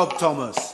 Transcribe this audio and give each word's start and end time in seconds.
Dub 0.00 0.16
Thomas. 0.16 0.69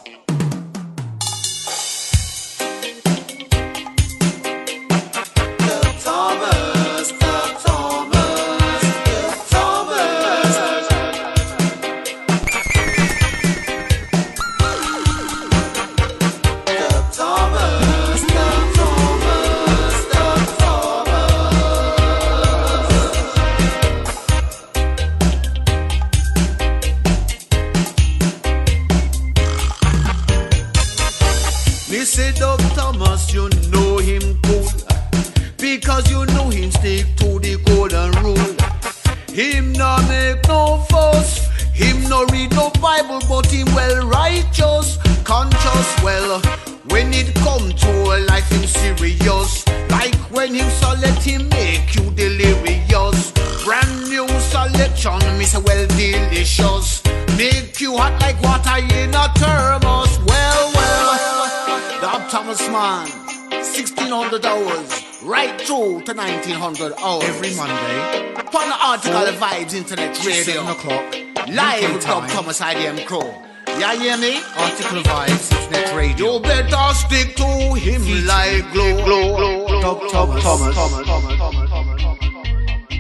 Every 67.37 67.55
Monday. 67.55 68.34
on 68.34 68.69
the 68.70 68.79
article 68.81 69.19
of 69.19 69.34
Vibes 69.34 69.75
Internet 69.75 70.17
Radio. 70.25 70.42
7 70.42 70.69
o'clock. 70.69 71.15
Live 71.48 71.93
with 71.93 72.03
Dub 72.03 72.27
Thomas 72.28 72.61
IDM 72.61 73.05
Crow. 73.05 73.43
Yeah, 73.78 73.95
hear 73.95 74.17
me? 74.17 74.41
Article 74.56 75.03
Vibes 75.03 75.53
Internet 75.53 75.95
Radio. 75.95 76.34
You 76.37 76.41
better 76.41 76.95
stick 76.95 77.37
to 77.37 77.75
him 77.75 78.25
like 78.27 78.73
glow. 78.73 79.05
glow, 79.05 79.67
glow 79.67 79.81
Dub 79.83 80.11
Thomas. 80.11 80.43
Thomas. 80.43 80.75
Thomas. 80.75 81.06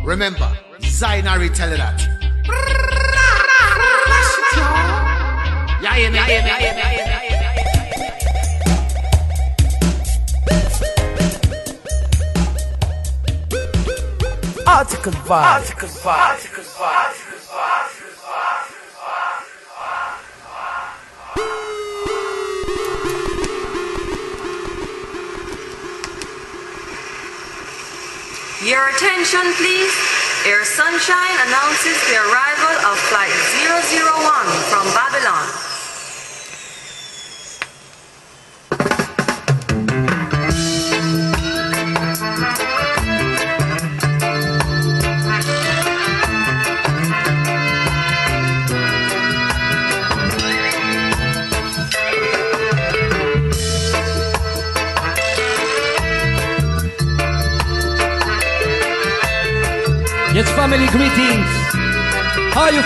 Remember, 0.04 0.52
Zainari 0.80 1.48
tell 1.54 1.70
you 1.70 1.78
that. 1.78 1.98
Yeah, 5.80 5.94
hear 5.94 6.10
me? 6.10 6.16
Yeah, 6.16 6.26
hear 6.26 6.42
me? 6.42 6.48
Yeah, 6.48 6.58
hear 6.58 6.74
me? 6.74 6.95
Article 15.06 15.22
Vibe. 15.22 15.54
Article 15.54 15.88
Vibe. 16.02 16.34
Article 16.34 16.64
Vibe. 16.66 17.14
Your 28.66 28.88
attention, 28.88 29.46
please. 29.54 29.94
Air 30.44 30.64
Sunshine 30.64 31.38
announces 31.46 32.02
the 32.10 32.16
arrival 32.18 32.74
of 32.90 32.98
Flight 33.06 33.30
001 33.62 34.10
from 34.66 34.90
Babylon. 34.90 35.65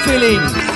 Feeling? 0.04 0.69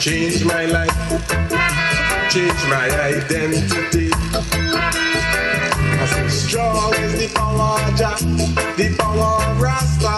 Change 0.00 0.42
my 0.46 0.64
life, 0.64 0.96
change 2.30 2.64
my 2.70 2.88
identity. 3.04 4.08
Said, 6.06 6.30
strong 6.30 6.94
is 6.94 7.18
the 7.18 7.30
power 7.34 7.78
Jah, 7.98 8.16
the 8.78 8.96
power 8.98 9.44
of 9.44 9.60
Rasta, 9.60 10.14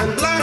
and 0.00 0.16
blackness 0.16 0.37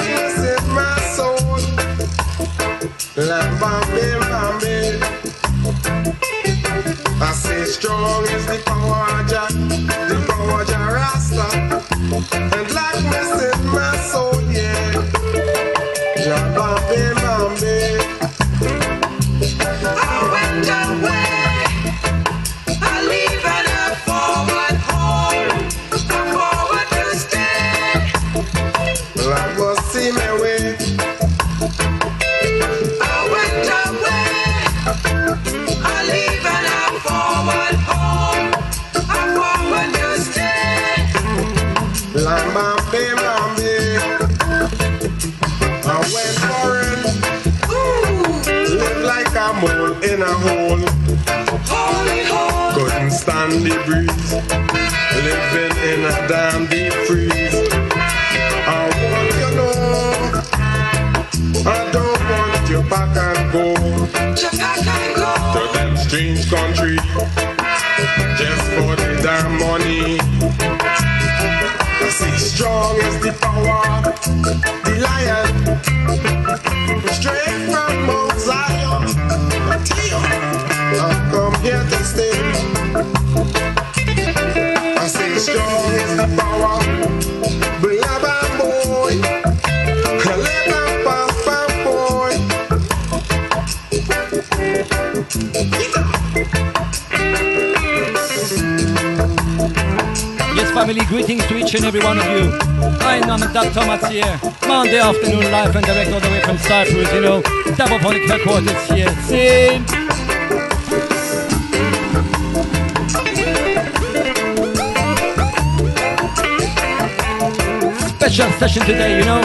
Special 118.07 118.51
session 118.59 118.83
today, 118.85 119.17
you 119.17 119.25
know, 119.25 119.41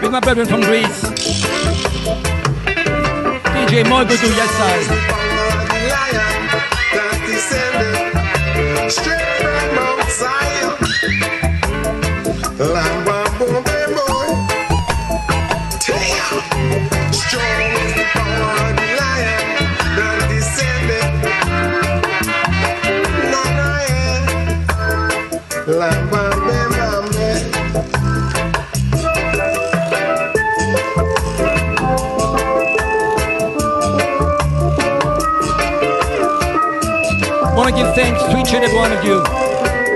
with 0.00 0.10
my 0.10 0.20
brethren 0.20 0.46
from 0.46 0.62
Greece. 0.62 1.02
DJ 3.52 3.84
Moibudu, 3.84 4.28
yes, 4.34 4.50
I. 4.58 5.24
lion 8.80 8.90
straight 8.90 9.23
thanks 37.94 38.20
to 38.24 38.36
each 38.36 38.52
and 38.52 38.64
every 38.64 38.76
one 38.76 38.90
of 38.90 39.04
you 39.04 39.22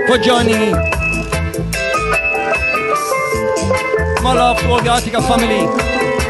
for 0.07 0.17
joining 0.17 0.57
me. 0.57 0.71
My 4.23 4.33
love 4.33 4.57
to 4.59 4.69
all 4.69 4.81
the 4.81 4.89
Artica 4.89 5.21
family, 5.27 5.67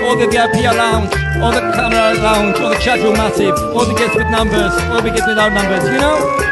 all 0.03 0.17
the 0.17 0.27
VIP 0.27 0.65
lounge, 0.65 1.13
all 1.43 1.51
the 1.51 1.61
camera 1.77 2.17
lounge, 2.21 2.59
all 2.59 2.69
the 2.69 2.79
chat 2.79 2.99
room 3.03 3.13
massive, 3.13 3.55
all 3.75 3.85
the 3.85 3.93
guests 3.93 4.15
with 4.15 4.29
numbers, 4.29 4.73
all 4.89 5.01
the 5.01 5.09
guests 5.09 5.27
without 5.27 5.53
numbers, 5.53 5.83
you 5.85 5.99
know? 5.99 6.48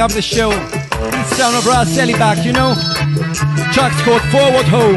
Starting 0.00 0.16
up 0.16 0.16
the 0.16 0.22
show, 0.22 0.50
sound 1.36 1.56
of 1.56 1.64
Raselli 1.64 2.14
back, 2.14 2.42
you 2.42 2.52
know? 2.52 2.74
Track's 3.70 4.00
called 4.00 4.22
Forward 4.32 4.64
Home. 4.64 4.96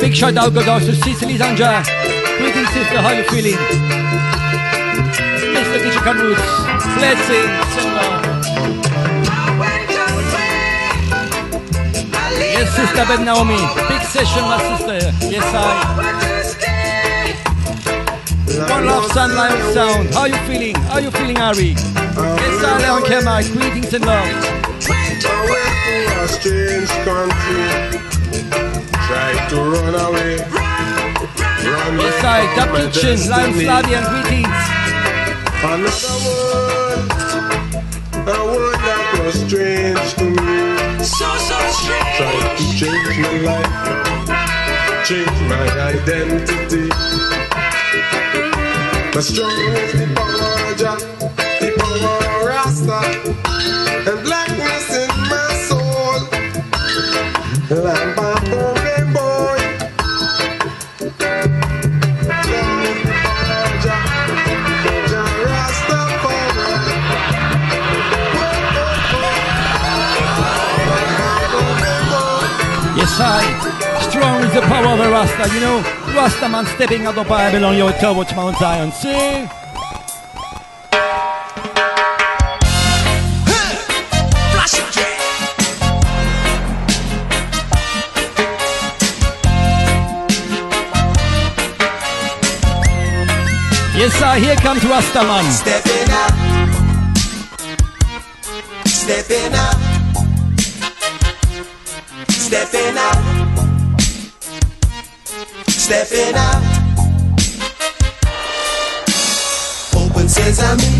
Big 0.00 0.14
shout 0.14 0.36
out 0.36 0.54
goes 0.54 0.68
out 0.68 0.82
to 0.82 0.94
Cicely 0.94 1.34
Zanja. 1.34 1.82
Greetings, 2.38 2.68
sister, 2.68 3.00
how 3.00 3.10
you 3.10 3.24
feeling? 3.24 3.58
Mr. 5.54 5.82
Digital 5.82 6.14
Roots, 6.14 6.42
blessings 6.94 8.21
Yes, 12.62 12.76
sister 12.76 13.04
Ben 13.08 13.24
Naomi. 13.24 13.58
Big 13.90 14.02
session, 14.02 14.42
my 14.42 14.54
sister. 14.62 15.02
Yes, 15.26 15.42
I. 15.50 15.82
forward 15.98 16.14
to 16.22 16.46
stay. 16.46 17.34
One 18.70 18.86
love, 18.86 19.10
Sun 19.10 19.34
Lion 19.34 19.74
Sound. 19.74 20.14
How 20.14 20.26
you 20.26 20.38
feeling? 20.46 20.76
How 20.86 20.98
you 20.98 21.10
feeling, 21.10 21.38
Ari? 21.38 21.74
Yes, 21.74 22.62
I, 22.62 22.78
Leon 22.78 23.02
Kemai. 23.02 23.50
Greetings 23.50 23.92
and 23.94 24.06
love. 24.06 24.28
away 24.30 26.06
to 26.06 26.22
a 26.22 26.28
strange 26.28 26.90
country. 27.02 27.66
Try 29.10 29.34
to 29.50 29.56
run 29.58 29.94
away. 30.06 30.38
Run 31.66 31.98
Yes, 31.98 32.22
I. 32.22 32.46
Dub 32.54 32.70
Kitchen, 32.92 33.18
Lion. 33.28 33.52
Flavian. 33.58 34.04
Greetings. 34.06 34.62
Another 35.66 36.14
word, 36.30 37.10
a 38.22 38.38
word 38.54 38.78
that 38.86 39.18
was 39.24 39.34
strange 39.42 40.14
to 40.14 40.24
me. 40.30 40.31
Life, 43.42 45.06
change 45.06 45.40
my 45.48 45.66
identity. 45.90 46.88
But 49.12 49.22
strong 49.24 49.50
is 49.50 49.92
the 49.92 50.06
power 50.14 50.74
the 51.60 51.68
power 51.78 52.46
Rasta, 52.46 53.21
Strong 73.22 74.42
is 74.42 74.52
the 74.52 74.62
power 74.62 74.86
of 74.88 75.00
a 75.00 75.10
Rasta, 75.10 75.54
you 75.54 75.60
know. 75.60 75.80
Rasta 76.14 76.48
man 76.48 76.66
stepping 76.66 77.06
out 77.06 77.14
the 77.14 77.24
Bible 77.24 77.64
on 77.64 77.76
your 77.76 77.92
towards 77.92 78.34
Mount 78.34 78.56
Zion. 78.58 78.90
See? 78.92 79.48
Yes, 93.94 94.20
I. 94.20 94.40
Here 94.40 94.56
comes 94.56 94.84
Rasta 94.84 95.22
man. 95.22 95.44
Stepping 95.52 96.10
up, 96.10 96.32
stepping 98.88 99.54
up, 99.54 99.81
stepping 102.52 102.98
up, 102.98 103.16
stepping 105.68 106.34
up. 106.36 106.62
Open 109.96 110.28
sesame, 110.28 110.92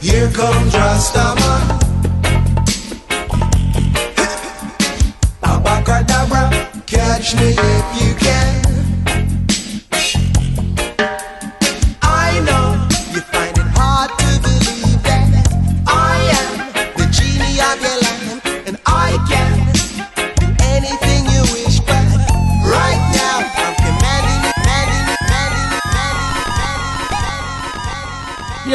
here 0.00 0.30
comes 0.30 0.72
Rastaman. 0.72 1.78
Abacadabra, 5.42 6.50
catch 6.86 7.34
me 7.34 7.54
if 7.58 8.00
you 8.00 8.15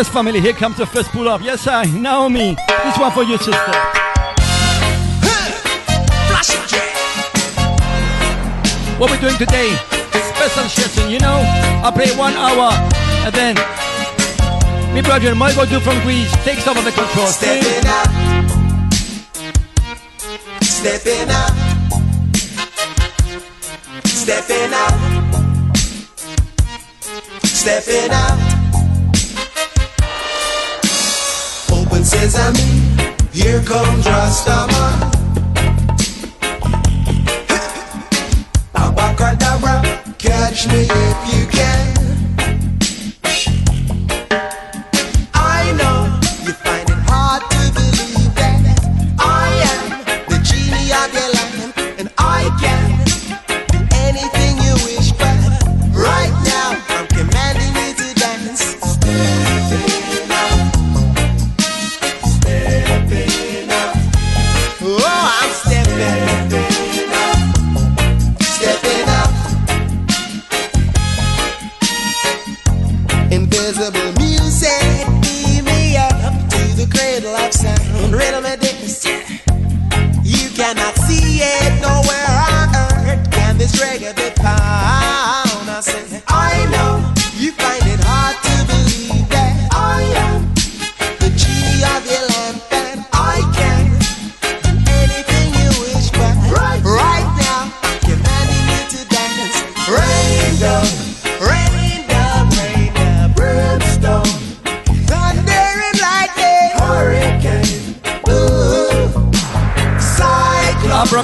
Yes, 0.01 0.09
family. 0.09 0.41
Here 0.41 0.53
comes 0.53 0.77
the 0.77 0.87
first 0.87 1.11
pull 1.11 1.29
up. 1.29 1.43
Yes, 1.43 1.67
I. 1.67 1.85
Naomi. 1.85 2.55
This 2.83 2.97
one 2.97 3.11
for 3.11 3.21
you, 3.21 3.37
sister. 3.37 3.71
What 8.97 9.11
we're 9.11 9.21
doing 9.21 9.37
today? 9.37 9.77
Special 10.33 10.67
session, 10.69 11.11
you 11.11 11.19
know? 11.19 11.37
I 11.85 11.91
play 11.93 12.09
one 12.17 12.33
hour 12.33 12.71
and 13.25 13.35
then 13.35 13.55
me 14.95 15.03
brother 15.03 15.35
Michael 15.35 15.67
do 15.67 15.79
from 15.79 16.01
Greece 16.01 16.33
takes 16.43 16.67
over 16.67 16.81
the 16.81 16.91
control. 16.91 17.27
Stepping 17.27 17.85
up, 17.85 18.09
stepping 20.63 21.29
up, 21.29 21.53
stepping 24.07 24.73
up, 24.73 24.93
stepping 27.45 28.11
up. 28.11 28.50
Open 32.21 32.29
sesame, 32.29 33.17
here 33.31 33.63
comes 33.63 34.05
Rastaman. 34.05 35.11
Abacadabra, 38.75 39.81
catch 40.19 40.67
me 40.67 40.85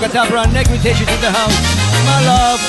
cyclone. 0.10 0.28
Abracadabra, 0.28 0.54
negritation 0.54 1.08
in 1.10 1.22
the 1.22 1.32
house. 1.32 1.58
My 2.06 2.20
love. 2.26 2.62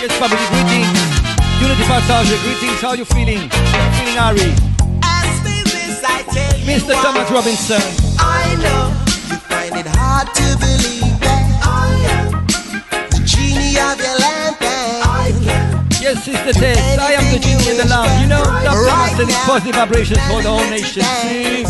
Yes, 0.00 0.12
family, 0.18 0.46
greetings. 0.52 0.98
Unity 1.60 1.84
Partage, 1.84 2.36
greetings. 2.42 2.80
How 2.80 2.92
you 2.92 3.04
feeling? 3.04 3.48
Feeling 3.48 4.18
Ari. 4.18 4.54
This 5.44 6.04
I 6.04 6.22
tell 6.22 6.58
you 6.58 6.66
Mr. 6.66 6.94
Thomas 7.02 7.30
Robinson. 7.30 7.82
I 8.18 8.54
know 8.62 8.92
you 9.28 9.36
find 9.48 9.76
it 9.76 9.86
hard 9.96 10.28
to 10.34 10.56
believe 10.58 11.20
that 11.20 11.44
I 11.64 11.88
am 12.14 12.46
the 13.10 13.20
genie 13.24 13.78
of 13.78 13.98
your 14.00 14.17
Yes, 16.00 16.22
Sister 16.22 16.52
Tess, 16.52 16.78
I 16.98 17.12
am 17.18 17.26
the 17.34 17.40
genie 17.40 17.70
in 17.70 17.76
the 17.76 17.86
lamp. 17.90 18.06
You 18.22 18.28
know, 18.28 18.44
Dr. 18.62 18.86
Right 18.86 19.18
now. 19.18 19.46
positive 19.50 19.74
vibrations 19.74 20.22
for 20.30 20.40
the 20.40 20.48
whole 20.48 20.70
nation. 20.70 21.02
See? 21.02 21.66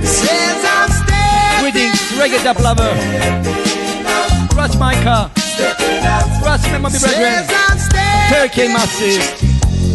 Says 0.00 0.64
I'm 0.64 0.88
stepping 0.88 1.60
Greetings, 1.60 2.00
reggae 2.16 2.40
dub 2.42 2.56
lover. 2.64 2.88
Russ 4.56 4.78
Micah. 4.80 5.30
Russ 6.40 6.64
Brethren. 6.64 6.90
Says 6.90 7.52
I'm 7.52 7.78
stepping 7.78 8.32
Turkey 8.32 8.68
Massive. 8.72 9.20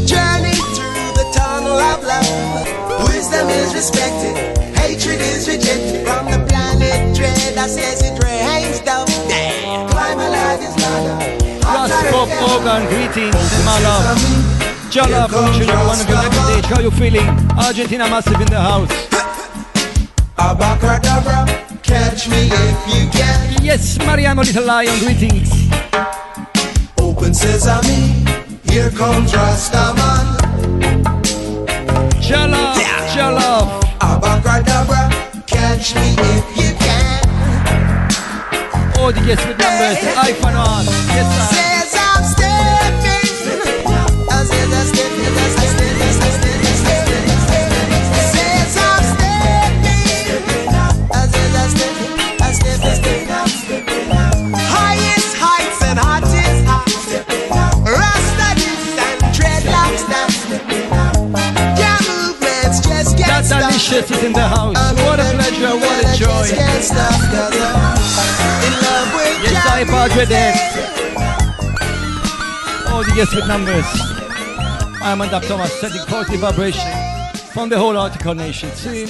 Journey 0.05 0.53
through 0.77 1.09
the 1.17 1.25
tunnel 1.33 1.73
of 1.73 2.03
love 2.03 3.09
Wisdom 3.09 3.49
is 3.49 3.73
respected 3.73 4.35
Hatred 4.77 5.21
is 5.21 5.47
rejected 5.47 6.05
From 6.05 6.25
the 6.25 6.45
planet 6.47 7.15
dread 7.15 7.57
I 7.57 7.67
says 7.67 8.03
it 8.03 8.21
rains 8.21 8.81
down 8.81 9.07
Bob 12.11 12.29
Morgan, 12.41 12.87
greetings, 12.89 13.35
my 13.65 13.79
love. 13.81 14.17
Jala 14.89 15.27
from 15.27 15.53
Children, 15.53 15.79
one 15.87 15.99
of 15.99 16.07
your 16.09 16.21
next 16.21 16.37
stage. 16.43 16.65
How 16.65 16.79
you 16.81 16.91
feeling? 16.91 17.27
Argentina 17.57 18.09
Massive 18.09 18.39
in 18.41 18.47
the 18.47 18.59
house. 18.59 18.91
Abracadabra 20.37 21.45
Catch 21.81 22.27
me 22.27 22.49
if 22.51 22.95
you 22.95 23.09
can 23.09 23.63
Yes, 23.63 23.97
Mariano 23.99 24.41
Little 24.43 24.65
Lion, 24.65 24.97
greetings. 24.99 25.49
Open 26.99 27.33
sesame 27.33 28.25
Here 28.69 28.89
comes 28.91 29.31
Rastaman 29.31 30.37
Jala, 32.19 32.73
Yeah. 32.77 33.15
Jala. 33.15 33.79
Abracadabra 34.01 35.09
Catch 35.47 35.95
me 35.95 36.15
if 36.17 36.57
you 36.57 36.75
can 36.75 37.21
oh, 38.97 39.11
the 39.11 39.19
guests 39.21 39.45
with 39.45 39.57
numbers. 39.59 39.97
iPhone 40.15 40.55
on. 40.55 40.85
Yes, 41.11 41.27
sir. 41.51 41.82
That 63.93 64.07
stuck. 64.07 64.09
delicious 64.09 64.17
is 64.17 64.23
in 64.23 64.33
the 64.33 64.47
house. 64.47 64.75
What 65.05 65.19
a 65.19 65.23
pleasure, 65.35 65.75
what 65.77 66.03
a 66.03 66.17
joy. 66.17 66.47
Just 66.47 66.55
get 66.55 66.83
stuck 66.83 67.11
'cause 67.29 67.61
I'm 67.61 67.97
in 68.67 68.73
love 68.81 69.09
with 69.15 69.43
Yes, 69.43 69.65
I 69.65 69.83
Padre 69.85 70.25
Dex. 70.25 70.59
music. 70.75 70.89
All 72.91 73.03
the 73.03 73.11
guests 73.11 73.35
with 73.35 73.47
numbers. 73.47 73.85
I'm 75.01 75.19
Dr. 75.19 75.47
Thomas, 75.47 75.71
setting 75.79 76.05
positive 76.07 76.39
vibration 76.41 76.91
from 77.53 77.69
the 77.69 77.77
whole 77.77 77.97
article 77.97 78.33
nation. 78.33 78.71
See? 78.75 79.05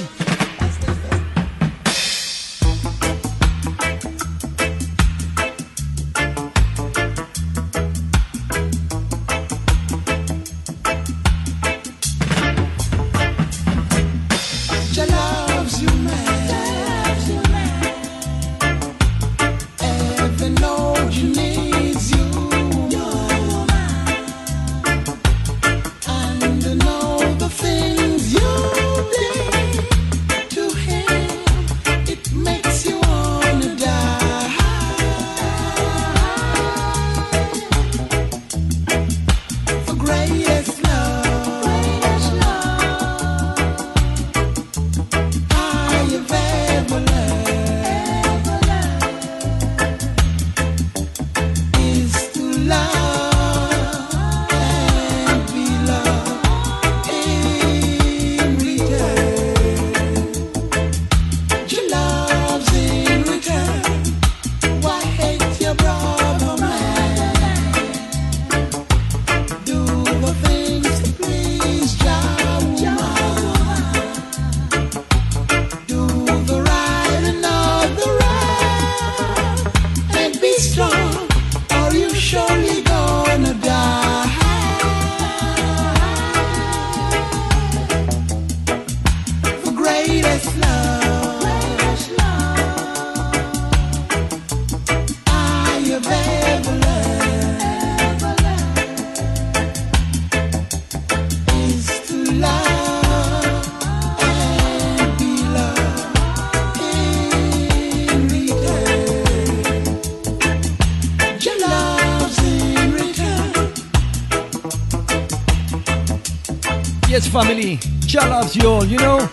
Family. 117.33 117.79
Jah 118.01 118.27
loves 118.29 118.55
you 118.55 118.69
all, 118.69 118.85
you 118.85 118.97
know? 118.99 119.27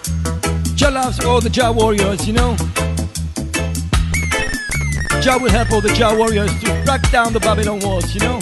Jah 0.75 0.91
loves 0.91 1.23
all 1.23 1.39
the 1.39 1.51
Jah 1.51 1.71
warriors, 1.71 2.27
you 2.27 2.33
know? 2.33 2.57
Jah 5.21 5.37
will 5.39 5.51
help 5.51 5.71
all 5.71 5.83
the 5.83 5.93
Jah 5.95 6.17
warriors 6.17 6.51
to 6.61 6.83
break 6.87 7.03
down 7.13 7.35
the 7.35 7.41
Babylon 7.41 7.79
walls, 7.81 8.15
you 8.15 8.21
know? 8.21 8.39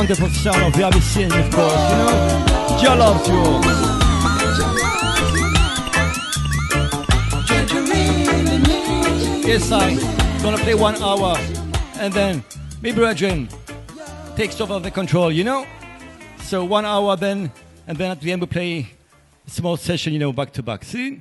wonderful 0.00 0.30
sound 0.30 0.74
of 0.74 1.04
Sin, 1.04 1.30
of 1.30 1.50
course, 1.52 1.90
you 1.90 1.96
know? 1.98 2.94
Loves 2.96 3.28
you. 3.28 3.42
Yes, 9.46 9.70
I'm 9.70 9.98
gonna 10.42 10.56
play 10.56 10.74
one 10.74 10.96
hour 11.02 11.36
and 11.98 12.14
then 12.14 12.42
me 12.80 12.92
brethren 12.92 13.46
takes 14.36 14.58
over 14.58 14.78
the 14.78 14.90
control, 14.90 15.30
you 15.30 15.44
know? 15.44 15.66
So 16.44 16.64
one 16.64 16.86
hour 16.86 17.14
then, 17.16 17.52
and 17.86 17.98
then 17.98 18.10
at 18.10 18.22
the 18.22 18.32
end 18.32 18.40
we 18.40 18.46
play 18.46 18.88
a 19.46 19.50
small 19.50 19.76
session, 19.76 20.14
you 20.14 20.18
know, 20.18 20.32
back 20.32 20.50
to 20.52 20.62
back. 20.62 20.82
See? 20.82 21.20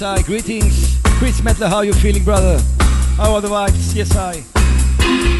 Greetings. 0.00 0.96
Chris 1.18 1.42
Metler, 1.42 1.68
how 1.68 1.82
you 1.82 1.92
feeling, 1.92 2.24
brother? 2.24 2.58
How 3.18 3.34
are 3.34 3.42
the 3.42 3.48
vibes? 3.48 3.94
Yes, 3.94 4.16
I. 4.16 5.39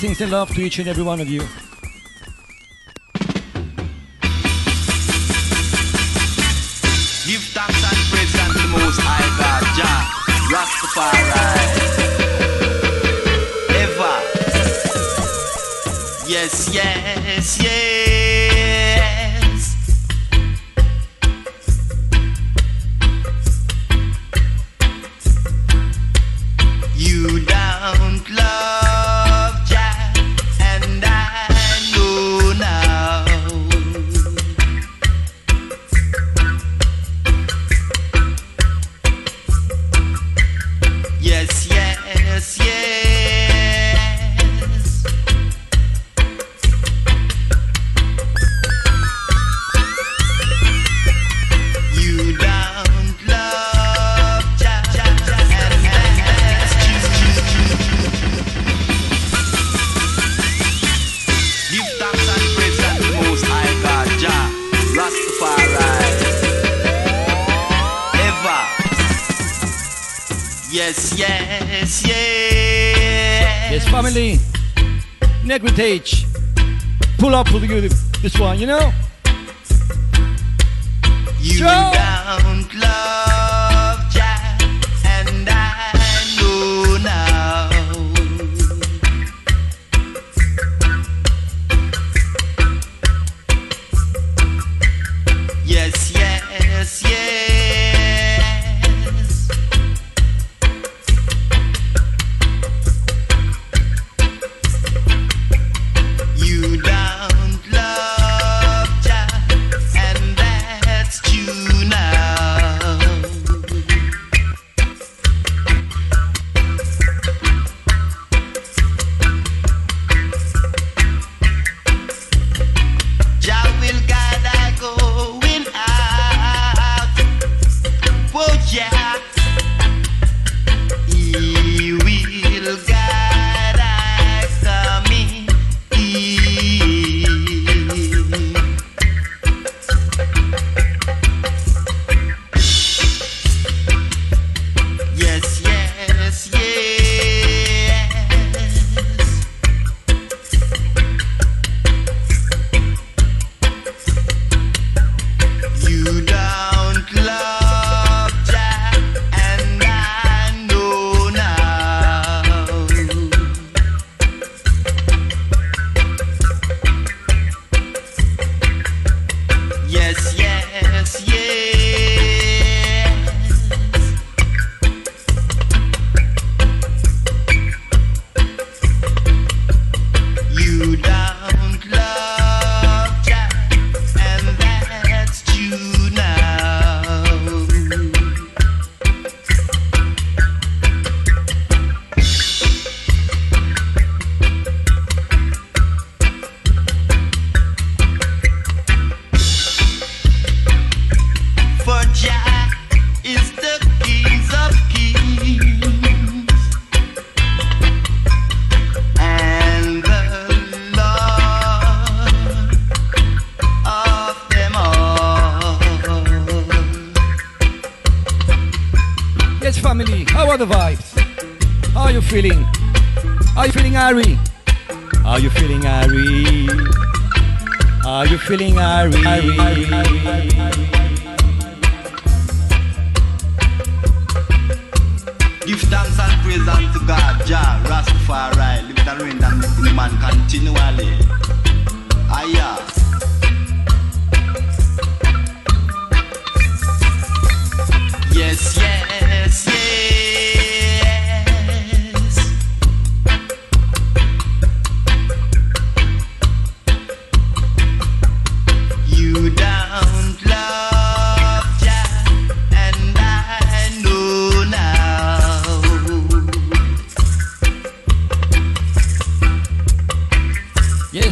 Things 0.00 0.22
and 0.22 0.30
love 0.30 0.48
to 0.54 0.62
each 0.62 0.78
and 0.78 0.88
every 0.88 1.02
one 1.02 1.20
of 1.20 1.28
you. 1.28 1.42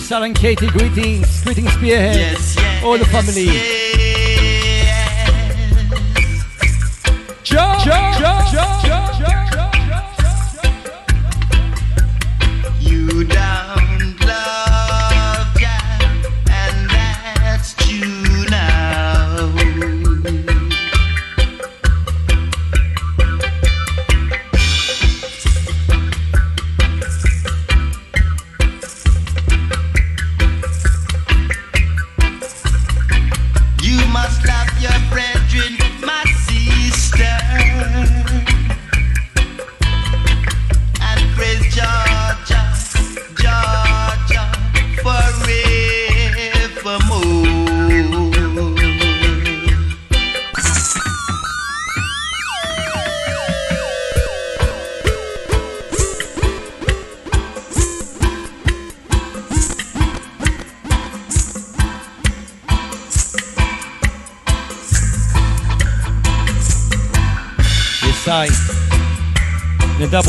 Sarah 0.08 0.22
and 0.22 0.34
Katie, 0.34 0.68
greetings, 0.68 1.42
greetings, 1.42 1.76
Pierre, 1.76 2.14
yes, 2.14 2.56
yes, 2.56 2.82
all 2.82 2.96
the 2.96 3.04
family. 3.04 3.44
Yes, 3.44 3.77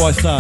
gosta. 0.10 0.39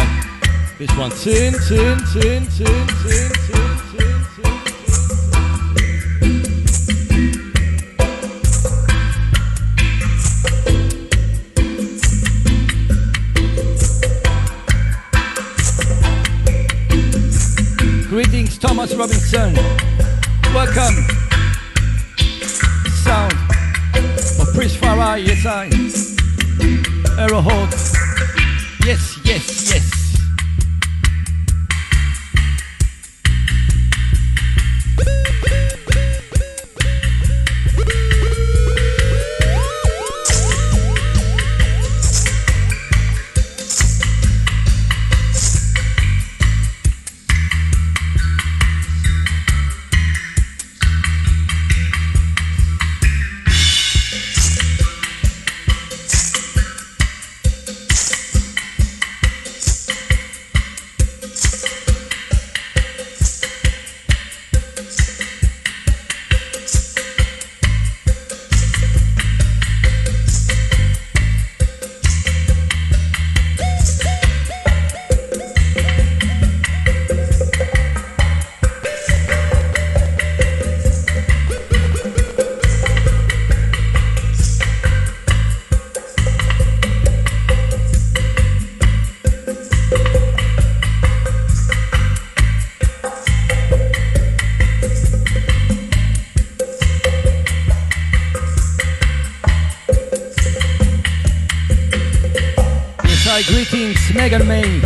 Megan 104.29 104.47
May, 104.47 104.81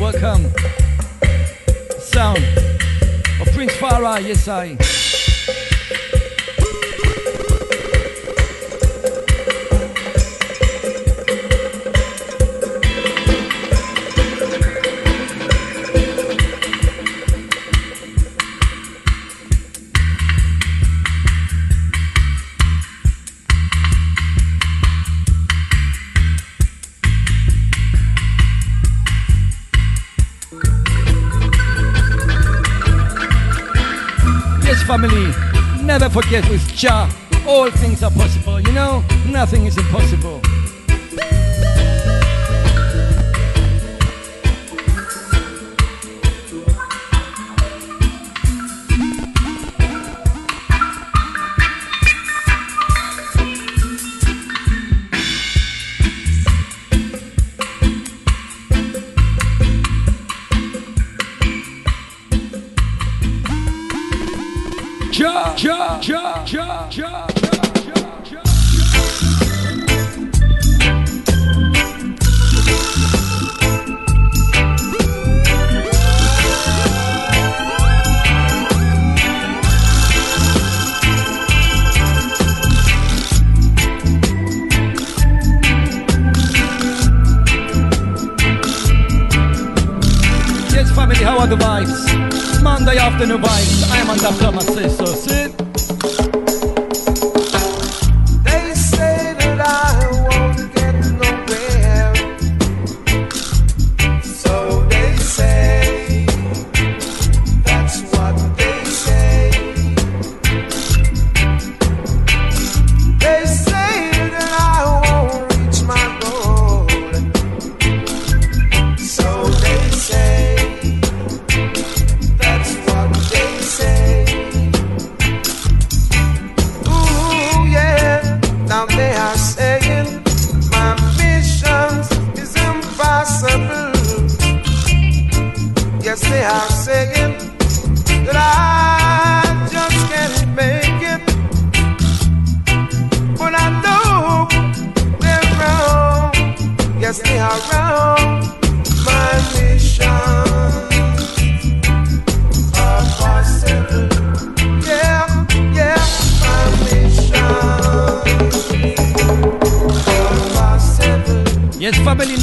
welcome. 0.00 0.52
Sound 2.00 2.42
of 3.40 3.46
Prince 3.54 3.76
Far 3.76 4.04
I, 4.04 4.18
yes 4.18 4.48
I. 4.48 4.89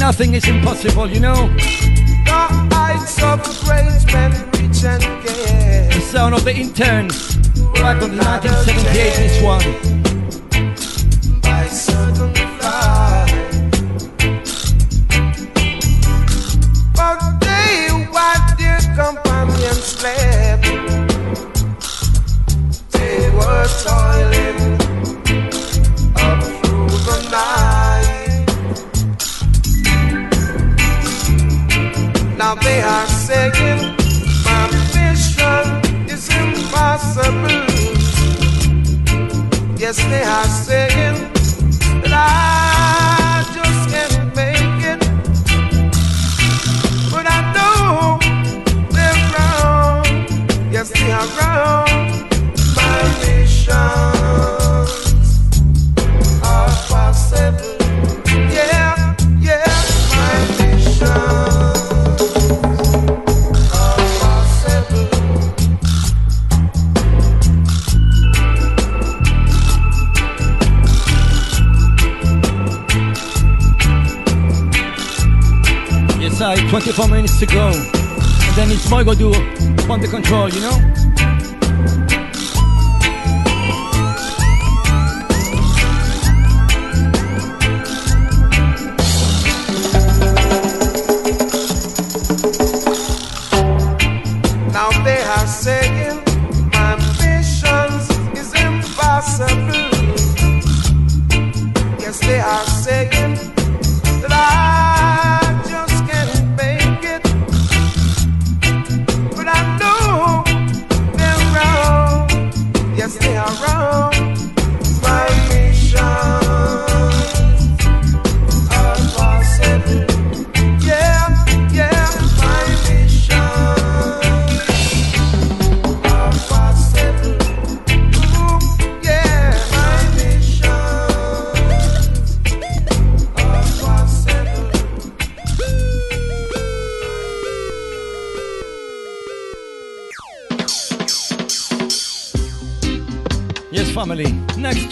nothing 0.08 0.32
is 0.32 0.48
impossible, 0.48 1.06
you 1.06 1.20
know. 1.20 1.48
The 1.54 2.48
heights 2.72 3.22
of 3.22 3.42
great 3.66 4.10
men 4.14 4.32
reach 4.52 4.82
and. 4.82 5.02
The 5.92 6.00
sound 6.00 6.34
of 6.34 6.44
the 6.44 6.54
intern 6.56 7.08
Back 7.74 8.02
on 8.02 8.16
1978, 8.16 9.16
this 9.16 9.42
one. 9.42 10.07
Now 32.48 32.54
they 32.54 32.80
are 32.80 33.06
saying 33.06 33.94
my 34.46 34.70
mission 34.94 36.08
is 36.08 36.30
impossible. 36.34 37.66
Yes, 39.76 39.98
they 40.08 40.22
are 40.22 40.46
saying 40.46 41.30
that 42.00 42.12
I. 42.14 42.57
24 76.68 77.08
minutes 77.08 77.38
to 77.38 77.46
go. 77.46 77.68
And 77.68 78.54
then 78.54 78.70
it's 78.70 78.90
my 78.90 79.02
go 79.02 79.14
do 79.14 79.32
on 79.90 80.00
the 80.00 80.08
control, 80.08 80.50
you 80.50 80.60
know? 80.60 81.07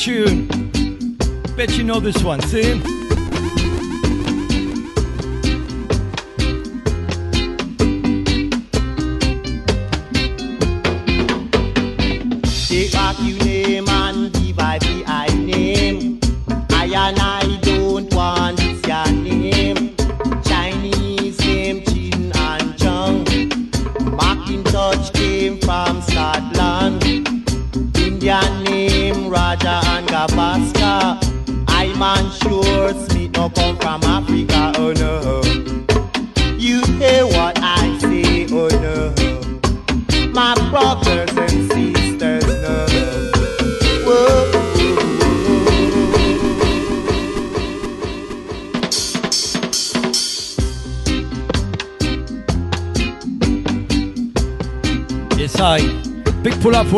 tune. 0.06 0.46
Bet 1.56 1.76
you 1.76 1.82
know 1.82 1.98
this 1.98 2.22
one, 2.22 2.40
see? 2.42 2.95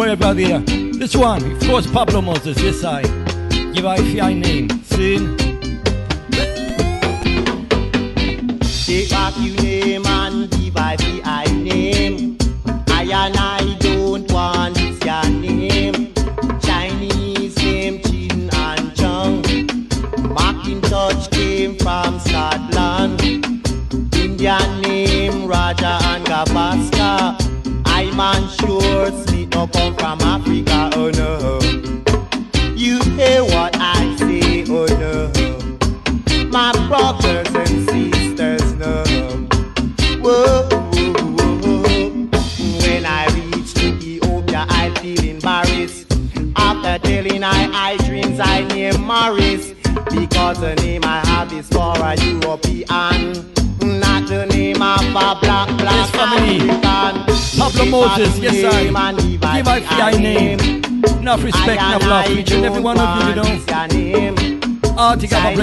everybody. 0.09 0.57
This 0.99 1.15
one, 1.15 1.53
of 1.53 1.61
course, 1.67 1.87
Pablo 1.91 2.23
Moses, 2.23 2.59
yes 2.63 2.83
I. 2.83 3.03
Give 3.75 3.85
I 3.85 3.99
your 3.99 4.31
name, 4.31 4.71
sin. 4.85 5.48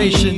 information 0.05 0.34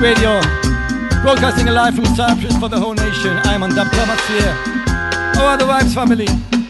Radio, 0.00 0.40
broadcasting 1.22 1.66
live 1.66 1.94
from 1.94 2.04
Cyprus 2.06 2.56
for 2.58 2.68
the 2.68 2.78
whole 2.78 2.94
nation. 2.94 3.38
I'm 3.44 3.62
on 3.62 3.70
Dub 3.70 3.86
Klamatsier. 3.88 4.54
Oh, 5.36 5.56
the 5.58 5.64
Vibes 5.64 5.94
family. 5.94 6.61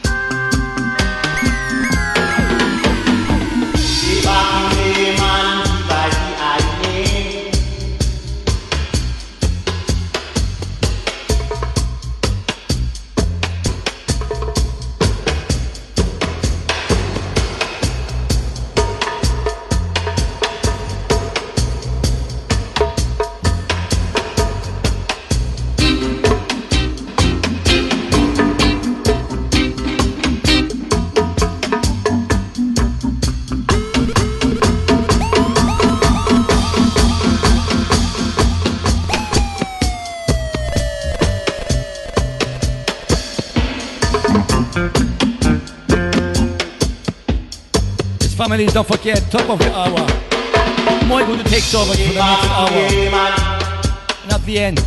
comedies, 48.53 48.75
don't 48.75 48.87
forget, 48.87 49.19
top 49.31 49.49
of 49.49 49.59
the 49.61 49.75
hour. 49.75 50.07
Moigo 51.09 51.43
take 51.49 51.75
over 51.75 51.95
for 51.95 51.97
the 51.97 52.21
next 52.21 52.49
hour. 52.53 52.69
And 54.25 54.33
at 54.33 54.43
the 54.45 54.59
end, 54.59 54.87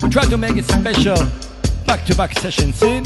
we 0.00 0.08
try 0.08 0.24
to 0.26 0.36
make 0.38 0.56
it 0.56 0.64
special, 0.66 1.16
back-to-back 1.84 2.38
sessions, 2.38 2.80
new 2.80 3.00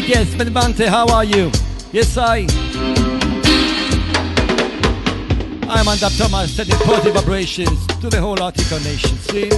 Yes, 0.00 0.34
Benavente, 0.34 0.88
how 0.88 1.06
are 1.06 1.24
you? 1.24 1.52
Yes, 1.92 2.16
I. 2.16 2.63
and 5.88 6.02
Up 6.02 6.12
Thomas 6.12 6.54
sending 6.56 6.76
positive 6.78 7.14
vibrations 7.14 7.86
to 7.86 8.08
the 8.08 8.20
whole 8.20 8.40
Article 8.42 8.78
Nation. 8.80 9.18
See? 9.18 9.50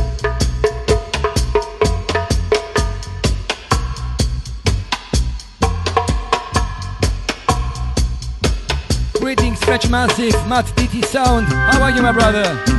Greetings, 9.21 9.63
French 9.65 9.89
Massive, 9.89 10.35
Matt 10.49 10.67
DT 10.77 11.05
Sound. 11.05 11.47
How 11.47 11.83
are 11.83 11.91
you, 11.91 12.03
my 12.03 12.13
brother? 12.13 12.76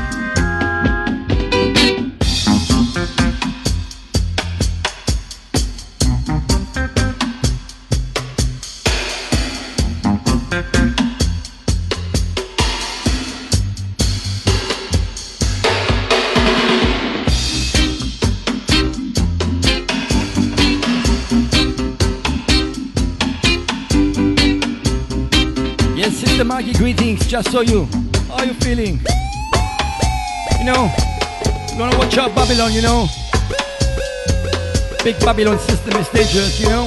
Greetings, 26.88 27.28
just 27.28 27.52
so 27.52 27.60
you. 27.60 27.84
How 28.30 28.44
you 28.44 28.54
feeling? 28.54 29.02
You 30.58 30.64
know, 30.64 30.90
you 31.74 31.78
wanna 31.78 31.98
watch 31.98 32.18
out 32.18 32.34
Babylon, 32.34 32.72
you 32.72 32.82
know? 32.82 33.10
Big 35.04 35.20
Babylon 35.20 35.60
system 35.60 36.00
is 36.00 36.08
dangerous, 36.08 36.58
you 36.62 36.70
know? 36.70 36.86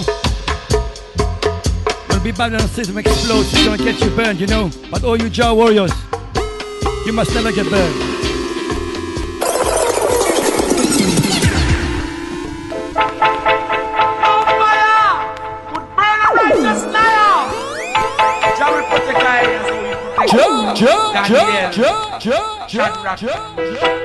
When 2.07 2.23
big 2.23 2.35
Babylon 2.35 2.67
system 2.69 2.97
explodes, 2.97 3.53
it's 3.53 3.63
gonna 3.63 3.77
get 3.77 4.01
you 4.01 4.09
burned, 4.17 4.41
you 4.41 4.47
know? 4.47 4.71
But 4.91 5.05
all 5.05 5.19
you 5.19 5.29
Jah 5.29 5.53
warriors, 5.53 5.93
you 7.05 7.13
must 7.13 7.35
never 7.35 7.53
get 7.53 7.69
burned. 7.69 8.10
Chuck, 22.71 23.19
Chuck, 23.19 24.00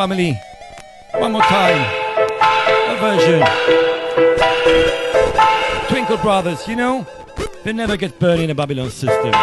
family. 0.00 0.40
One 1.12 1.32
more 1.32 1.42
time. 1.42 1.82
A 2.88 2.96
version. 3.04 3.42
Twinkle 5.88 6.16
Brothers, 6.16 6.66
you 6.66 6.74
know, 6.74 7.06
they 7.64 7.74
never 7.74 7.98
get 7.98 8.18
burned 8.18 8.40
in 8.40 8.48
a 8.48 8.54
Babylon 8.54 8.90
system. 8.90 9.34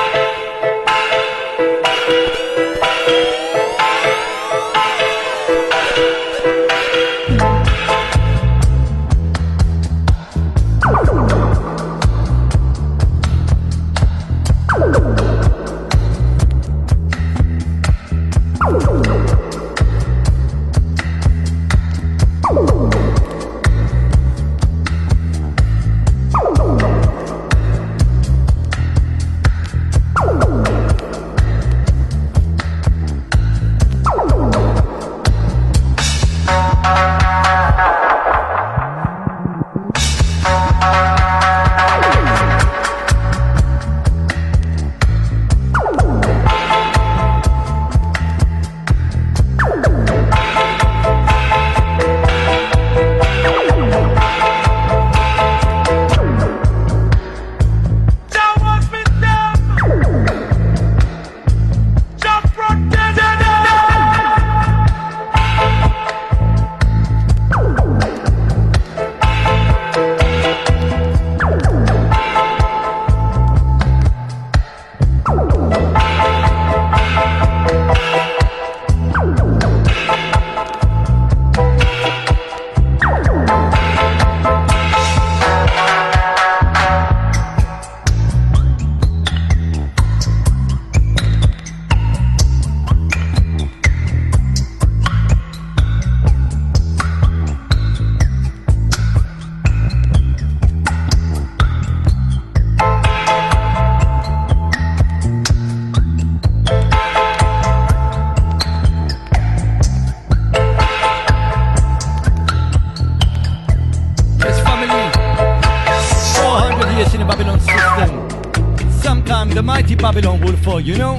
Fall, 120.68 120.82
you 120.82 120.98
know? 120.98 121.18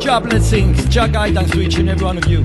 Jah 0.00 0.18
blessings, 0.18 0.84
Jah 0.88 1.06
guidance 1.06 1.52
to 1.52 1.60
each 1.60 1.76
and 1.76 1.88
every 1.88 2.04
one 2.04 2.18
of 2.18 2.26
you. 2.26 2.42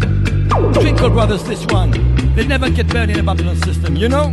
Twinkle 0.71 1.09
brothers, 1.09 1.43
this 1.43 1.65
one. 1.65 1.89
They 2.35 2.45
never 2.45 2.69
get 2.69 2.87
burned 2.87 3.09
in 3.09 3.17
the 3.17 3.23
Babylon 3.23 3.57
system, 3.57 3.95
you 3.95 4.09
know? 4.09 4.31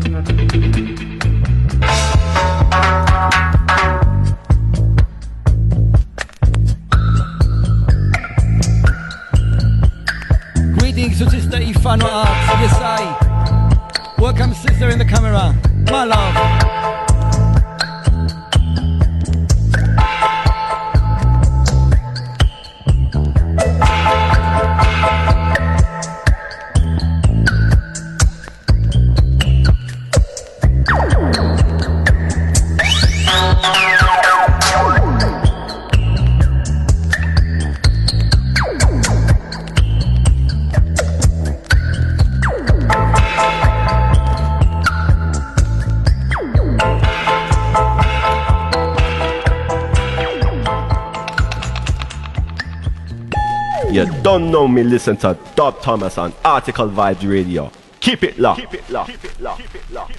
Me 54.85 54.91
listen 54.91 55.17
to 55.17 55.39
Dub 55.57 55.81
Thomas 55.83 56.17
on 56.17 56.33
Article 56.45 56.89
Vibes 56.89 57.29
Radio. 57.29 57.71
Keep 58.01 58.23
it 58.25 58.39
locked. 58.39 58.61
Keep 58.61 58.75
it 58.75 58.91
locked. 58.91 59.11
Keep 59.11 59.25
it 59.25 59.41
locked. 59.41 59.61
Keep 59.61 59.77
it 59.77 59.93
locked. 59.93 60.17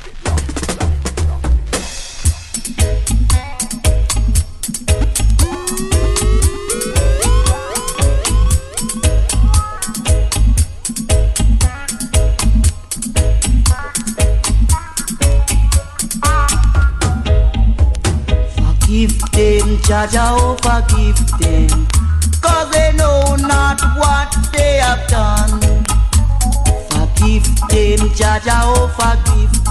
Forgive 18.91 19.17
them, 19.31 19.69
Jaja, 19.87 20.25
oh 20.37 20.55
forgive 20.61 21.19
them, 21.39 21.50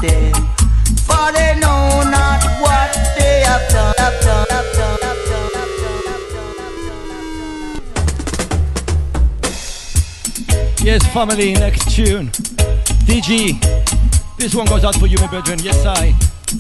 them, 0.00 0.32
for 1.06 1.32
they 1.32 1.58
know 1.60 2.02
not 2.04 2.42
what 2.60 2.92
they 3.18 3.42
have 3.44 3.68
done, 3.70 3.94
have 3.98 4.22
done. 4.22 4.46
Yes, 10.82 11.06
family, 11.12 11.52
next 11.52 11.94
tune. 11.94 12.28
DG, 13.06 13.60
this 14.38 14.54
one 14.54 14.66
goes 14.66 14.82
out 14.82 14.94
for 14.94 15.06
you, 15.06 15.18
my 15.18 15.26
brethren, 15.26 15.58
yes 15.62 15.84
I. 15.84 16.14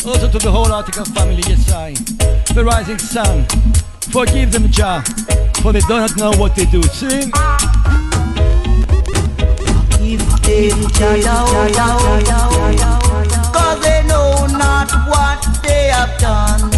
Also 0.06 0.28
to 0.30 0.38
the 0.38 0.50
whole 0.50 0.70
Article 0.70 1.04
family, 1.06 1.42
yes 1.48 1.72
I. 1.72 1.94
The 2.54 2.62
rising 2.62 2.98
sun, 2.98 3.46
forgive 4.12 4.52
them, 4.52 4.70
Jah, 4.70 5.02
for 5.62 5.72
they 5.72 5.80
do 5.80 5.96
not 5.96 6.16
know 6.16 6.32
what 6.32 6.54
they 6.54 6.66
do. 6.66 6.82
Sing. 6.82 7.32
Them, 10.60 10.76
oh, 10.76 10.92
cause 13.50 13.80
they 13.80 14.02
know 14.06 14.46
not 14.58 14.92
what 15.08 15.40
they 15.62 15.88
have 15.88 16.18
done. 16.20 16.70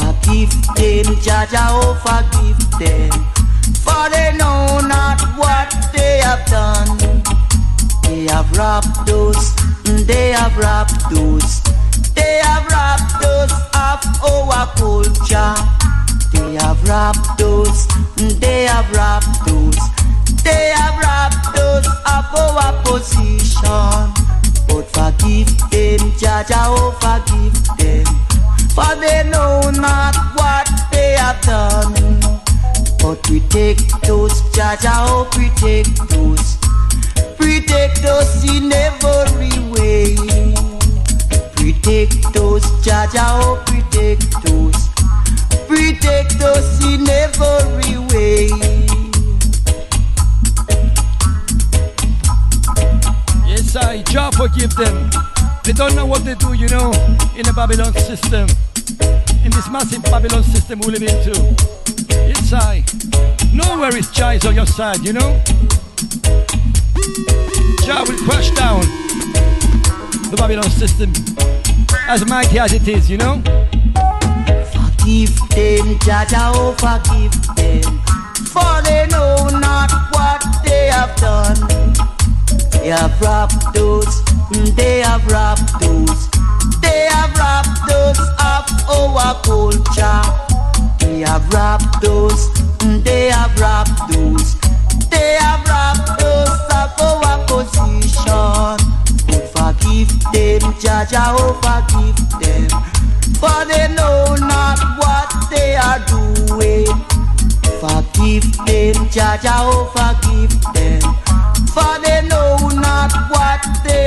Forgive 0.00 0.50
them, 0.74 1.04
oh, 1.52 1.92
forgive 2.00 2.58
them, 2.80 3.12
for 3.84 4.08
they 4.08 4.32
know 4.38 4.80
not 4.88 5.20
what 5.36 5.68
they 5.92 6.20
have 6.24 6.46
done. 6.46 6.96
They 8.04 8.24
have 8.32 8.50
robbed 8.56 9.10
us, 9.10 9.52
they 10.06 10.30
have 10.30 10.56
robbed 10.56 11.12
us, 11.12 11.60
they 12.14 12.40
have 12.42 12.64
robbed 12.72 13.22
us 13.22 13.52
of 13.76 14.00
our 14.24 14.66
culture. 14.76 15.54
They 16.32 16.54
have 16.54 16.82
robbed 16.88 17.42
us, 17.42 17.86
they 18.40 18.64
have 18.64 18.90
robbed 18.96 19.46
us, 19.46 19.76
they 20.42 20.72
have 20.74 20.94
robbed 21.02 21.15
our 22.56 22.72
position. 22.82 24.12
But 24.68 24.84
forgive 24.92 25.48
them, 25.70 26.00
Jaja, 26.18 26.66
oh 26.68 26.92
forgive 27.00 27.54
them, 27.78 28.04
for 28.74 28.94
they 29.00 29.28
know 29.30 29.70
not 29.70 30.16
what 30.36 30.68
they 30.90 31.12
have 31.12 31.40
done. 31.42 31.94
But 33.00 33.28
we 33.30 33.40
take 33.48 33.78
those, 34.02 34.42
Jaja, 34.52 35.06
oh 35.08 35.28
protect 35.30 36.08
those, 36.10 36.56
protect 37.36 38.04
us 38.04 38.44
in 38.44 38.72
every 38.72 39.56
way. 39.70 40.16
Protect 41.54 42.32
those, 42.34 42.64
Jaja, 42.84 43.26
oh 43.42 43.62
protect 43.66 44.30
those, 44.44 44.88
protect 45.68 46.42
us 46.42 46.84
in 46.84 47.08
every 47.08 47.98
way. 48.08 48.95
Forgive 54.36 54.74
them. 54.76 55.10
They 55.64 55.72
don't 55.72 55.94
know 55.96 56.06
what 56.06 56.24
they 56.24 56.34
do, 56.34 56.52
you 56.52 56.68
know, 56.68 56.92
in 57.36 57.44
the 57.44 57.52
Babylon 57.56 57.92
system. 57.94 58.46
In 59.44 59.50
this 59.50 59.68
massive 59.70 60.02
Babylon 60.04 60.42
system 60.42 60.80
we 60.80 60.92
live 60.92 61.02
into. 61.02 61.34
Yes, 62.10 62.52
I. 62.52 62.84
Nowhere 63.52 63.96
is 63.96 64.10
Jah 64.10 64.38
on 64.46 64.54
your 64.54 64.66
side, 64.66 65.00
you 65.04 65.12
know. 65.12 65.42
Jah 67.84 68.04
will 68.06 68.18
crush 68.28 68.50
down 68.52 68.80
the 70.30 70.36
Babylon 70.36 70.70
system 70.70 71.12
as 72.08 72.26
mighty 72.28 72.58
as 72.58 72.72
it 72.72 72.86
is, 72.86 73.10
you 73.10 73.16
know. 73.16 73.40
Forgive 74.72 75.34
them, 75.50 75.98
Jaja, 76.04 76.52
oh 76.54 76.74
forgive 76.76 77.32
them, 77.56 78.02
for 78.52 78.82
they 78.82 79.06
know 79.10 79.48
not 79.58 79.90
what 80.12 80.44
they 80.64 80.86
have 80.88 81.16
done. 81.16 82.15
They 82.86 82.92
have 82.92 83.20
robbed 83.20 83.76
us, 83.76 84.22
mm, 84.52 84.76
they 84.76 85.00
have 85.00 85.26
us, 85.32 85.58
they 86.80 87.08
have 87.10 87.36
us 87.36 87.66
of 88.86 89.16
our 89.16 89.34
culture. 89.42 90.22
They 91.00 91.18
have 91.22 91.52
robbed 91.52 92.04
us, 92.04 92.48
mm, 92.86 93.02
they 93.02 93.30
have 93.30 93.60
us, 93.60 94.54
they 95.10 95.36
have 95.40 95.66
us 95.66 95.98
of 96.78 97.00
our 97.02 97.38
position. 97.48 98.78
But 99.26 99.44
forgive 99.50 100.10
them, 100.30 100.62
Jaja, 100.78 101.34
oh 101.34 101.58
forgive 101.66 102.18
them, 102.38 102.70
for 103.40 103.64
they 103.66 103.88
know 103.96 104.36
not 104.38 104.78
what 105.02 105.28
they 105.50 105.74
are 105.74 105.98
doing. 106.06 106.86
Forgive 107.82 108.46
them, 108.64 108.94
Jaja, 109.10 109.56
oh 109.74 109.90
forgive 109.90 110.54
them, 110.72 111.02
for 111.74 111.98
they 112.04 112.22
know 112.28 112.45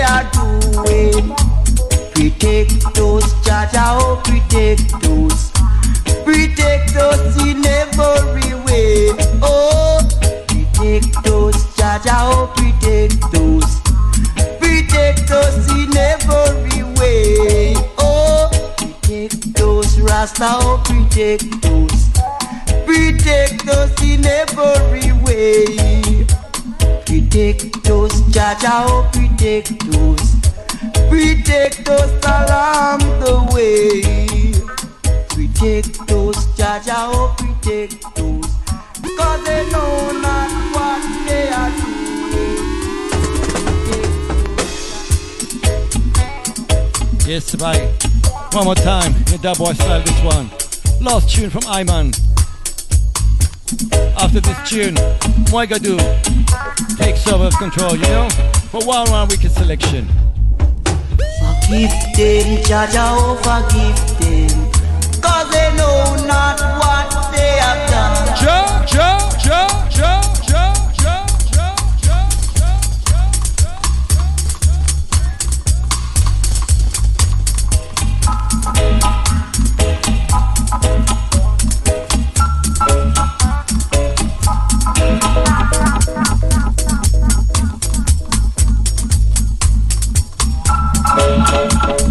are 0.10 0.26
doing. 0.32 1.36
Protect 2.14 2.93
those, 2.95 3.24
Jaja, 3.45 3.95
oh 4.01 4.22
protect 4.26 5.01
those, 5.01 5.51
protect 6.26 6.95
us 6.95 7.41
in 7.41 7.66
every 7.66 8.53
way. 8.66 9.14
Oh, 9.41 10.01
protect 10.47 11.24
those, 11.24 11.55
Jaja, 11.78 12.18
oh 12.34 12.51
protect 12.57 13.22
those, 13.32 13.72
protect 14.60 15.32
us 15.32 15.72
in 15.72 15.95
every 15.95 16.84
way. 16.99 17.76
Oh, 17.99 18.49
protect 18.78 19.53
those, 19.53 19.99
Rasta, 20.01 20.49
oh 20.49 20.82
protect 20.84 21.62
those, 21.62 22.10
protect 22.86 23.68
us 23.70 24.03
in 24.03 24.26
every 24.26 25.14
way. 25.24 26.26
Protect 27.06 27.84
those, 27.84 28.22
Jaja, 28.34 28.86
oh 28.88 29.10
those, 29.92 30.30
protect 31.10 31.90
us 31.90 32.12
along 32.26 33.00
the 33.20 33.34
way. 33.54 34.02
Protect 35.30 36.08
those, 36.08 36.46
Jaja, 36.58 37.10
oh 37.12 37.36
protect 37.38 38.02
those, 38.16 38.52
cause 39.18 39.42
they 39.46 39.64
know 39.72 40.12
not 40.22 40.52
what 40.74 41.02
they 41.28 41.50
are 41.50 41.72
doing. 41.72 42.00
Yes, 47.28 47.56
right. 47.56 47.90
One 48.54 48.66
more 48.66 48.76
time 48.76 49.14
in 49.32 49.42
dub 49.42 49.58
boy 49.58 49.74
style, 49.74 50.02
this 50.02 50.24
one. 50.24 50.50
Last 51.02 51.30
tune 51.30 51.50
from 51.50 51.64
Iman. 51.68 52.12
After 54.17 54.39
this 54.39 54.70
tune, 54.70 54.95
Moigadu 55.51 55.97
takes 56.97 57.28
over 57.28 57.45
of 57.45 57.53
control, 57.57 57.95
you 57.95 58.01
know? 58.01 58.28
For 58.72 58.84
one 58.84 59.05
round 59.11 59.30
wicked 59.30 59.51
selection. 59.51 60.07
Forgive 61.38 61.91
them, 62.17 62.57
Jaja, 62.65 63.13
oh 63.13 63.36
forgive 63.45 63.99
them. 64.17 64.72
Cause 65.22 65.51
they 65.51 65.70
know 65.78 66.26
not 66.26 66.59
what 66.82 67.32
they 67.32 67.59
have 67.61 67.89
done. 67.91 68.38
Joe, 68.41 68.86
Joe, 68.88 69.18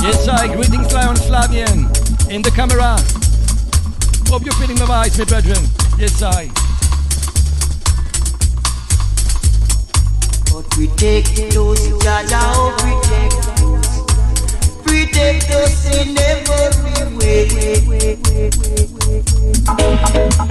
Yes, 0.09 0.27
I. 0.27 0.47
greetings 0.57 0.91
Lion 0.95 1.17
Slavian. 1.17 1.85
in 2.31 2.41
the 2.41 2.51
camera. 2.51 2.97
Hope 4.31 4.43
you're 4.43 4.55
feeling 4.55 4.81
alright, 4.81 5.13
my 5.19 5.25
brethren. 5.25 5.63
Yes, 5.99 6.23
I. 6.23 6.49
But 10.51 10.65
we 10.79 10.87
take 10.97 11.53
those 11.53 11.89
Jaja, 12.01 12.41
oh, 12.57 12.73
we 12.85 12.93
take 13.05 13.48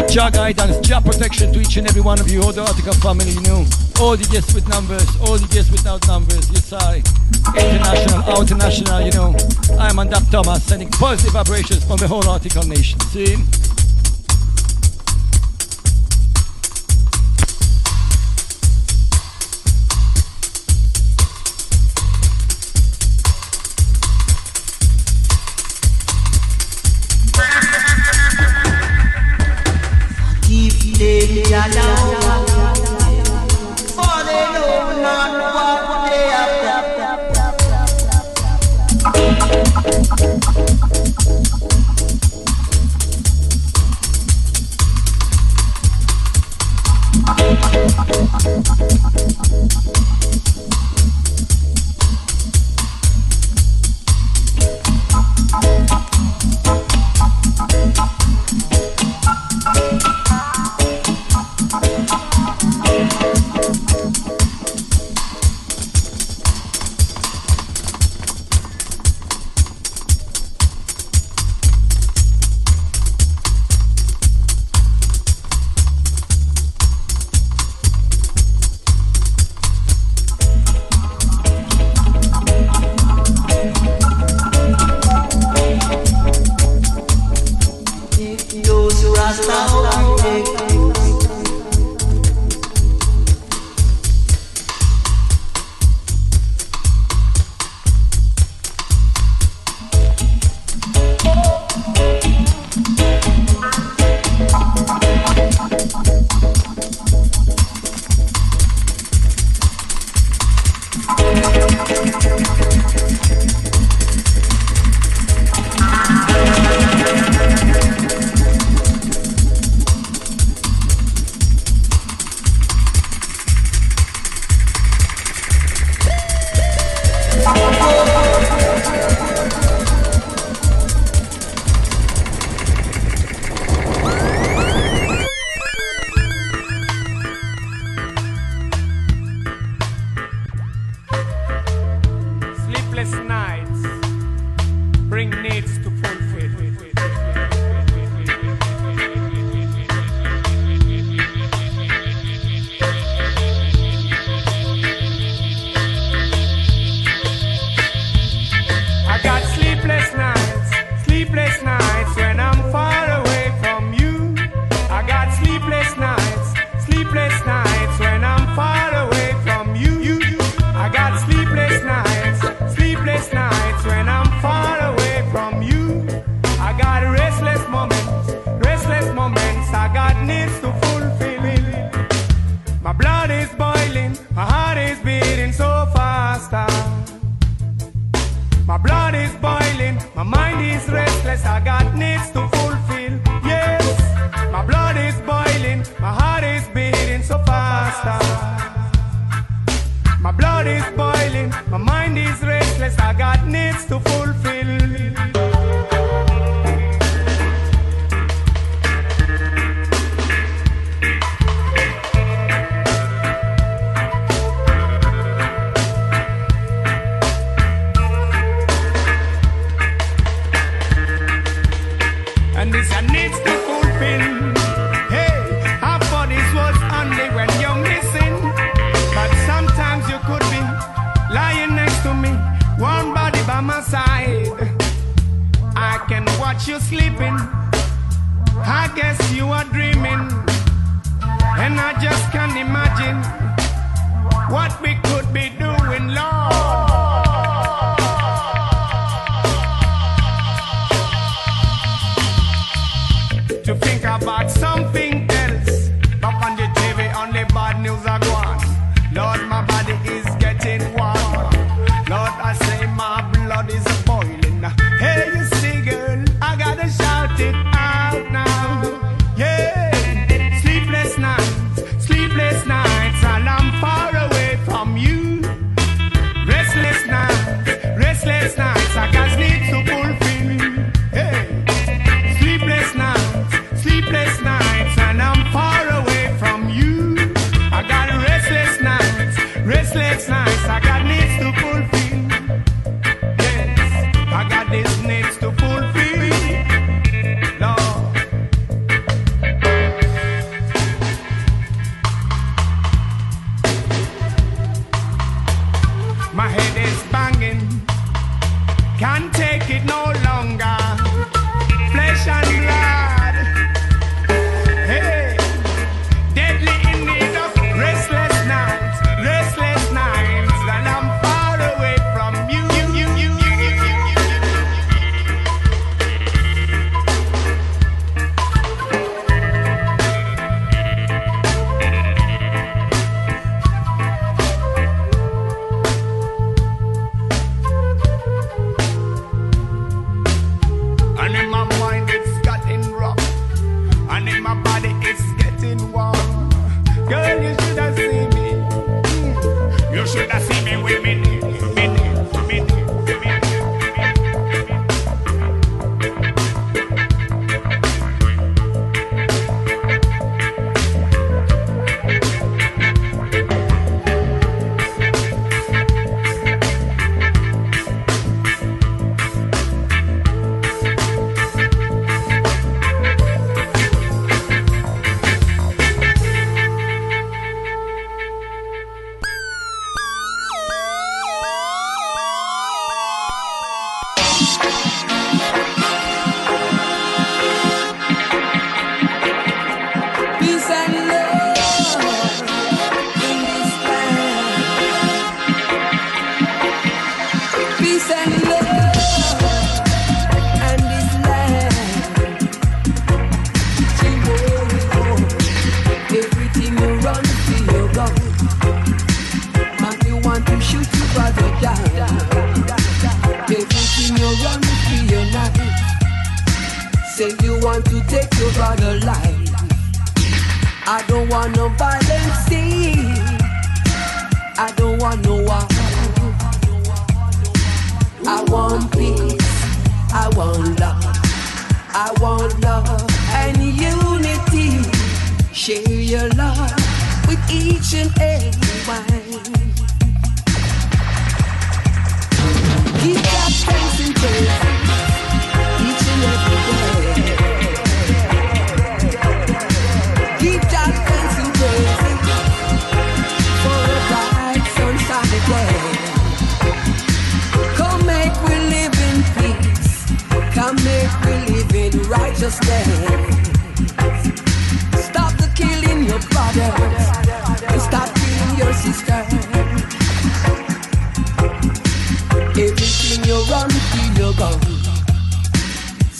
Jah 0.09 0.32
guidance, 0.32 0.80
Jah 0.88 0.99
protection 0.99 1.53
to 1.53 1.59
each 1.61 1.78
and 1.78 1.88
every 1.88 2.01
one 2.01 2.20
of 2.20 2.28
you, 2.30 2.41
all 2.41 2.51
the 2.51 2.61
Article 2.61 2.93
family, 2.93 3.30
you 3.30 3.41
know. 3.41 3.65
All 4.01 4.18
the 4.18 4.28
guests 4.32 4.53
with 4.53 4.68
numbers, 4.68 5.05
all 5.22 5.38
the 5.38 5.47
guests 5.53 5.72
without 5.72 6.05
numbers, 6.07 6.49
yes 6.51 6.74
I. 6.74 7.03
International, 7.55 8.41
international, 8.41 9.01
you 9.01 9.11
know. 9.11 9.36
I'm 9.78 9.97
Andap 9.97 10.30
Thomas, 10.32 10.63
sending 10.63 10.89
positive 10.89 11.34
vibrations 11.34 11.84
from 11.84 11.97
the 11.97 12.07
whole 12.07 12.28
Article 12.28 12.63
nation. 12.63 12.99
See? 13.01 13.36
Them 30.98 31.38
oh 32.70 32.84
for 33.93 34.18
they 34.26 34.45
know 34.54 35.02
not 35.02 35.32
what 35.54 36.10
they 36.10 36.26
have 36.30 36.54
done. 36.64 36.78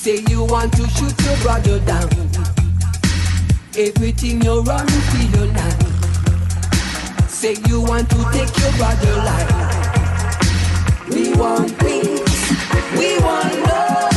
Say 0.08 0.24
you 0.30 0.45
want 0.45 0.72
to 0.78 0.88
shoot 0.88 1.22
your 1.26 1.36
brother 1.39 1.80
down. 1.80 2.10
Everything 3.78 4.41
you're 4.41 4.64
wrong, 4.64 4.88
you 4.88 5.01
feel 5.12 5.30
your 5.36 5.47
life. 5.53 7.30
Say 7.30 7.58
you 7.68 7.82
want 7.82 8.10
to 8.12 8.16
take 8.32 8.58
your 8.58 8.72
brother 8.78 9.16
life. 9.18 11.10
We 11.10 11.34
want 11.36 11.78
peace. 11.80 12.51
We 12.97 13.20
want 13.20 13.60
love. 13.68 14.16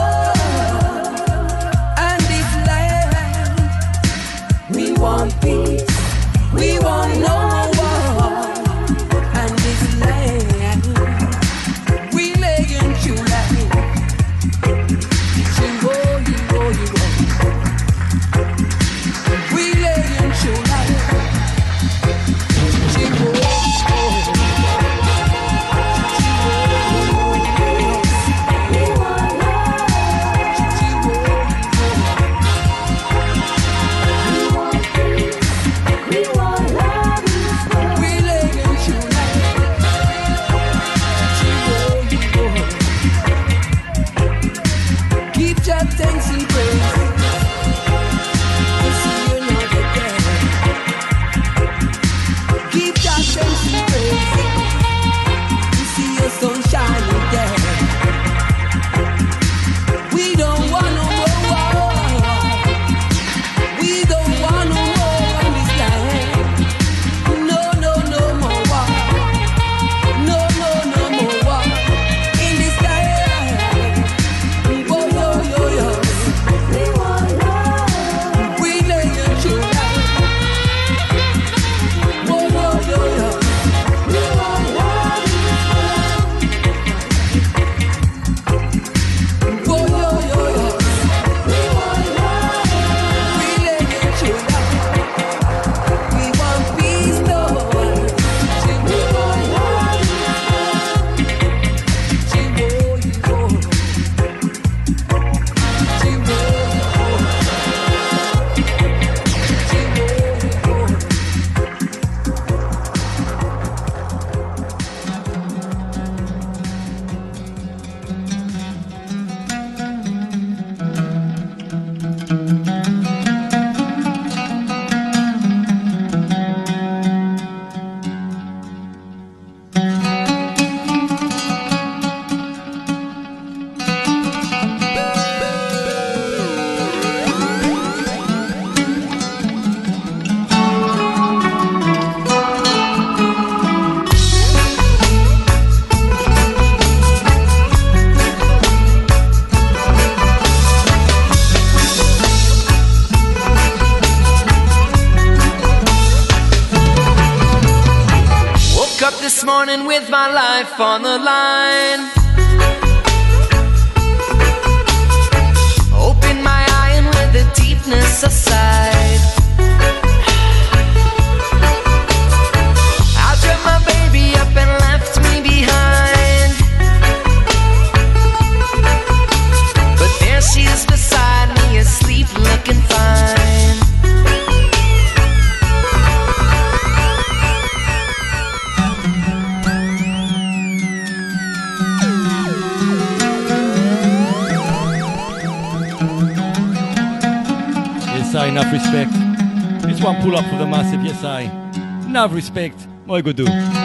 Enough 202.51 202.75
respect. 202.75 202.87
Moi 203.05 203.21
go 203.21 203.80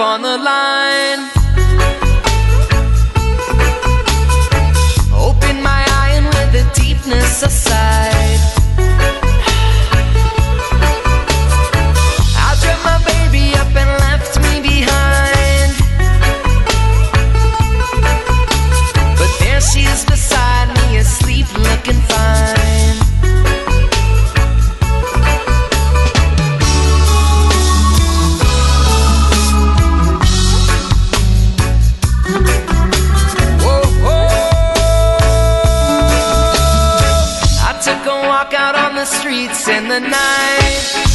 on 0.00 0.22
the 0.22 0.38
line. 0.38 0.59
The 39.90 39.98
night. 39.98 41.09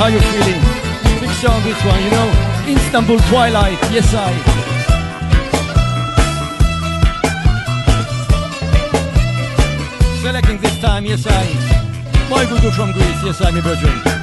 how 0.00 0.06
you're 0.06 0.22
feeling. 0.32 0.60
Picture 1.20 1.50
on 1.50 1.62
this 1.62 1.76
one, 1.84 2.02
you 2.02 2.10
know, 2.10 2.28
Istanbul 2.66 3.18
Twilight, 3.28 3.78
yes 3.92 4.08
I. 4.14 4.32
Selecting 10.22 10.56
this 10.56 10.80
time, 10.80 11.04
yes 11.04 11.26
I. 11.26 11.44
My 12.30 12.46
Google 12.46 12.70
from 12.70 12.92
Greece, 12.92 13.20
yes 13.22 13.42
I, 13.42 13.50
me 13.50 13.60
Bertrand. 13.60 14.19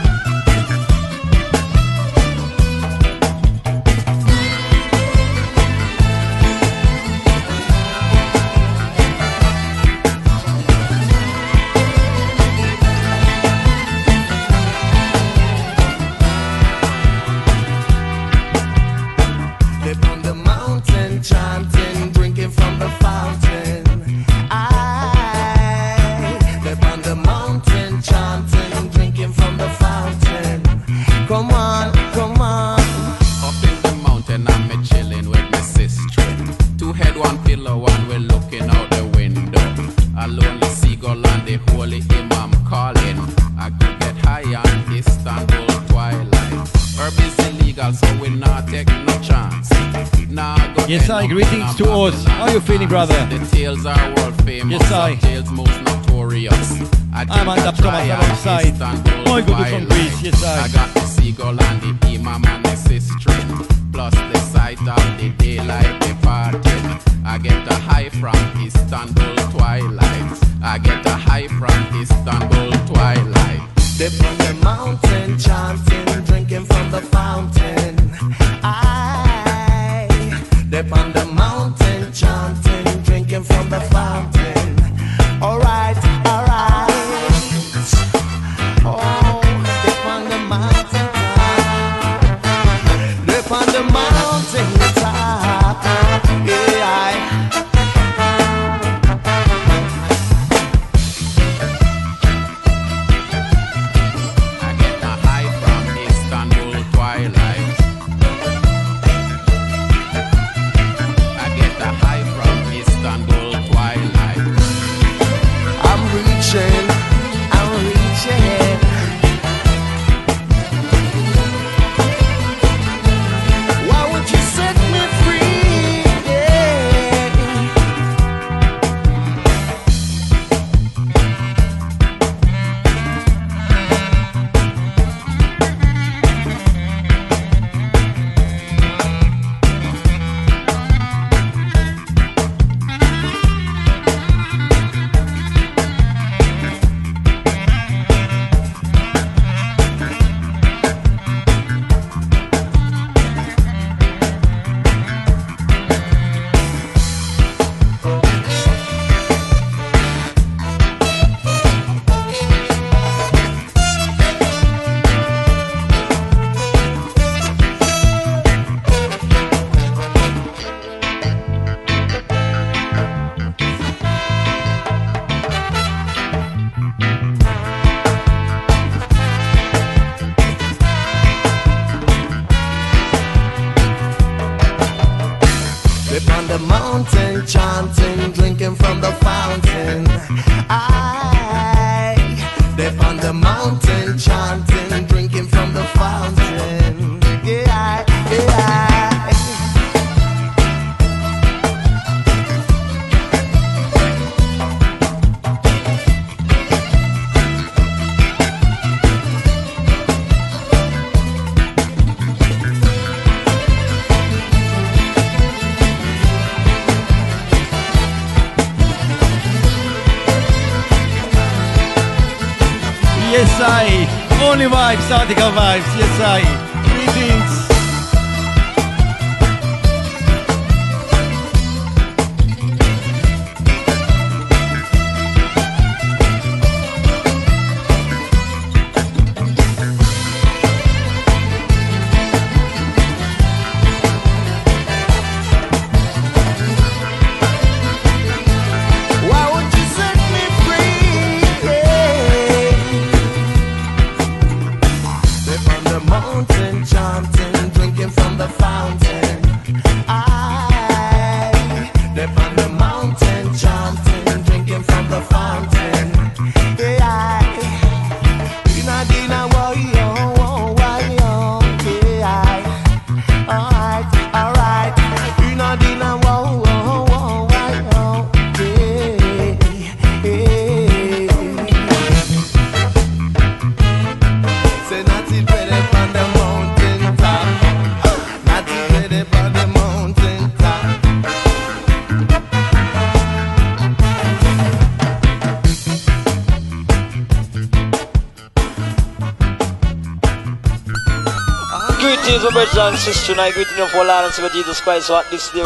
Sisters. 303.13 303.29
And 303.29 303.41
I 303.41 303.51
greet 303.51 303.69
you 303.77 303.87
for 303.87 304.03
Lord 304.03 304.25
and 304.25 304.33
Savior 304.33 304.49
Jesus 304.49 304.81
Christ. 304.81 305.09
What 305.09 305.29
this 305.31 305.49
day. 305.51 305.61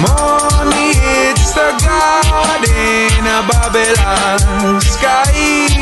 Money, 0.00 0.92
it's 1.24 1.54
the 1.54 1.68
God 1.86 2.62
in 2.68 3.24
a 3.26 3.40
Babylon 3.48 4.80
skies. 4.80 5.73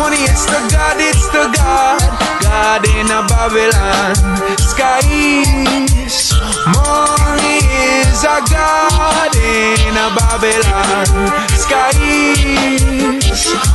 Money, 0.00 0.16
it's 0.24 0.46
the 0.46 0.60
God, 0.72 0.96
it's 0.98 1.28
the 1.28 1.44
God, 1.52 2.00
God 2.40 2.82
in 2.88 3.06
a 3.12 3.20
Babylon 3.28 4.16
skies. 4.56 6.32
Money 6.72 7.60
is 7.68 8.24
a 8.24 8.40
God 8.48 9.32
in 9.36 9.92
a 10.00 10.08
Babylon 10.16 11.04
skies. 11.52 12.80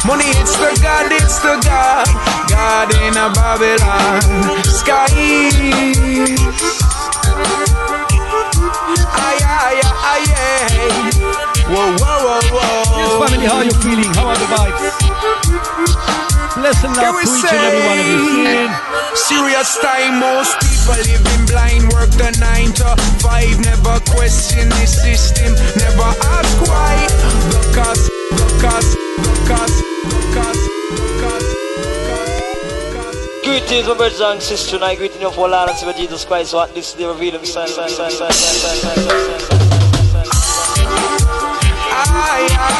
Money, 0.06 0.26
it's 0.42 0.58
the 0.58 0.74
God, 0.82 1.12
it's 1.14 1.38
the 1.46 1.62
God, 1.64 2.10
God 2.50 2.90
in 3.06 3.14
a 3.16 3.30
Babylon 3.30 4.22
skies. 4.66 5.54
Aye, 9.14 9.42
aye, 9.46 9.82
aye, 10.12 10.26
aye. 10.42 11.12
Whoa, 11.70 11.96
whoa, 12.02 12.18
whoa, 12.26 12.42
whoa. 12.50 12.98
Yes, 12.98 13.14
family, 13.30 13.46
how 13.46 13.58
are 13.58 13.64
you 13.64 13.72
feeling? 13.86 14.12
How 14.16 14.28
are 14.30 14.38
the 14.38 14.46
vibes? 14.46 15.05
Blessing 16.66 16.98
love 16.98 17.14
to 17.14 17.22
each 17.22 17.46
and 17.46 17.62
every 17.62 17.86
one 17.86 18.00
of 18.02 18.10
you. 18.10 18.74
Serious 19.14 19.78
time, 19.86 20.18
most 20.18 20.58
people 20.66 20.98
living 21.06 21.46
blind, 21.46 21.94
work 21.94 22.10
the 22.18 22.34
nine 22.42 22.74
to 22.74 22.90
five, 23.22 23.54
never 23.62 24.02
question 24.10 24.68
the 24.70 24.86
system, 24.90 25.54
never 25.78 26.10
ask 26.26 26.58
why. 26.66 27.06
Because, 27.70 28.10
because, 28.34 28.98
because, 28.98 29.78
because, 30.10 30.58
because, 30.90 31.46
Greetings, 33.44 33.88
my 33.88 33.94
brothers 33.94 34.22
and 34.22 34.42
sisters. 34.42 34.74
And 34.74 34.86
I 34.86 34.96
greet 34.96 35.14
you 35.22 35.30
for 35.30 35.48
Lord 35.48 35.70
and 35.70 35.78
Savior 35.78 35.94
Jesus 35.94 36.26
Christ. 36.26 36.56
What 36.56 36.74
this 36.74 36.96
day 36.96 37.06
reveal 37.06 37.34
himself. 37.34 37.78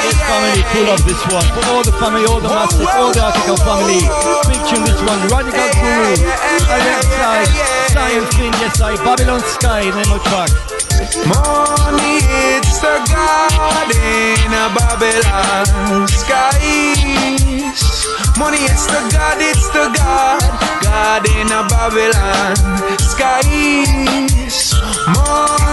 Yes, 0.06 0.18
family, 0.26 0.64
pull 0.74 0.88
up 0.94 1.02
this 1.06 1.22
one. 1.34 1.48
For 1.54 1.64
all 1.72 1.84
the 1.84 1.94
family, 2.02 2.26
all 2.26 2.42
the 2.42 2.50
massive, 2.50 2.88
all 2.98 3.12
the 3.12 3.22
Article 3.22 3.58
family. 3.62 4.02
Big 4.50 4.62
tune 4.70 4.84
this 4.86 5.02
one. 5.06 5.20
Radical 5.30 5.70
Guru. 5.78 6.14
Alongside 6.70 7.50
Zion 7.94 8.26
Finn, 8.34 8.54
yes, 8.62 8.82
I. 8.82 8.96
Babylon 9.04 9.42
Sky, 9.42 9.90
name 9.90 10.12
of 10.12 10.22
track. 10.26 10.50
Money, 11.28 12.24
it's 12.56 12.80
the 12.80 12.96
God 13.12 13.90
in 13.92 14.52
a 14.54 14.70
Babylon 14.74 16.08
skies. 16.08 17.76
Money, 18.38 18.64
it's 18.66 18.86
the 18.88 19.02
God, 19.12 19.38
it's 19.40 19.68
the 19.70 19.92
God, 19.96 20.42
God 20.84 21.28
in 21.30 21.52
a 21.52 21.64
Babylon 21.68 22.56
skies. 23.00 24.74
Money 25.08 25.65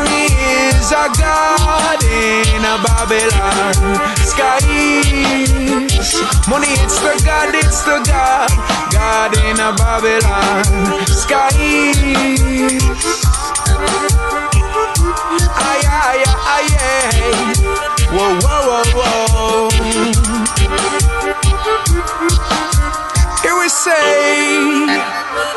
is 0.68 0.90
a 0.92 1.06
God 1.18 2.02
in 2.04 2.62
a 2.64 2.76
Babylon 2.84 3.74
skies. 4.16 5.50
Money, 6.48 6.72
it's 6.84 6.98
the 7.00 7.14
God, 7.24 7.54
it's 7.54 7.82
the 7.82 7.98
God, 8.08 9.32
in 9.48 9.58
a 9.58 9.72
Babylon 9.74 11.06
skies. 11.06 12.82
Aye, 15.54 15.86
aye, 15.88 16.24
aye, 16.54 16.76
aye. 16.80 17.32
Whoa, 18.12 18.38
whoa, 18.44 18.60
whoa, 18.68 18.84
whoa. 18.98 19.70
Here 23.42 23.56
we 23.58 23.68
say, 23.68 24.61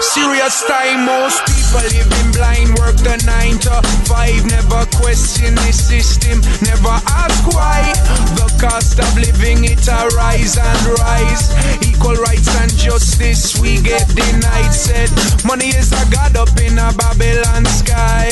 serious 0.01 0.63
time, 0.67 1.05
most 1.05 1.39
people 1.45 1.83
living 1.95 2.31
blind, 2.31 2.69
work 2.79 2.95
the 2.97 3.17
nine 3.25 3.57
to 3.59 3.81
five, 4.05 4.45
never 4.45 4.85
question 4.97 5.55
the 5.55 5.71
system, 5.71 6.41
never 6.63 6.95
ask 7.07 7.45
why. 7.47 7.81
The 8.35 8.47
cost 8.59 8.99
of 8.99 9.15
living 9.17 9.63
it 9.65 9.87
a 9.87 10.07
rise 10.15 10.57
and 10.57 10.85
rise. 10.99 11.94
Equal 12.05 12.21
rights 12.21 12.55
and 12.61 12.71
justice 12.77 13.59
we 13.59 13.81
get 13.81 14.07
denied. 14.09 14.71
Said 14.71 15.09
money 15.43 15.69
is 15.69 15.91
a 15.91 16.05
god 16.11 16.37
up 16.37 16.55
in 16.61 16.77
a 16.77 16.93
Babylon 16.93 17.65
sky. 17.65 18.29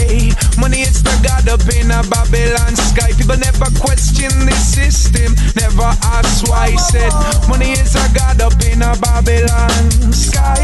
Money 0.60 0.82
is 0.82 1.02
the 1.02 1.10
god 1.26 1.50
up 1.50 1.66
in 1.74 1.90
a 1.90 2.04
Babylon 2.08 2.76
sky. 2.76 3.10
People 3.18 3.38
never 3.38 3.66
question 3.82 4.30
the 4.46 4.54
system, 4.54 5.34
never 5.56 5.90
ask 6.06 6.48
why. 6.48 6.76
Said 6.76 7.14
money 7.50 7.72
is 7.72 7.96
a 7.96 8.14
god 8.14 8.42
up 8.42 8.54
in 8.62 8.84
a 8.84 8.94
Babylon 9.02 10.14
sky. 10.14 10.62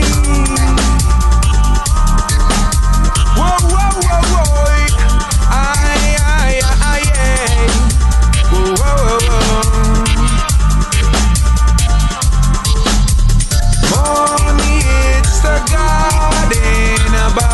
Whoa, 3.33 3.57
whoa, 3.73 3.89
whoa, 4.05 4.21
whoa. 4.21 4.78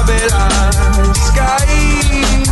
Babylon 0.06 1.16
skies. 1.16 2.46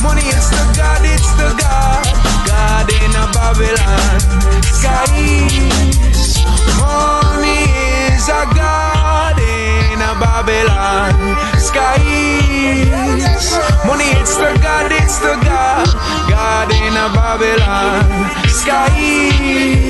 Money, 0.00 0.22
it's 0.22 0.50
the 0.50 0.62
God, 0.78 1.02
it's 1.02 1.32
the 1.34 1.50
God, 1.58 2.06
God 2.46 2.86
in 3.02 3.10
a 3.18 3.26
Babylon 3.34 4.20
skies. 4.62 6.38
Money 6.78 7.66
is 8.14 8.28
a 8.28 8.46
God 8.54 9.38
in 9.40 9.98
a 9.98 10.14
Babylon 10.22 11.34
skies. 11.58 13.50
Money, 13.84 14.14
it's 14.22 14.36
the 14.36 14.54
God, 14.62 14.92
it's 14.92 15.18
the 15.18 15.34
God, 15.42 15.88
God 16.30 16.70
in 16.70 16.94
a 16.94 17.08
Babylon 17.10 18.06
skies. 18.48 19.82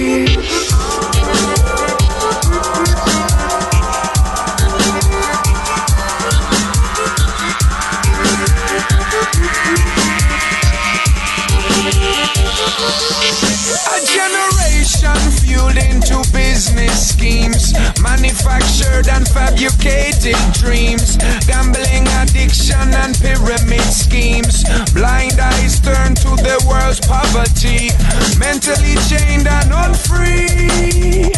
A 12.82 13.98
generation 14.04 15.14
fueled 15.38 15.76
into 15.76 16.18
business 16.32 17.10
schemes, 17.10 17.72
manufactured 18.02 19.06
and 19.06 19.28
fabricated 19.28 20.34
dreams, 20.52 21.16
gambling 21.46 22.08
addiction 22.18 22.92
and 22.94 23.14
pyramid 23.20 23.86
schemes. 23.86 24.64
Blind 24.92 25.38
eyes 25.38 25.78
turn 25.78 26.16
to 26.26 26.34
the 26.42 26.58
world's 26.66 26.98
poverty, 26.98 27.94
mentally 28.36 28.98
chained 29.06 29.46
and 29.46 29.70
unfree, 29.70 31.30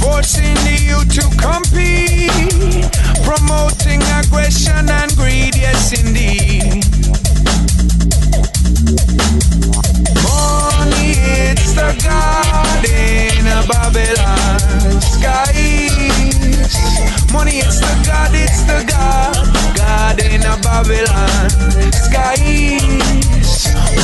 forcing 0.00 0.56
the 0.64 0.80
youth 0.80 1.12
to 1.12 1.28
compete, 1.36 2.88
promoting 3.20 4.00
aggression 4.16 4.88
and 4.88 5.14
greed. 5.14 5.56
Yes, 5.56 5.92
indeed. 5.92 6.95
the 11.76 11.92
garden 12.08 13.46
of 13.52 13.68
Babylon 13.68 14.60
skies. 15.00 16.72
Money 17.32 17.58
is 17.58 17.80
the 17.80 17.94
god, 18.06 18.30
it's 18.32 18.62
the 18.64 18.82
god, 18.88 19.36
garden 19.76 20.42
of 20.46 20.62
Babylon 20.62 21.50
skies. 21.92 22.80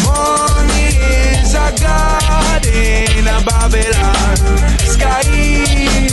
Money 0.05 1.01
is 1.01 1.55
a 1.55 1.73
god 1.81 2.67
in 2.67 3.27
a 3.27 3.41
Babylon 3.49 4.37
skies. 4.85 6.13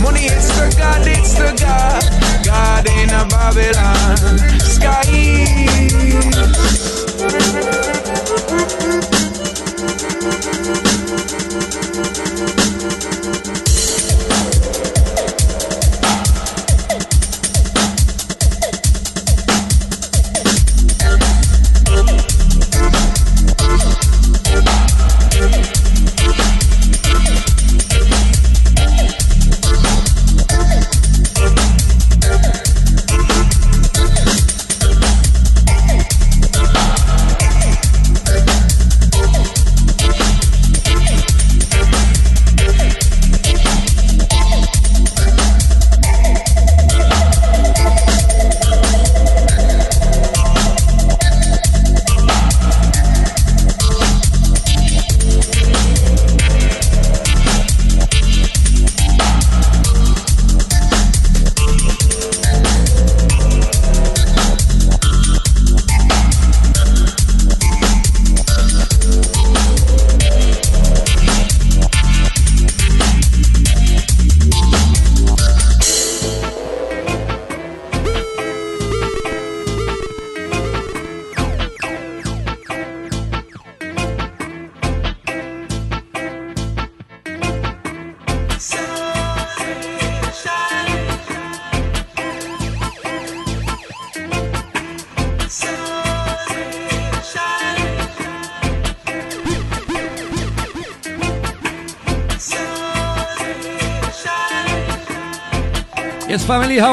Money 0.00 0.26
is 0.26 0.46
the 0.54 0.70
god, 0.78 1.06
it's 1.06 1.34
the 1.34 1.50
god, 1.58 2.04
garden 2.46 3.10
of 3.10 3.28
Babylon 3.28 4.38
skies. 4.60 5.42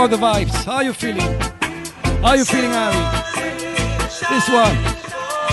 The 0.10 0.18
vibes? 0.18 0.66
How 0.66 0.78
are 0.78 0.84
you 0.84 0.94
feeling? 0.94 1.22
How 2.22 2.30
are 2.30 2.38
you 2.38 2.46
feeling, 2.46 2.72
Harry? 2.72 2.96
This 4.30 4.50
one, 4.50 4.76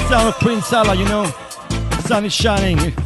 sound 0.08 0.28
of 0.28 0.38
Prince 0.40 0.66
Salah, 0.66 0.94
you 0.94 1.04
know. 1.04 1.30
Sun 2.00 2.24
is 2.24 2.32
shining. 2.32 3.05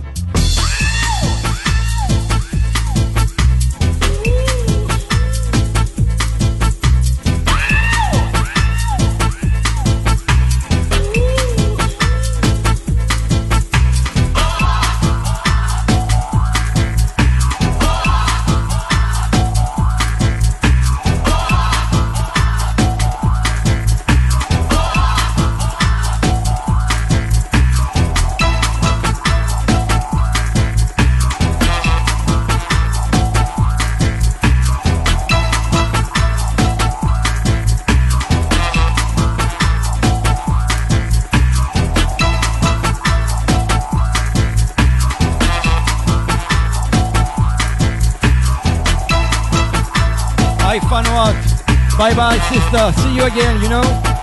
Again, 53.32 53.60
you 53.62 53.68
know. 53.68 53.82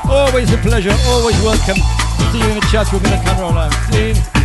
Always 0.10 0.52
a 0.52 0.58
pleasure, 0.58 0.96
always 1.08 1.40
welcome. 1.42 1.78
See 2.32 2.40
you 2.40 2.48
in 2.48 2.56
the 2.56 2.68
chat 2.72 2.92
in 2.94 3.04
the 3.04 3.22
camera 3.24 3.50
live. 3.50 3.74
See 3.92 4.10
you. 4.10 4.37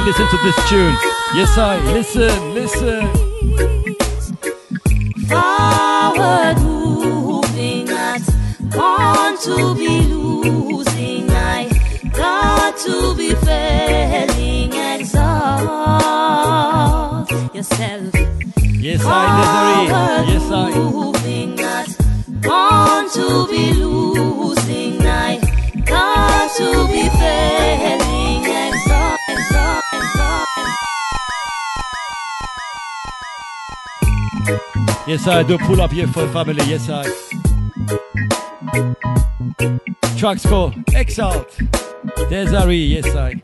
Listen 0.00 0.26
to 0.26 0.38
this 0.38 0.70
tune. 0.70 0.96
Yes, 1.34 1.58
I 1.58 1.78
listen, 1.92 2.54
listen. 2.54 3.21
Yes, 35.24 35.28
I 35.36 35.42
do. 35.44 35.56
Pull 35.56 35.80
up 35.80 35.92
here 35.92 36.08
for 36.08 36.26
family. 36.32 36.64
Yes, 36.66 36.88
I. 36.90 37.04
Trucks 40.16 40.44
called 40.44 40.74
Exalt. 40.92 41.60
Desiree. 42.28 42.78
Yes, 42.78 43.06
I. 43.14 43.41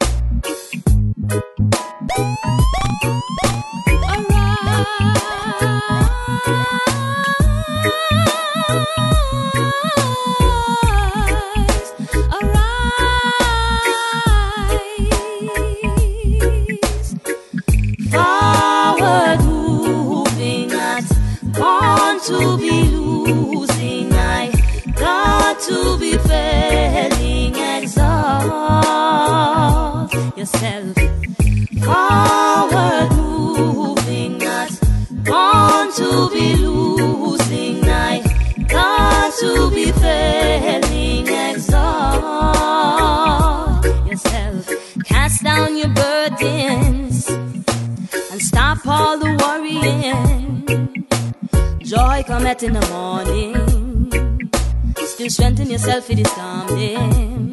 come 52.28 52.46
at 52.46 52.62
in 52.62 52.74
the 52.74 52.86
morning. 52.88 54.50
Still 54.96 55.30
strengthen 55.30 55.70
yourself, 55.70 56.10
it 56.10 56.18
is 56.18 56.30
coming. 56.34 57.50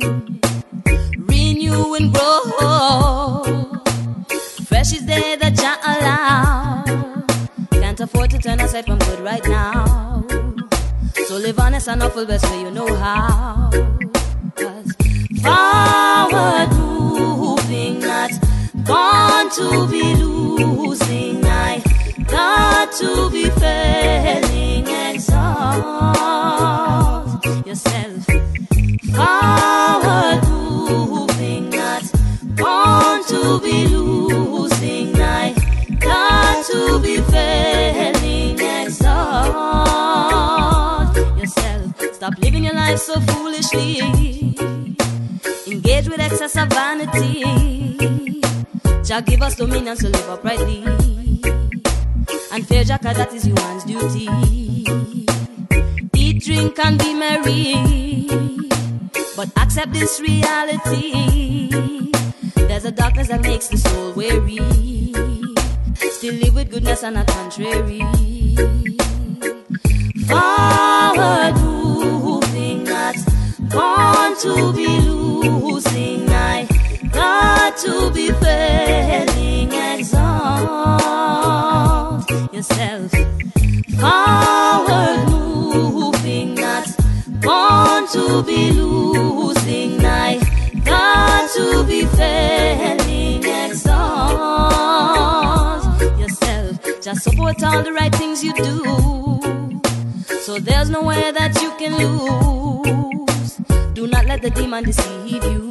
Renew 1.17 1.95
and 1.95 2.13
grow. 2.13 3.43
Fresh 4.67 4.91
is 4.97 5.05
there 5.05 5.37
that 5.37 5.55
you 5.63 5.73
allow. 5.91 6.83
Can't 7.71 8.01
afford 8.01 8.31
to 8.31 8.37
turn 8.37 8.59
aside 8.59 8.85
from 8.85 8.99
good 8.99 9.21
right 9.21 9.47
now. 9.47 10.25
So 11.27 11.37
live 11.37 11.57
honest 11.57 11.87
and 11.87 12.03
awful 12.03 12.25
best 12.25 12.43
way 12.51 12.59
you 12.59 12.71
know 12.71 12.93
how. 12.95 13.69
Cause 14.57 14.91
forward 15.41 16.69
moving, 16.75 17.99
not 18.01 18.31
born 18.83 19.49
to 19.51 19.87
be 19.89 20.03
losing. 20.15 21.44
Got 22.35 22.91
to 22.99 23.29
be 23.29 23.49
failing, 23.51 24.87
exalt 25.15 25.45
yourself. 27.65 28.25
Forward 29.15 30.43
moving, 30.49 31.69
not 31.69 32.03
born 32.57 33.23
to 33.31 33.59
be 33.63 33.87
losing. 33.87 35.15
I 35.15 35.53
got 35.97 36.65
to 36.65 36.99
be 36.99 37.21
failing, 37.31 38.59
exalt 38.59 39.55
yourself. 41.39 41.85
Stop 42.15 42.37
living 42.39 42.65
your 42.65 42.73
life 42.73 42.99
so 42.99 43.17
foolishly. 43.21 43.99
Engage 45.71 46.09
with 46.09 46.19
excess 46.19 46.57
of 46.57 46.67
vanity. 46.67 47.43
Jah 49.05 49.21
give 49.21 49.41
us 49.41 49.55
dominion 49.55 49.95
to 49.95 50.09
live 50.09 50.29
uprightly. 50.29 51.24
And 52.55 52.65
Jah 52.87 52.97
'cause 52.97 53.17
that 53.17 53.33
is 53.33 53.43
human's 53.43 53.83
duty. 53.83 54.29
Eat, 56.15 56.41
drink, 56.41 56.79
and 56.79 56.97
be 56.97 57.13
merry. 57.13 58.29
But 59.35 59.49
accept 59.57 59.91
this 59.91 60.21
reality. 60.21 61.69
There's 62.55 62.85
a 62.85 62.91
darkness 62.91 63.27
that 63.27 63.41
makes 63.41 63.67
the 63.67 63.77
soul 63.77 64.13
weary. 64.13 64.61
Still 66.15 66.35
live 66.35 66.55
with 66.55 66.71
goodness 66.71 67.03
and 67.03 67.15
not 67.15 67.27
contrary. 67.27 67.99
Forward 70.29 71.55
moving, 71.59 72.85
not 72.85 73.17
born 73.67 74.31
to 74.43 74.71
be 74.71 74.87
losing. 74.87 76.29
I 76.29 76.65
got 77.11 77.75
to 77.79 78.09
be 78.11 78.31
failing. 78.31 79.73
Yourself. 79.73 81.44
Forward 83.99 85.29
moving, 85.29 86.55
not 86.55 86.87
born 87.41 88.07
to 88.09 88.43
be 88.43 88.71
losing. 88.71 89.97
Got 90.83 91.49
to 91.55 91.83
be 91.85 92.05
failing. 92.05 93.43
Exalt 93.43 94.31
yourself. 96.19 96.79
Just 97.01 97.23
support 97.23 97.63
all 97.63 97.81
the 97.83 97.93
right 97.93 98.13
things 98.15 98.43
you 98.43 98.53
do. 98.53 98.83
So 100.41 100.59
there's 100.59 100.89
nowhere 100.89 101.31
that 101.31 101.59
you 101.61 101.71
can 101.79 101.95
lose. 101.97 103.55
Do 103.93 104.07
not 104.07 104.25
let 104.25 104.41
the 104.41 104.49
demon 104.51 104.83
deceive 104.83 105.43
you. 105.43 105.69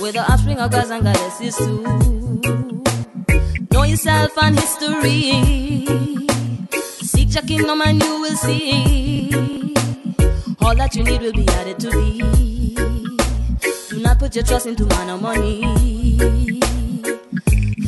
We're 0.00 0.12
the 0.12 0.24
offspring 0.30 0.58
of 0.60 0.70
gods 0.70 0.90
and 0.90 1.02
goddesses 1.02 1.56
too. 1.56 1.82
Know 3.72 3.82
yourself 3.82 4.38
and 4.40 4.58
history. 4.60 6.27
Seek 7.28 7.34
your 7.34 7.58
kingdom 7.58 7.82
and 7.82 8.02
you 8.02 8.20
will 8.22 8.36
see. 8.36 9.30
All 10.62 10.74
that 10.74 10.94
you 10.94 11.04
need 11.04 11.20
will 11.20 11.32
be 11.32 11.46
added 11.48 11.78
to 11.80 11.90
thee. 11.90 12.74
Do 13.90 14.00
not 14.00 14.18
put 14.18 14.34
your 14.34 14.44
trust 14.44 14.66
into 14.66 14.86
man 14.86 15.10
or 15.10 15.18
money. 15.18 15.60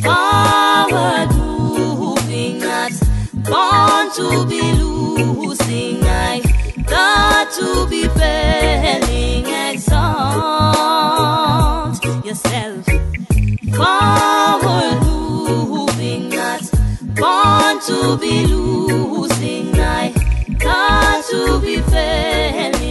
Forward 0.03 1.31
moving, 1.37 2.59
not 2.59 2.93
born 3.49 4.11
to 4.17 4.47
be 4.47 4.61
losing. 4.73 6.05
I 6.05 6.43
got 6.87 7.51
to 7.53 7.87
be 7.89 8.09
failing. 8.09 9.41
To 17.87 18.19
be 18.19 18.47
losing. 18.47 19.75
I 19.75 20.13
got 20.59 21.25
to 21.31 21.61
be 21.61 21.81
failing. 21.81 22.90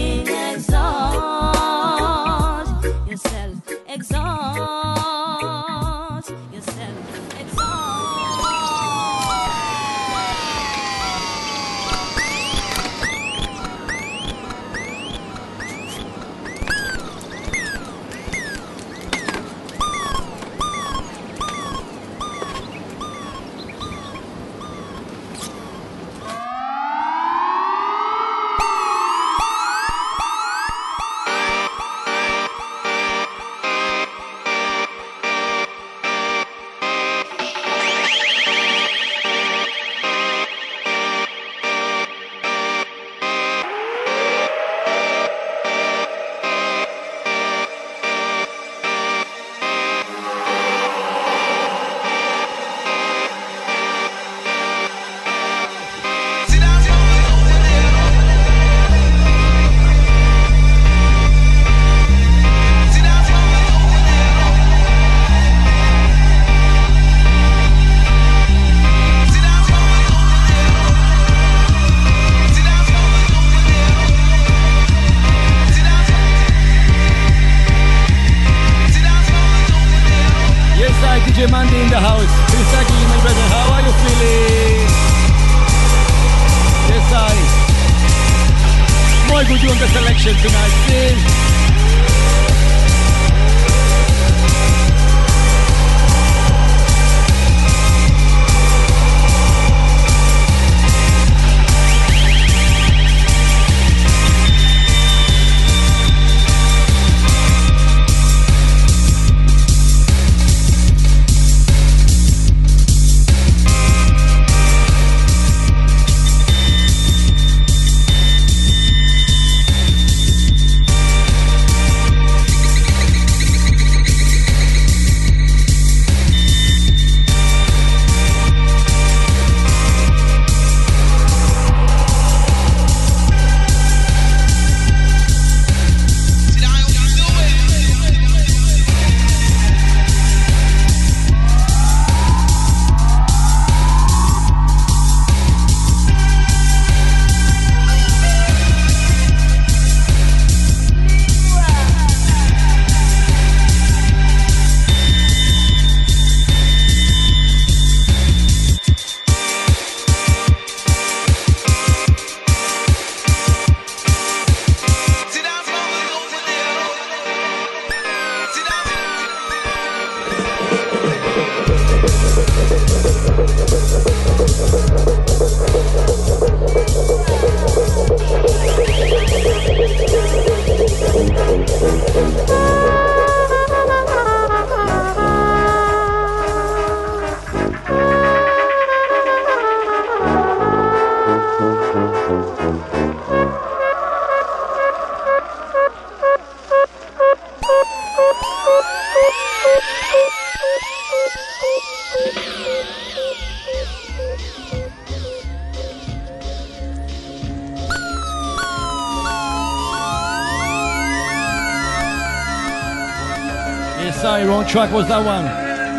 track 214.70 214.92
was 214.92 215.08
that 215.08 215.26
one. 215.26 215.46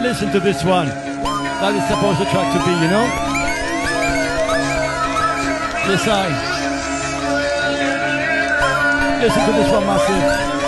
Listen 0.00 0.30
to 0.30 0.38
this 0.38 0.62
one. 0.62 0.86
That 0.86 1.74
is 1.74 1.82
supposed 1.88 2.18
to 2.18 2.24
track 2.30 2.52
to 2.54 2.58
be, 2.64 2.70
you 2.70 2.88
know? 2.88 3.04
Yes, 5.90 6.06
I. 6.06 6.30
Listen 9.20 9.44
to 9.44 9.52
this 9.52 9.72
one, 9.72 9.86
Massive. 9.86 10.59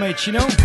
Palma 0.00 0.14
you 0.26 0.32
know. 0.32 0.59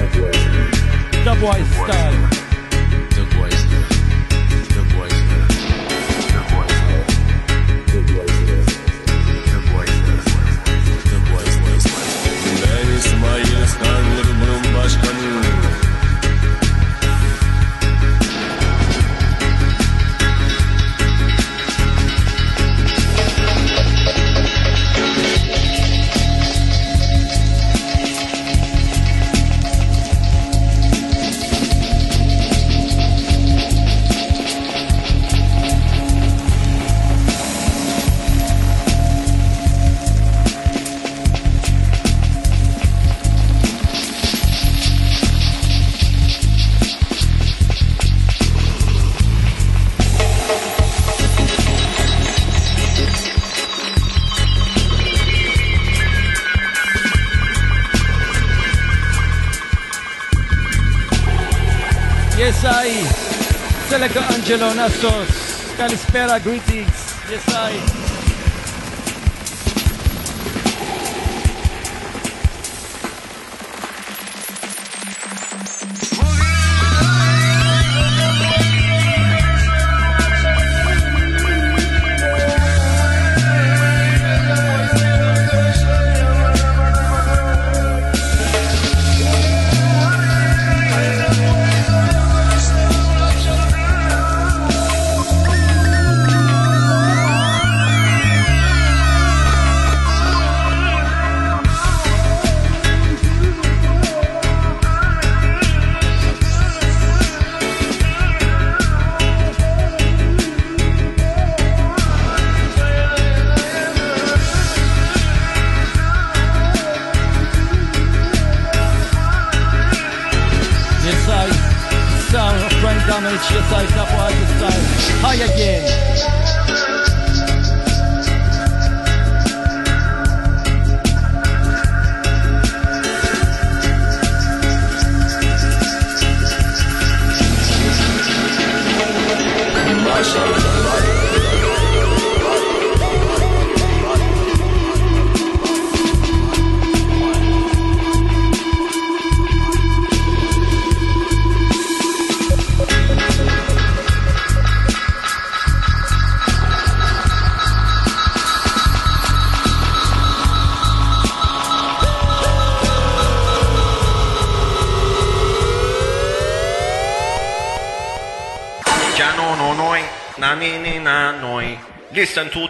Angelo 64.46 64.76
Nassos. 64.76 65.74
Kalispera 65.76 66.40
greetings. 66.40 67.16
Yes, 67.32 67.50
I. 67.50 67.95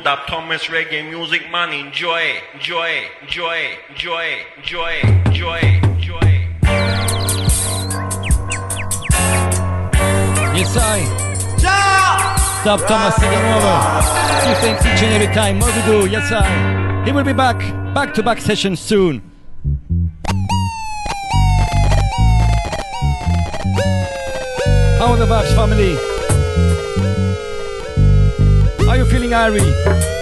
that 0.05 0.27
Thomas 0.27 0.65
Reggae 0.65 1.03
music 1.09 1.49
man 1.49 1.73
enjoy, 1.73 2.39
enjoy, 2.53 3.09
enjoy, 3.23 3.75
enjoy, 3.89 4.45
enjoy, 4.55 4.91
enjoy, 5.25 5.59
enjoy. 5.81 6.27
Yes 10.53 10.77
I. 10.77 11.01
Stop 12.61 12.81
Thomas 12.87 13.15
singing 13.15 13.45
over. 13.55 13.77
He 14.45 14.53
thinks 14.61 14.85
each 14.85 15.01
and 15.01 15.13
every 15.15 15.33
time. 15.33 15.59
What 15.59 15.73
to 15.73 15.81
do? 15.89 16.07
Yes 16.07 16.31
I. 16.31 17.03
He 17.03 17.11
will 17.11 17.23
be 17.23 17.33
back, 17.33 17.57
back 17.95 18.13
to 18.13 18.21
back 18.21 18.39
session 18.39 18.75
soon. 18.75 19.23
How 24.99 25.15
the 25.15 25.25
Vibes 25.25 25.55
family? 25.55 26.14
feeling 29.15 29.31
Irie. 29.31 30.14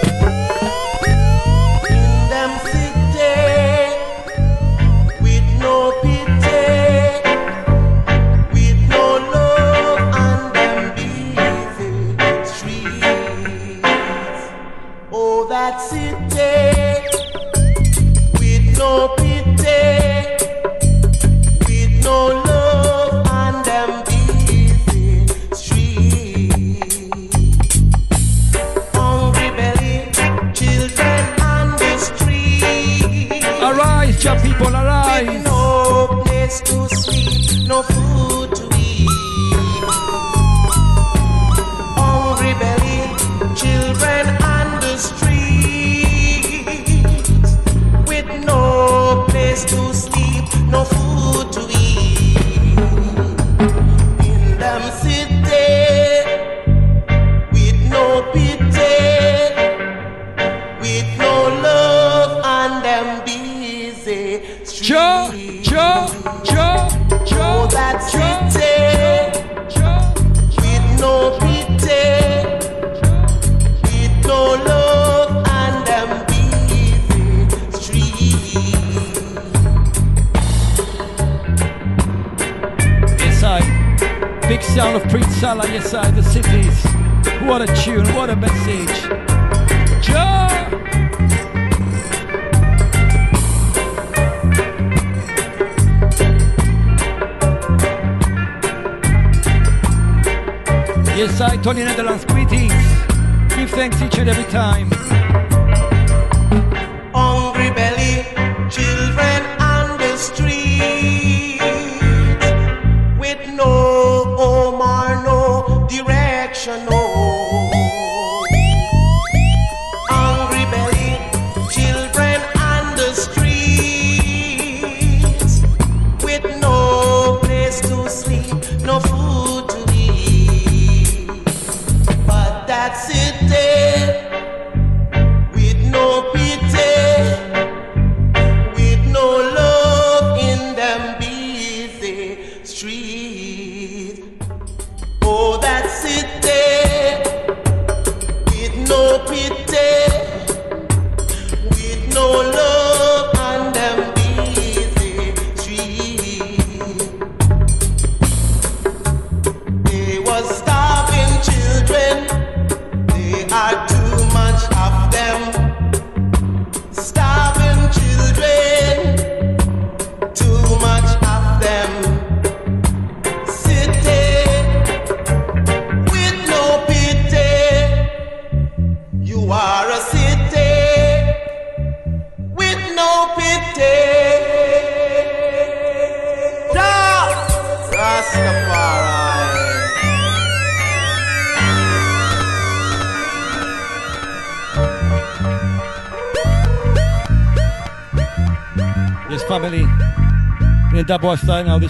Tony 101.64 101.82
Nata 101.82 102.02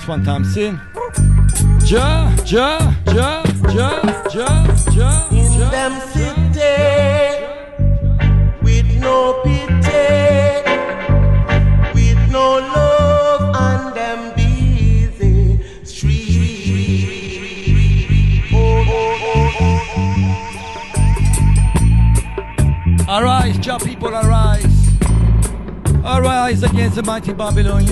this 0.04 0.08
one 0.08 0.24
time. 0.24 0.44
See? 0.44 0.72
Ja, 1.86 2.30
ja, 2.44 2.78
ja, 3.14 3.42
ja, 3.72 4.02
ja, 4.34 4.66
ja. 4.92 5.28
In 5.30 5.52
ja, 5.58 5.70
them 5.70 6.00
city 6.12 6.60
ja, 6.60 7.40
with 8.62 9.00
no 9.00 9.40
pity, 9.44 10.62
with 11.94 12.18
no 12.30 12.58
love 12.58 13.56
and 13.56 13.94
them 13.94 14.32
busy 14.36 15.60
streets. 15.84 17.24
Oh, 18.52 18.84
oh, 18.88 19.24
oh, 23.08 23.18
arise, 23.18 23.58
Jah 23.58 23.78
people, 23.78 24.08
arise. 24.14 24.84
Arise 26.04 26.62
against 26.62 26.96
the 26.96 27.02
mighty 27.02 27.32
Babylon. 27.32 27.83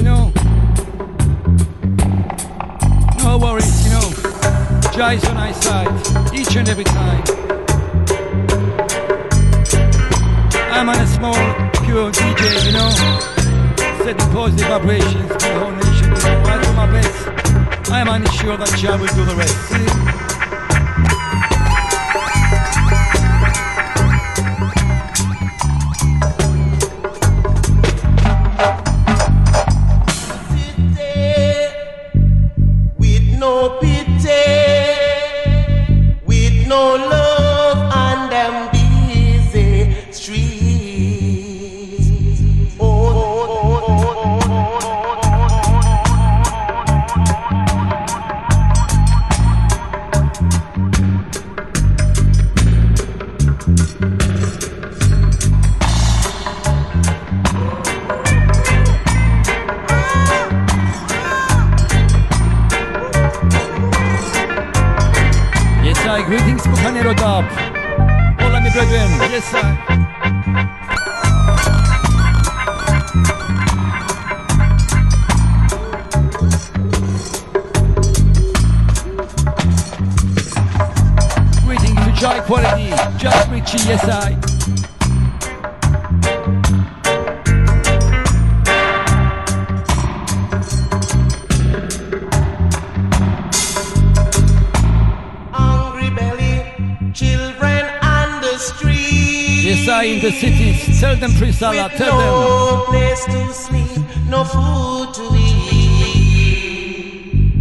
Street. 99.82 100.14
In 100.14 100.20
the 100.20 100.32
cities. 100.32 101.00
Tell 101.00 101.16
them, 101.16 101.30
With 101.40 101.98
tell 101.98 102.18
them. 102.18 102.28
no 102.30 102.84
place 102.88 103.24
to 103.26 103.52
sleep, 103.52 103.90
no 104.28 104.44
food 104.44 105.14
to 105.14 105.24
eat. 105.34 105.60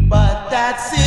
But 0.09 0.49
that's 0.49 0.93
it 0.93 1.00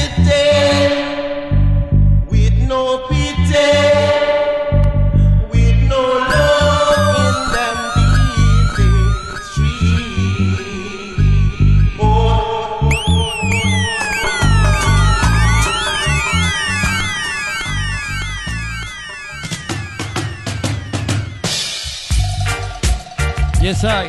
I. 23.84 24.08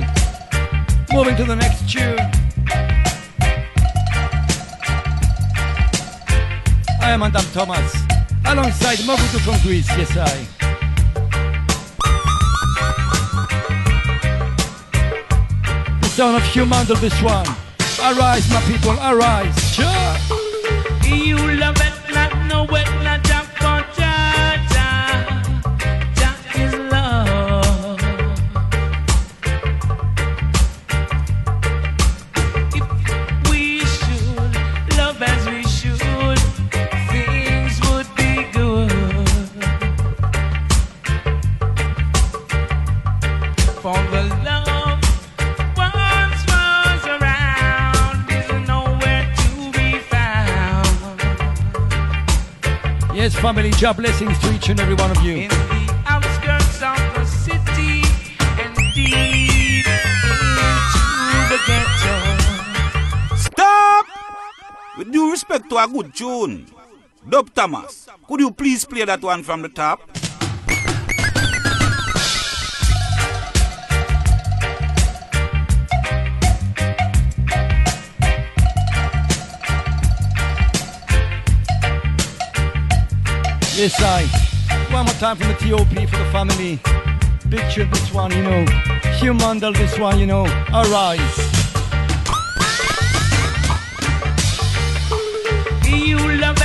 Moving 1.11 1.35
to 1.35 1.43
the 1.43 1.56
next 1.56 1.89
tune. 1.89 2.19
I 7.02 7.11
am 7.11 7.19
Madame 7.19 7.45
Thomas, 7.53 7.95
alongside 8.45 8.97
Mobutu 8.99 9.39
from 9.41 9.60
Greece. 9.61 9.88
Yes, 9.97 10.15
I. 10.18 10.47
The 16.02 16.07
sound 16.07 16.38
of 16.38 16.43
Humandal, 16.43 16.99
this 17.02 17.22
one. 17.22 17.47
Arise, 17.99 18.49
my 18.52 18.61
people, 18.61 18.97
arise. 19.02 19.56
Sure. 19.73 20.15
You 21.03 21.38
love 21.57 21.77
it, 21.77 22.14
not 22.14 22.34
know 22.47 22.65
it, 22.76 22.94
family, 53.45 53.69
job 53.77 53.97
blessings 53.97 54.39
to 54.39 54.51
each 54.55 54.69
and 54.69 54.80
every 54.80 54.95
one 54.95 55.11
of 55.11 55.22
you. 55.22 55.34
In 55.45 55.49
the 55.49 55.85
outskirts 56.07 56.81
of 56.81 56.97
the 57.13 57.26
city 57.26 58.01
and 58.57 58.73
deep 58.97 59.85
into 59.85 60.34
the 61.53 61.59
ghetto. 61.69 62.15
Stop! 63.38 64.07
With 64.97 65.11
due 65.11 65.30
respect 65.30 65.69
to 65.69 65.77
a 65.77 65.88
good 65.88 66.15
tune. 66.15 66.65
Dub 67.30 67.53
Thomas, 67.53 68.07
could 68.27 68.39
you 68.39 68.49
please 68.49 68.84
play 68.84 69.05
that 69.05 69.22
one 69.22 69.43
from 69.43 69.61
the 69.61 69.69
top? 69.69 70.15
Yes, 83.77 84.02
I. 84.02 84.23
One 84.93 85.06
more 85.06 85.14
time 85.15 85.35
from 85.35 85.49
the 85.49 85.56
TOP 85.56 85.89
for 86.10 86.18
the 86.18 86.31
family. 86.31 86.80
Big 87.49 87.69
tune, 87.69 87.89
this 87.91 88.14
one, 88.14 88.31
you 88.31 88.41
know. 88.41 88.64
Humandal, 89.19 89.76
this 89.76 89.99
one, 89.99 90.18
you 90.18 90.26
know. 90.26 90.45
Arise. 90.73 91.38
You 95.85 96.18
love 96.39 96.56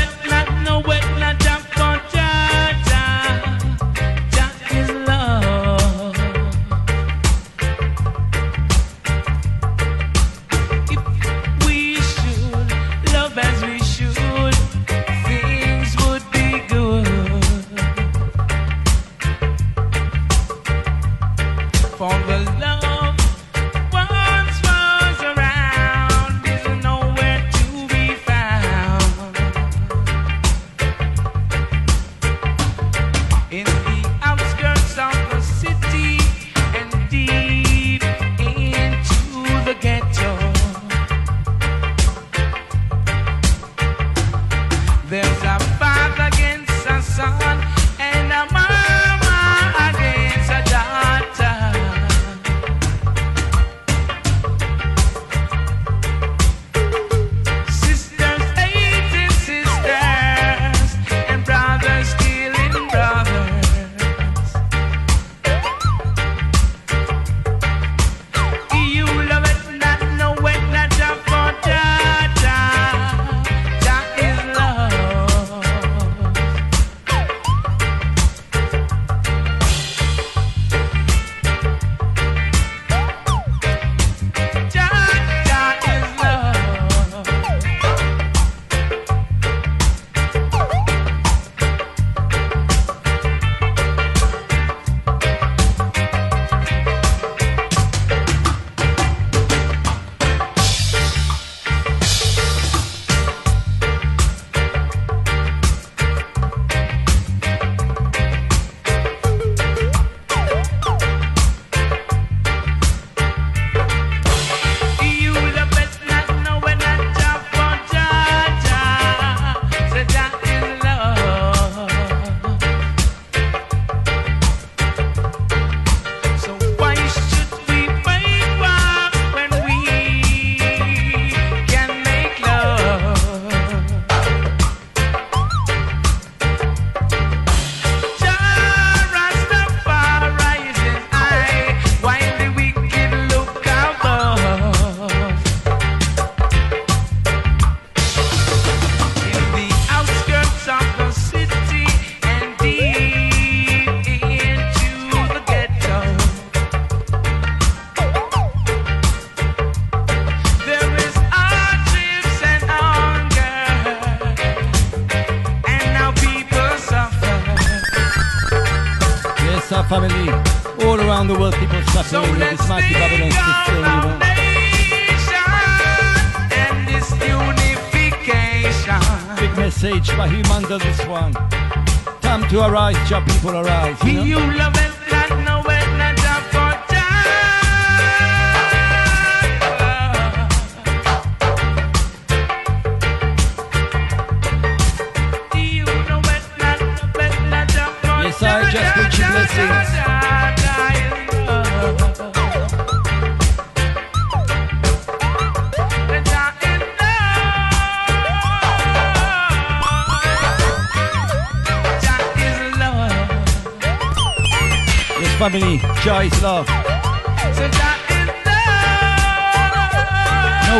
family, 215.40 215.80
Joy's 216.04 216.42
love. 216.42 216.68
No 216.68 216.74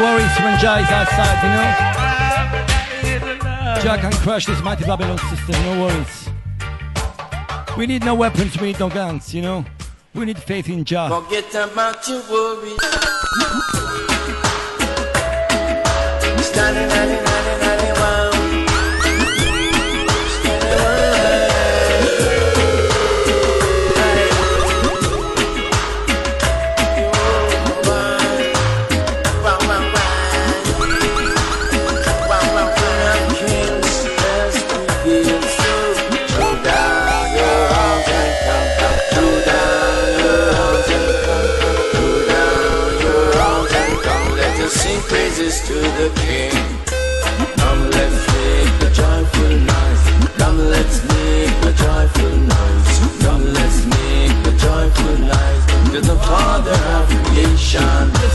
worries 0.05 0.37
when 0.41 0.59
Jah's 0.61 0.91
outside, 0.91 1.39
you 1.43 1.49
know. 1.57 1.71
Jai 3.83 3.97
can 3.99 4.13
crush 4.13 4.45
this 4.45 4.61
mighty 4.63 4.85
Babylon 4.85 5.17
system, 5.17 5.55
no 5.65 5.81
worries. 5.87 6.29
We 7.79 7.87
need 7.87 8.05
no 8.05 8.15
weapons, 8.15 8.61
we 8.61 8.67
need 8.67 8.81
no 8.81 8.91
guns, 8.91 9.33
you 9.33 9.41
know. 9.41 9.65
We 10.13 10.27
need 10.27 10.39
faith 10.39 10.69
in 10.69 10.85
Jah. 10.85 11.09
Forget 11.09 11.55
about 11.55 12.07
your 12.07 12.21
worries. 12.31 12.79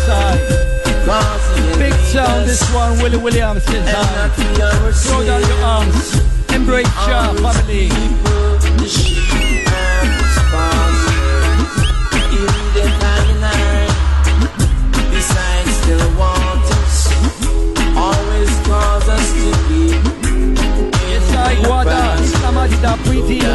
outside. 0.08 1.78
Big 1.78 1.94
sound, 1.94 2.48
this 2.48 2.64
one, 2.74 2.98
Willie 3.00 3.18
Williams 3.18 3.66
inside. 3.74 4.32
Throw 4.32 5.26
down 5.26 5.42
your 5.42 5.64
arms, 5.64 6.22
embrace 6.52 6.88
your 7.08 7.34
family. 7.42 7.90
Water, 21.68 22.24
somebody 22.42 22.76
that 22.76 23.00
pretty. 23.06 23.46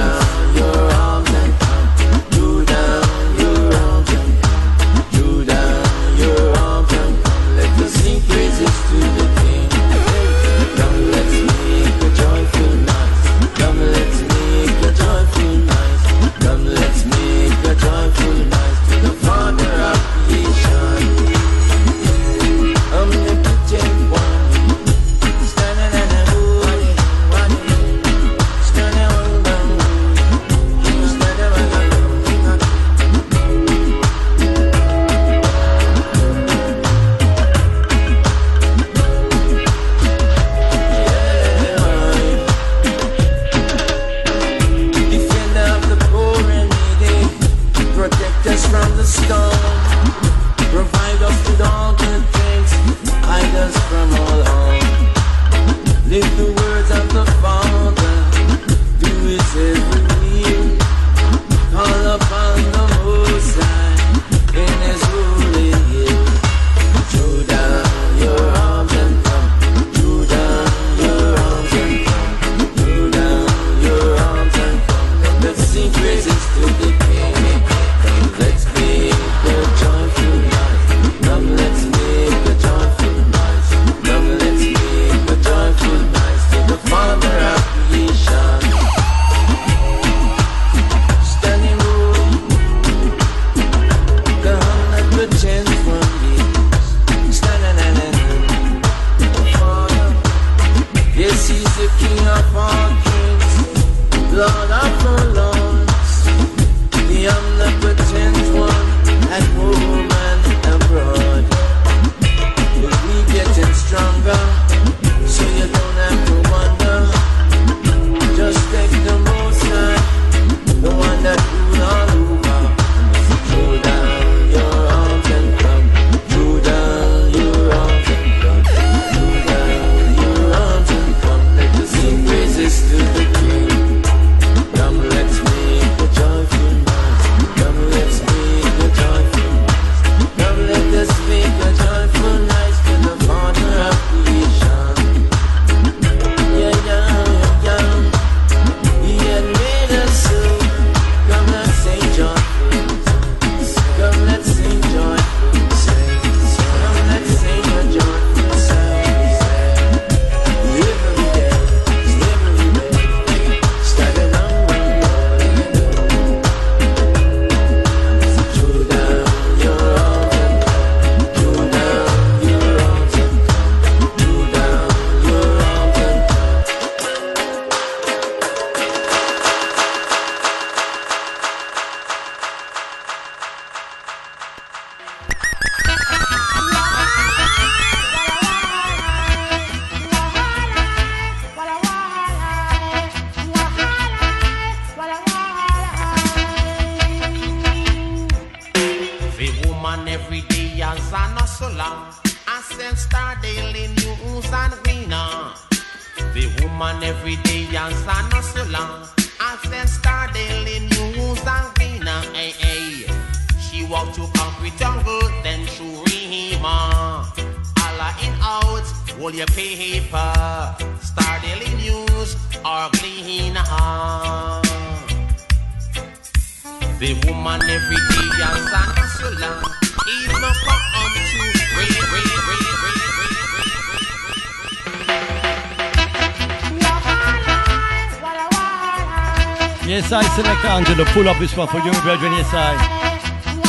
Yes, 239.90 240.12
I 240.12 240.22
select 240.36 240.64
Angelo. 240.64 241.04
Pull 241.06 241.28
up 241.28 241.36
this 241.40 241.56
one 241.56 241.66
for 241.66 241.78
you, 241.78 241.90
brethren. 242.02 242.30
Yes, 242.30 242.46
I. 242.54 242.78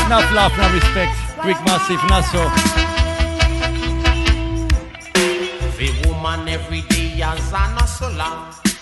Enough 0.05 0.31
laugh, 0.37 0.53
no 0.55 0.69
respect. 0.69 1.17
Quick, 1.41 1.57
massive, 1.65 1.97
not 2.13 2.21
so. 2.29 2.45
The 5.81 5.89
woman 6.05 6.47
every 6.47 6.81
day 6.93 7.19
as 7.23 7.51
an 7.51 7.73
hustler. 7.73 8.37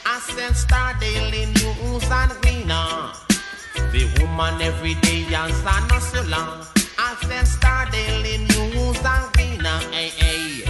I 0.06 0.20
send 0.36 0.54
star 0.54 1.00
daily 1.00 1.46
news 1.46 2.04
and 2.12 2.32
Gleaner. 2.42 3.14
The 3.94 4.04
woman 4.20 4.62
every 4.62 4.96
day 4.96 5.24
as 5.34 5.64
an 5.64 5.88
hustler. 5.88 6.68
I 7.00 7.16
send 7.26 7.48
star 7.48 7.86
daily 7.90 8.40
news 8.52 9.00
and 9.00 9.32
Gleaner. 9.32 9.80
Hey, 9.96 10.10
hey. 10.10 10.66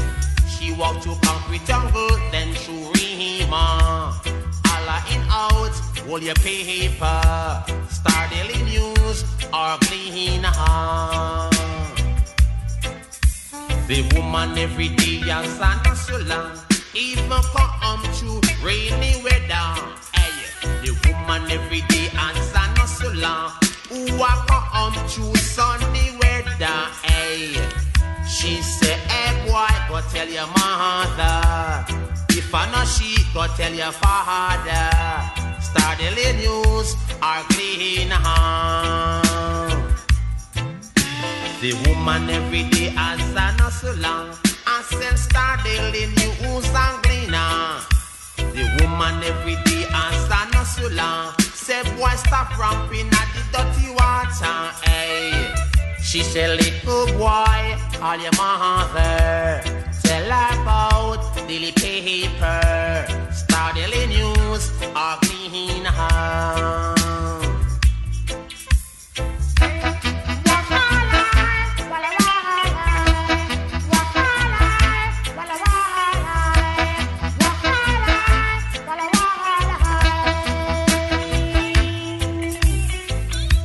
She 0.47 0.73
walk 0.73 1.01
to 1.01 1.17
concrete 1.23 1.65
jungle, 1.65 2.09
then 2.29 2.53
through 2.53 2.91
Rima. 2.93 3.78
In 5.11 5.21
out, 5.29 5.73
hold 6.05 6.23
your 6.23 6.35
paper. 6.35 7.63
Star 7.89 8.27
daily 8.29 8.61
news 8.63 9.23
or 9.53 9.77
Gleaner. 9.87 10.51
The 13.87 14.03
woman 14.13 14.57
every 14.57 14.89
day 14.89 15.21
as 15.31 15.59
an 15.59 15.79
hustler, 15.83 16.51
even 16.93 17.29
come 17.29 17.71
um, 17.81 18.01
to 18.19 18.39
rainy 18.63 19.21
weather. 19.23 19.67
Hey, 20.13 20.35
the 20.83 20.91
woman 21.07 21.49
every 21.49 21.81
day 21.89 22.07
as 22.13 22.53
an 22.53 22.75
hustler, 22.77 23.49
who 23.89 24.05
a 24.21 24.45
come 24.47 24.67
um, 24.73 24.93
to 24.93 25.37
sunny 25.39 26.17
weather. 26.21 26.79
Hey, 27.01 27.53
she 28.27 28.61
say, 28.61 28.93
hey 29.09 29.49
boy, 29.49 29.67
go 29.89 30.01
tell 30.11 30.29
your 30.29 30.45
mother. 30.47 31.98
If 32.49 32.55
I 32.55 32.65
know 32.71 32.83
she, 32.83 33.13
go 33.31 33.45
tell 33.55 33.71
your 33.71 33.91
father. 33.91 34.89
Star 35.61 35.95
daily 35.97 36.33
news 36.41 36.95
or 37.21 37.45
Gleaner. 37.53 38.17
The 41.61 41.77
woman 41.85 42.27
every 42.27 42.63
day 42.71 42.91
as 42.97 43.21
an 43.37 43.59
hustler. 43.61 44.33
I 44.65 44.81
sell 44.81 45.15
star 45.15 45.57
daily 45.63 46.07
news 46.17 46.65
and 46.73 46.97
gleaner. 47.03 47.85
The 48.37 48.65
woman 48.81 49.21
every 49.21 49.53
day 49.69 49.85
as 49.93 50.25
an 50.25 50.49
hustler. 50.57 51.31
Say 51.53 51.83
boy 51.97 52.15
stop 52.17 52.57
ramping 52.57 53.13
at 53.13 53.29
the 53.35 53.43
dirty 53.53 53.93
water. 53.93 54.73
Hey. 54.89 55.53
She 56.01 56.23
say 56.23 56.47
little 56.47 57.05
boy, 57.15 57.77
all 58.01 58.17
your 58.17 58.31
mother. 58.37 59.78
Her 60.05 60.25
about 60.25 61.47
daily 61.47 61.71
paper. 61.71 63.05
Star 63.31 63.73
daily 63.73 64.07
news 64.07 64.71
or 64.95 65.17
Gleaner. 65.21 66.95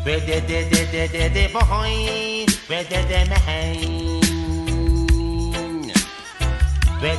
Where 0.05 0.21
de 0.21 0.41
de 0.41 0.69
de 0.69 0.83
de 0.93 1.09
de 1.09 1.29
de 1.31 1.49
boy, 1.53 2.47
where 2.69 2.85
de 2.85 3.01
de 3.09 3.25
man. 3.31 3.94
Boy, 7.05 7.11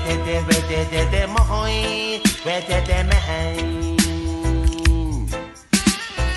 where 2.44 2.62
de 2.62 2.82
de 2.88 3.03
man. 3.03 3.98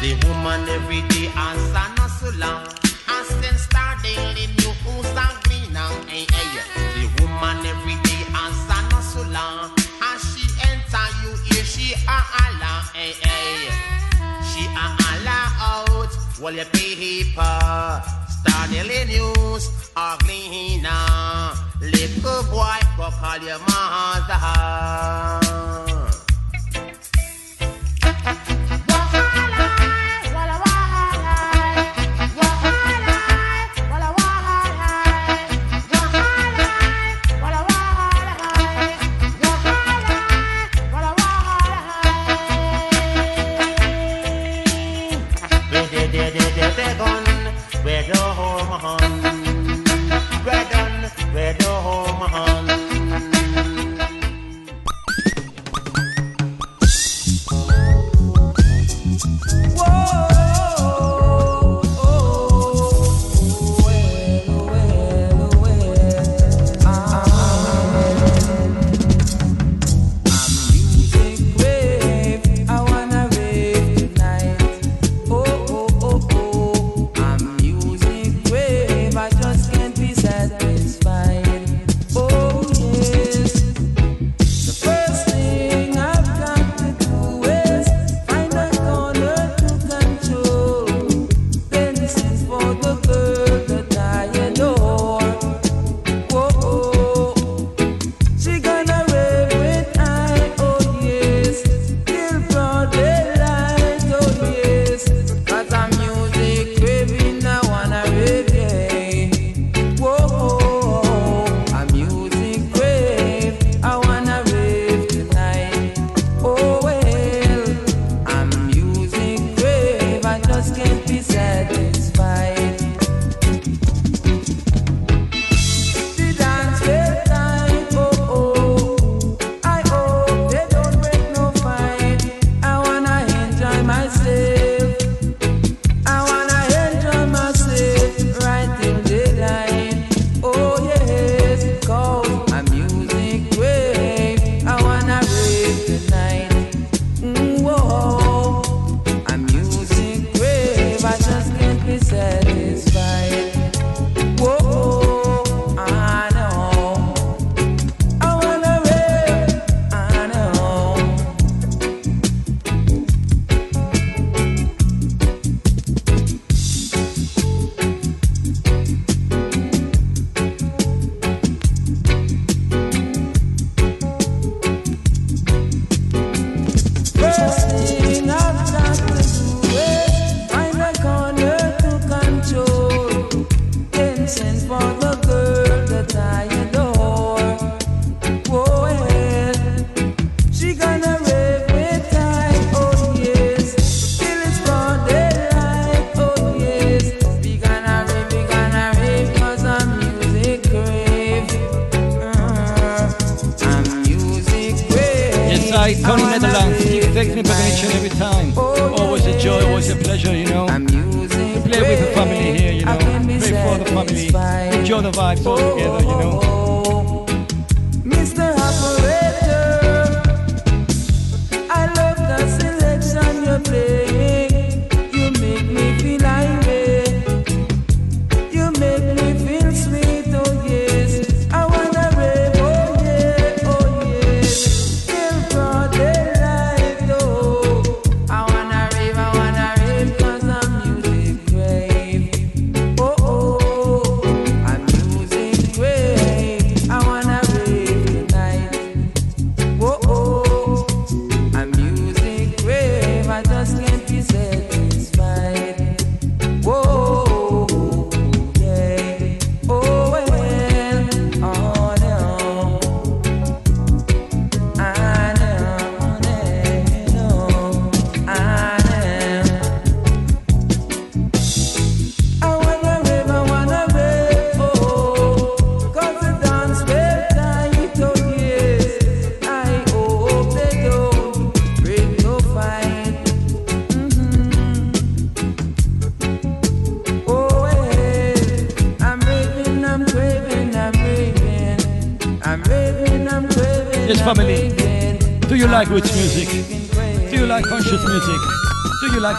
The 0.01 0.11
woman 0.27 0.69
every 0.69 1.01
day 1.09 1.31
as 1.35 1.71
an 1.71 1.97
hustler, 1.97 2.63
as 3.09 3.29
then 3.41 3.57
star 3.57 3.97
daily 4.03 4.49
news 4.59 5.07
and 5.17 5.37
Gleaner. 5.45 5.89
Hey, 6.09 6.27
hey. 6.31 6.61
The 6.93 7.23
woman 7.23 7.65
every 7.65 7.97
day 8.05 8.23
as 8.37 8.69
an 8.69 8.85
hustler, 8.93 9.73
as 10.03 10.21
she 10.37 10.45
enter 10.69 11.07
you 11.23 11.31
hear 11.49 11.65
she 11.65 11.95
a 12.07 12.19
Allah. 12.45 12.85
Hey, 12.93 13.15
hey. 13.25 13.71
She 14.51 14.67
a 14.67 14.87
Allah 15.09 15.43
out, 15.59 16.13
while 16.39 16.53
your 16.53 16.67
paper. 16.67 18.28
Daily 18.45 19.05
news 19.07 19.71
Gleaner. 20.19 21.53
Little 21.81 22.43
boy, 22.45 22.79
go 22.97 23.11
call 23.11 23.39
your 23.39 23.59
mother. 23.59 24.39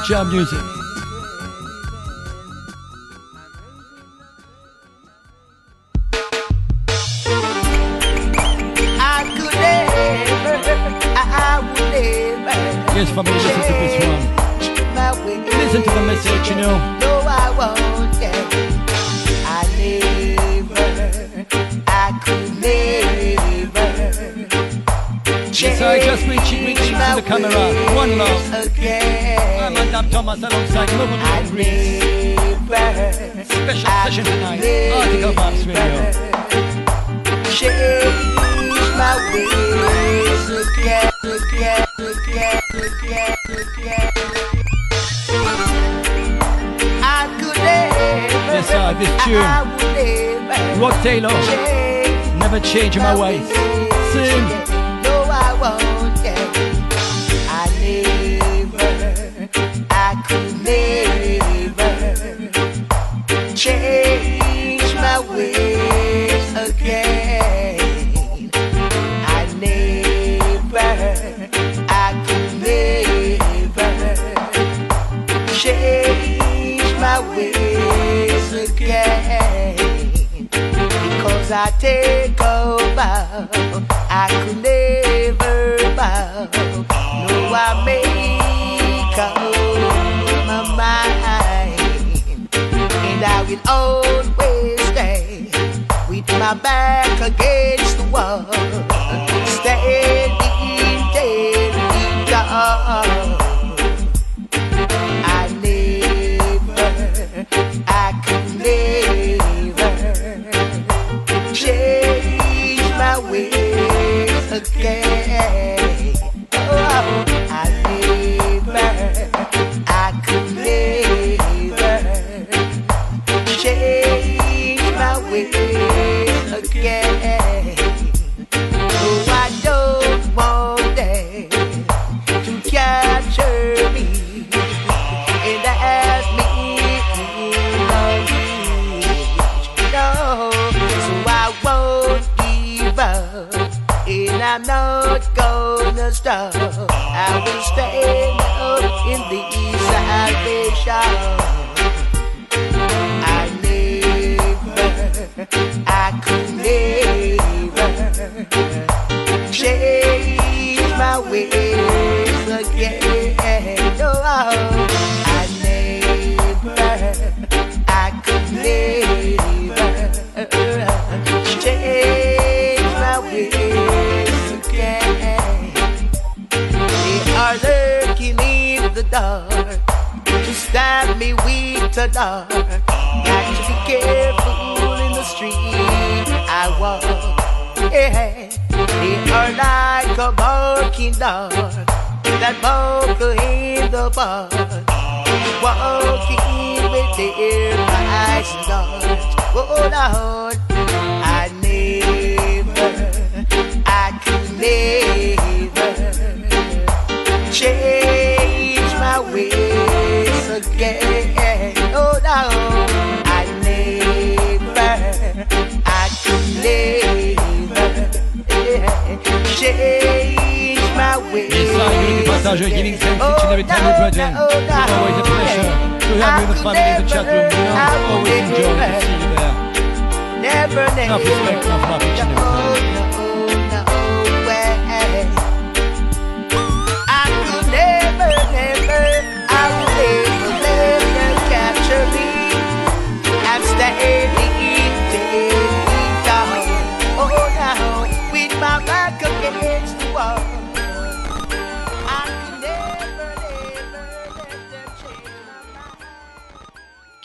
You 0.09 0.25
music? 0.25 0.78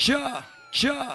Cha, 0.05 0.45
cha, 0.71 1.15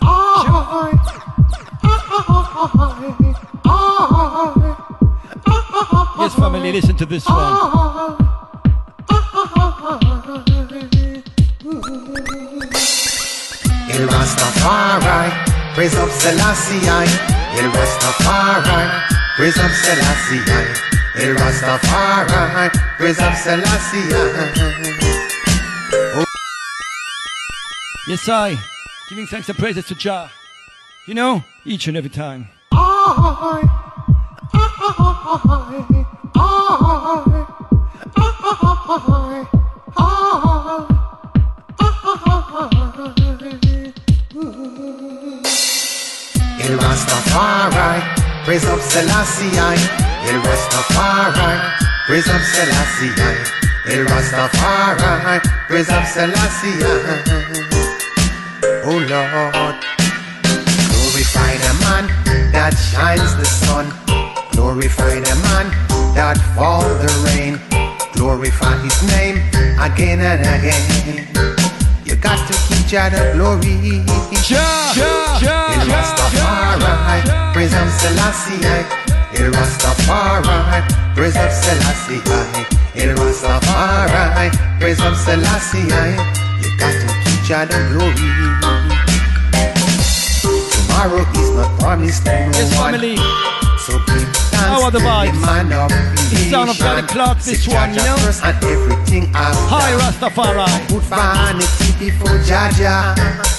Yes, 6.17 6.33
family, 6.33 6.71
listen 6.71 6.95
to 6.95 7.05
this 7.05 7.23
one. 7.29 7.37
El 13.93 14.07
Rastafari, 14.09 15.29
praise 15.75 15.95
up 15.95 16.09
Selassie 16.09 16.89
I. 16.89 17.05
El 17.61 17.69
Rastafari, 17.69 19.05
praise 19.35 19.59
up 19.59 19.69
Selassie 19.69 20.41
I. 20.47 20.65
El 21.21 21.35
Rastafari, 21.35 22.71
praise 22.97 23.19
up 23.19 23.35
Selassie 23.35 24.15
I. 24.15 24.69
Yes, 28.07 28.27
I. 28.27 28.57
Giving 29.09 29.25
thanks 29.25 29.49
and 29.49 29.57
praises 29.57 29.87
to 29.87 29.95
Jah. 29.95 30.29
You 31.07 31.15
know, 31.15 31.43
each 31.65 31.87
and 31.87 31.97
every 31.97 32.11
time. 32.11 32.47
El 32.71 32.77
Rastafari, 46.77 48.45
praise 48.45 48.65
up 48.65 48.79
Selassie 48.79 49.49
I. 49.57 49.75
Rastafari, 50.45 51.49
praise 52.05 52.27
up 52.27 52.41
Selassie 52.41 53.09
I. 53.17 53.33
Rastafari, 54.05 55.41
praise 55.67 55.89
up 55.89 56.05
Selassie 56.05 57.65
I. 57.65 57.68
Oh 58.91 58.97
Lord, 58.97 59.77
glorify 60.89 61.53
the 61.61 61.73
man 61.85 62.09
that 62.49 62.73
shines 62.73 63.37
the 63.37 63.45
sun. 63.45 63.85
Glorify 64.49 65.21
the 65.21 65.35
man 65.45 65.69
that 66.17 66.41
fall 66.57 66.81
the 66.81 67.05
rain. 67.29 67.61
Glorify 68.17 68.81
his 68.81 68.97
name 69.13 69.45
again 69.77 70.17
and 70.25 70.41
again. 70.41 71.21
You 72.01 72.15
got 72.15 72.41
to 72.49 72.53
keep 72.65 72.89
Jah 72.89 73.13
the 73.13 73.37
glory. 73.37 74.01
Jah, 74.41 74.57
Jah, 74.97 75.37
Jah, 75.37 75.69
El 75.69 75.85
Rastafari, 75.93 77.53
praise 77.53 77.75
up 77.77 77.93
Selassie 77.93 78.57
I. 78.65 78.89
El 79.37 79.53
Rastafari, 79.53 80.81
praise 81.13 81.37
up 81.37 81.51
Selassie 81.53 82.25
I. 82.25 82.65
El 82.97 83.13
Rastafari, 83.13 84.49
praise 84.79 84.99
up 85.01 85.13
Selassie 85.13 86.48
Jah 87.49 87.65
the 87.65 87.77
glory. 87.89 88.13
Tomorrow 90.69 91.25
is 91.33 91.49
not 91.57 91.79
promised 91.79 92.25
to 92.25 92.31
no 92.31 92.51
Yes, 92.53 92.77
one. 92.77 92.93
family. 92.93 93.15
So 93.85 93.97
give 94.05 94.29
thanks 94.53 94.69
How 94.69 94.83
are 94.83 94.91
the 94.91 94.99
vibes? 94.99 95.41
man 95.41 95.73
of 95.73 95.89
It's 96.13 96.51
sound 96.51 96.69
of 96.69 96.77
creation. 96.77 96.85
Johnny 96.85 97.07
Clarke, 97.07 97.39
this 97.41 97.67
one, 97.67 97.93
Jah 97.93 98.01
you 98.01 98.05
know? 98.05 98.17
first 98.17 98.43
and 98.45 98.63
everything 98.63 99.23
after. 99.33 99.65
Hi, 99.73 99.89
Rastafari. 99.97 100.69
Put 100.89 101.03
vanity 101.09 101.89
before 101.97 102.37
Jah 102.45 102.69
Jah. 102.77 103.15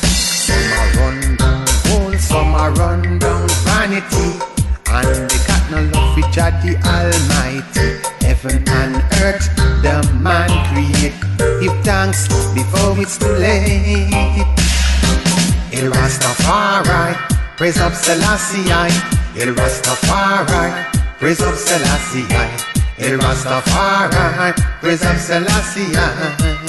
Some 0.07 0.55
are 0.79 0.91
run 1.03 1.37
down 1.37 2.19
some 2.19 2.55
are 2.55 2.71
run 2.73 3.19
down 3.19 3.49
vanity. 3.67 4.39
And 4.87 5.31
got 5.47 5.50
no 5.71 5.83
love 5.95 6.15
for 6.15 6.27
Jah 6.33 6.51
the 6.63 6.75
Almighty. 6.83 8.03
Heaven 8.25 8.63
and 8.69 8.97
earth, 9.23 9.47
the 9.83 10.03
man 10.21 10.51
create. 10.71 11.15
Give 11.61 11.77
thanks 11.85 12.27
before 12.55 12.99
it's 12.99 13.17
too 13.19 13.33
late. 13.39 14.45
El 15.73 15.91
Rastafari, 15.91 17.17
praise 17.57 17.79
up 17.79 17.95
Selassie 17.95 18.71
I. 18.73 18.91
El 19.39 19.55
Rastafari, 19.55 20.87
praise 21.19 21.41
up 21.41 21.55
Selassie 21.55 22.27
I. 22.31 22.51
El 22.99 23.19
Rastafari, 23.19 24.55
praise 24.81 25.05
up 25.05 25.17
Selassie 25.17 25.95
I. 25.95 26.61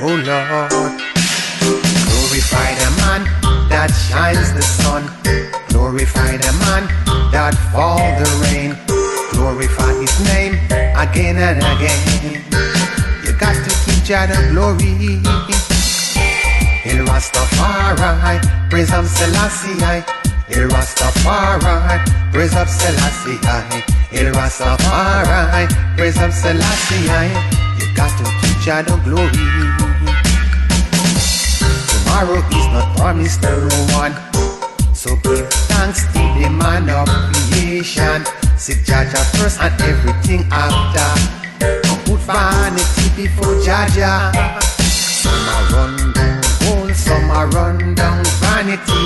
Oh 0.00 0.14
Lord, 0.28 0.70
glorify 2.06 2.70
the 2.82 2.90
man 3.02 3.22
that 3.68 3.90
shines 3.90 4.52
the 4.54 4.62
sun. 4.62 5.53
Glorify 5.94 6.36
the 6.38 6.52
man 6.58 6.90
that 7.30 7.54
fall 7.70 8.02
the 8.18 8.26
rain. 8.42 8.74
Glorify 9.30 9.94
his 9.94 10.10
name 10.26 10.58
again 10.98 11.38
and 11.38 11.62
again. 11.62 12.42
You 13.22 13.30
got 13.38 13.54
to 13.54 13.70
keep 13.86 14.02
Jah 14.02 14.26
the 14.26 14.34
glory. 14.50 15.22
El 16.82 17.06
Rastafari, 17.06 18.42
praise 18.70 18.90
up 18.90 19.06
Selassie 19.06 19.78
I. 19.86 20.02
El 20.50 20.66
Rastafari, 20.66 22.02
praise 22.32 22.56
up 22.58 22.66
Selassie 22.66 23.38
I. 23.46 23.62
El 24.10 24.34
Rastafari, 24.34 25.70
praise 25.94 26.18
up 26.18 26.32
Selassie. 26.32 27.06
You 27.78 27.86
got 27.94 28.10
to 28.18 28.24
keep 28.42 28.58
Jah 28.66 28.82
the 28.82 28.98
glory. 29.06 29.30
Tomorrow 31.86 32.42
is 32.50 32.66
not 32.74 32.96
promised 32.96 33.42
to 33.42 33.50
no 33.70 33.94
one. 33.94 34.33
So 35.04 35.16
give 35.16 35.46
thanks 35.68 36.06
to 36.16 36.22
the 36.40 36.48
man 36.48 36.88
of 36.88 37.04
creation. 37.52 38.24
Seek 38.56 38.84
Jah 38.88 39.04
Jah 39.04 39.20
first 39.36 39.60
and 39.60 39.76
everything 39.82 40.48
after. 40.48 41.04
Don't 41.60 42.00
put 42.08 42.20
vanity 42.24 43.12
before 43.12 43.60
Jah 43.60 43.84
Jah. 43.92 44.32
Some 44.80 45.44
are 45.52 45.68
run 45.76 46.12
down 46.14 46.40
hole, 46.64 46.94
some 46.94 47.30
are 47.30 47.48
run 47.48 47.94
down 47.94 48.24
vanity. 48.40 49.04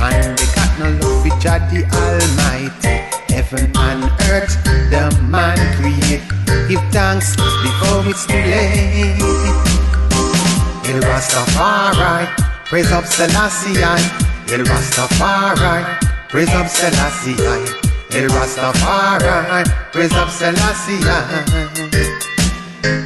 And 0.00 0.38
they 0.38 0.48
got 0.56 0.72
no 0.80 0.88
love 1.04 1.20
for 1.20 1.36
Jah 1.36 1.60
the 1.68 1.84
Almighty. 1.84 2.96
Heaven 3.28 3.68
and 3.76 4.08
earth, 4.32 4.56
the 4.88 5.12
man 5.28 5.60
create. 5.76 6.24
Give 6.66 6.80
thanks 6.96 7.36
before 7.36 8.08
it's 8.08 8.24
too 8.24 8.40
late. 8.40 9.20
El 10.88 11.04
Rastafari, 11.04 12.24
praise 12.64 12.90
up 12.90 13.04
Selassie. 13.04 14.35
El 14.48 14.64
Rastafari, 14.64 15.84
praise 16.28 16.54
up 16.54 16.68
Selassie 16.68 17.34
I. 17.34 17.66
El 18.12 18.28
Rastafari, 18.28 19.64
praise 19.90 20.12
up 20.14 20.30
Selassie 20.30 21.02
I. 21.02 21.42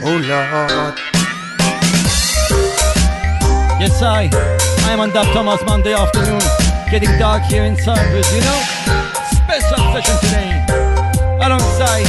Oh 0.05 0.19
Lord. 0.21 1.01
Yes, 3.81 4.03
I. 4.03 4.29
I 4.85 4.93
am 4.93 5.01
on 5.01 5.11
Dub 5.11 5.27
Thomas 5.33 5.63
Monday 5.65 5.95
afternoon. 5.95 6.43
Getting 6.91 7.17
dark 7.19 7.43
here 7.45 7.65
in 7.65 7.75
Cyprus, 7.77 8.31
you 8.35 8.43
know? 8.43 8.61
Special 9.33 9.79
session 9.95 10.17
today. 10.21 10.65
Alongside 11.41 12.05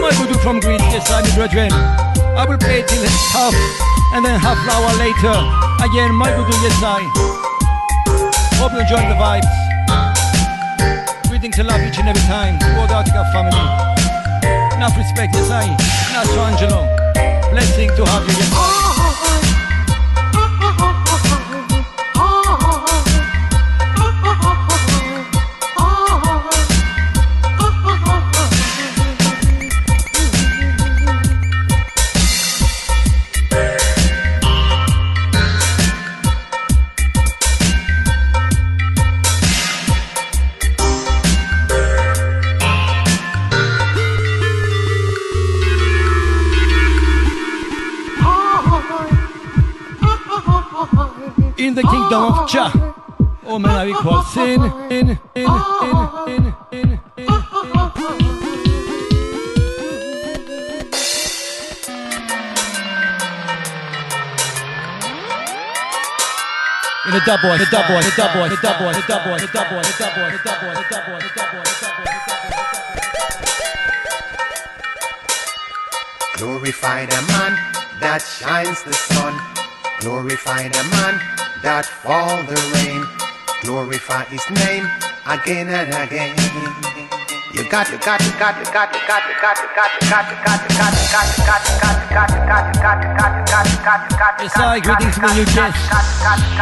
my 0.00 0.12
Voodoo 0.14 0.38
from 0.38 0.60
Greece, 0.60 0.80
yes, 0.94 1.10
I'm 1.10 1.24
brethren. 1.34 1.72
I 1.72 2.46
will 2.48 2.58
play 2.58 2.84
till 2.86 3.04
half 3.34 3.54
and 4.14 4.24
then 4.24 4.38
half 4.38 4.56
an 4.56 4.70
hour 4.70 4.94
later. 5.02 5.34
Again, 5.84 6.14
my 6.14 6.30
Voodoo, 6.30 6.56
yes, 6.62 6.80
I. 6.80 7.37
Hope 8.58 8.72
you 8.72 8.80
enjoy 8.80 8.96
the 8.96 9.14
vibes. 9.14 9.46
Greeting 11.28 11.52
to 11.52 11.62
love 11.62 11.80
each 11.80 11.98
and 11.98 12.08
every 12.08 12.22
time. 12.22 12.58
The 12.58 12.92
Artica 12.92 13.24
family. 13.32 14.76
Enough 14.76 14.96
respect, 14.96 15.32
yes, 15.34 15.50
I. 15.50 15.68
Nacho 16.12 16.42
Angelo. 16.44 16.82
Blessing 17.50 17.88
to 17.96 18.04
have 18.04 18.22
you, 18.26 18.34
yes, 18.36 18.77
kingdom 51.82 52.32
of 52.32 52.48
Jah. 52.50 52.72
Oh 53.46 53.58
man, 53.58 53.88
I 53.88 53.92
call 53.92 54.22
sin, 54.24 54.62
in, 54.90 55.18
in, 55.34 55.46
in, 55.46 55.48
in, 56.28 56.54
in, 56.72 57.00
in. 57.16 57.28
In 67.08 67.14
a 67.14 67.24
dub 67.24 67.40
boy, 67.40 67.56
the 67.56 67.64
dub 67.70 67.88
boy, 67.88 68.02
the 68.02 68.12
dub 68.16 68.34
boy, 68.34 68.48
the 68.50 68.56
dub 68.60 68.78
boy, 68.78 68.92
the 68.92 69.00
dub 69.08 69.24
boy, 69.24 69.38
the 69.38 69.48
dub 69.48 69.70
boy, 69.70 69.80
the 69.80 69.88
dub 69.96 70.14
boy, 70.14 70.28
the 70.28 70.42
dub 70.44 70.60
boy, 70.60 70.74
the 70.74 70.84
dub 70.84 71.06
boy, 71.06 71.18
the 71.22 71.32
dub 71.32 71.50
boy, 71.52 71.64
the 71.64 71.74
dub 71.80 71.94
boy, 71.96 72.18
Glorify 76.36 77.06
the 77.06 77.22
man 77.32 77.56
that 78.00 78.20
shines 78.20 78.82
the 78.84 78.92
sun. 78.92 79.32
Glorify 80.00 80.68
the 80.68 80.84
man 80.84 81.47
that 81.62 81.84
fall 81.86 82.38
the 82.46 82.58
rain. 82.74 83.02
Glorify 83.62 84.24
his 84.30 84.44
name 84.62 84.86
again 85.26 85.66
and 85.68 85.90
again. 85.90 86.36
You 87.54 87.66
got, 87.66 87.90
you 87.90 87.98
got, 87.98 88.22
you 88.22 88.30
got, 88.38 88.54
you 88.54 88.64
got, 88.70 88.94
you 88.94 89.02
got, 89.02 89.26
you 89.26 89.38
got, 89.42 89.58
you 89.58 89.68
got, 89.74 89.90
you 89.90 90.06
got, 90.06 90.22
you 90.22 90.38
got, 90.38 90.62
you 90.62 90.70
got, 90.70 90.92
you 90.94 91.10
got, 91.10 91.18
you 91.18 91.18
got, 91.18 91.18
you 91.18 91.52
got, 91.82 91.90
you 91.90 92.14
got, 92.14 92.30
you 92.30 92.46
got, 92.46 92.62
you 92.62 92.78
got, 92.78 93.02
you 93.02 93.10
got, 93.18 93.34
you 93.34 93.46
got, 93.48 93.66
you 93.66 93.78
got, 93.82 94.00
you 94.06 94.18
got. 94.18 94.32
Yes, 94.38 94.56
I 94.56 94.78
greetings 94.78 95.14
to 95.14 95.20
the 95.20 95.34
new 95.34 95.46
guests. 95.50 95.82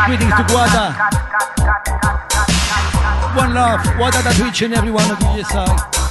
Greetings 0.07 0.33
to 0.33 0.45
Guada. 0.49 0.97
One 3.37 3.53
love, 3.53 3.81
Guada 4.01 4.25
that 4.25 4.37
to 4.37 4.49
each 4.49 4.63
and 4.63 4.75
every 4.75 4.91
one 4.91 5.11
of 5.11 5.21
you, 5.21 5.29
yes, 5.37 5.53
I. 5.53 6.06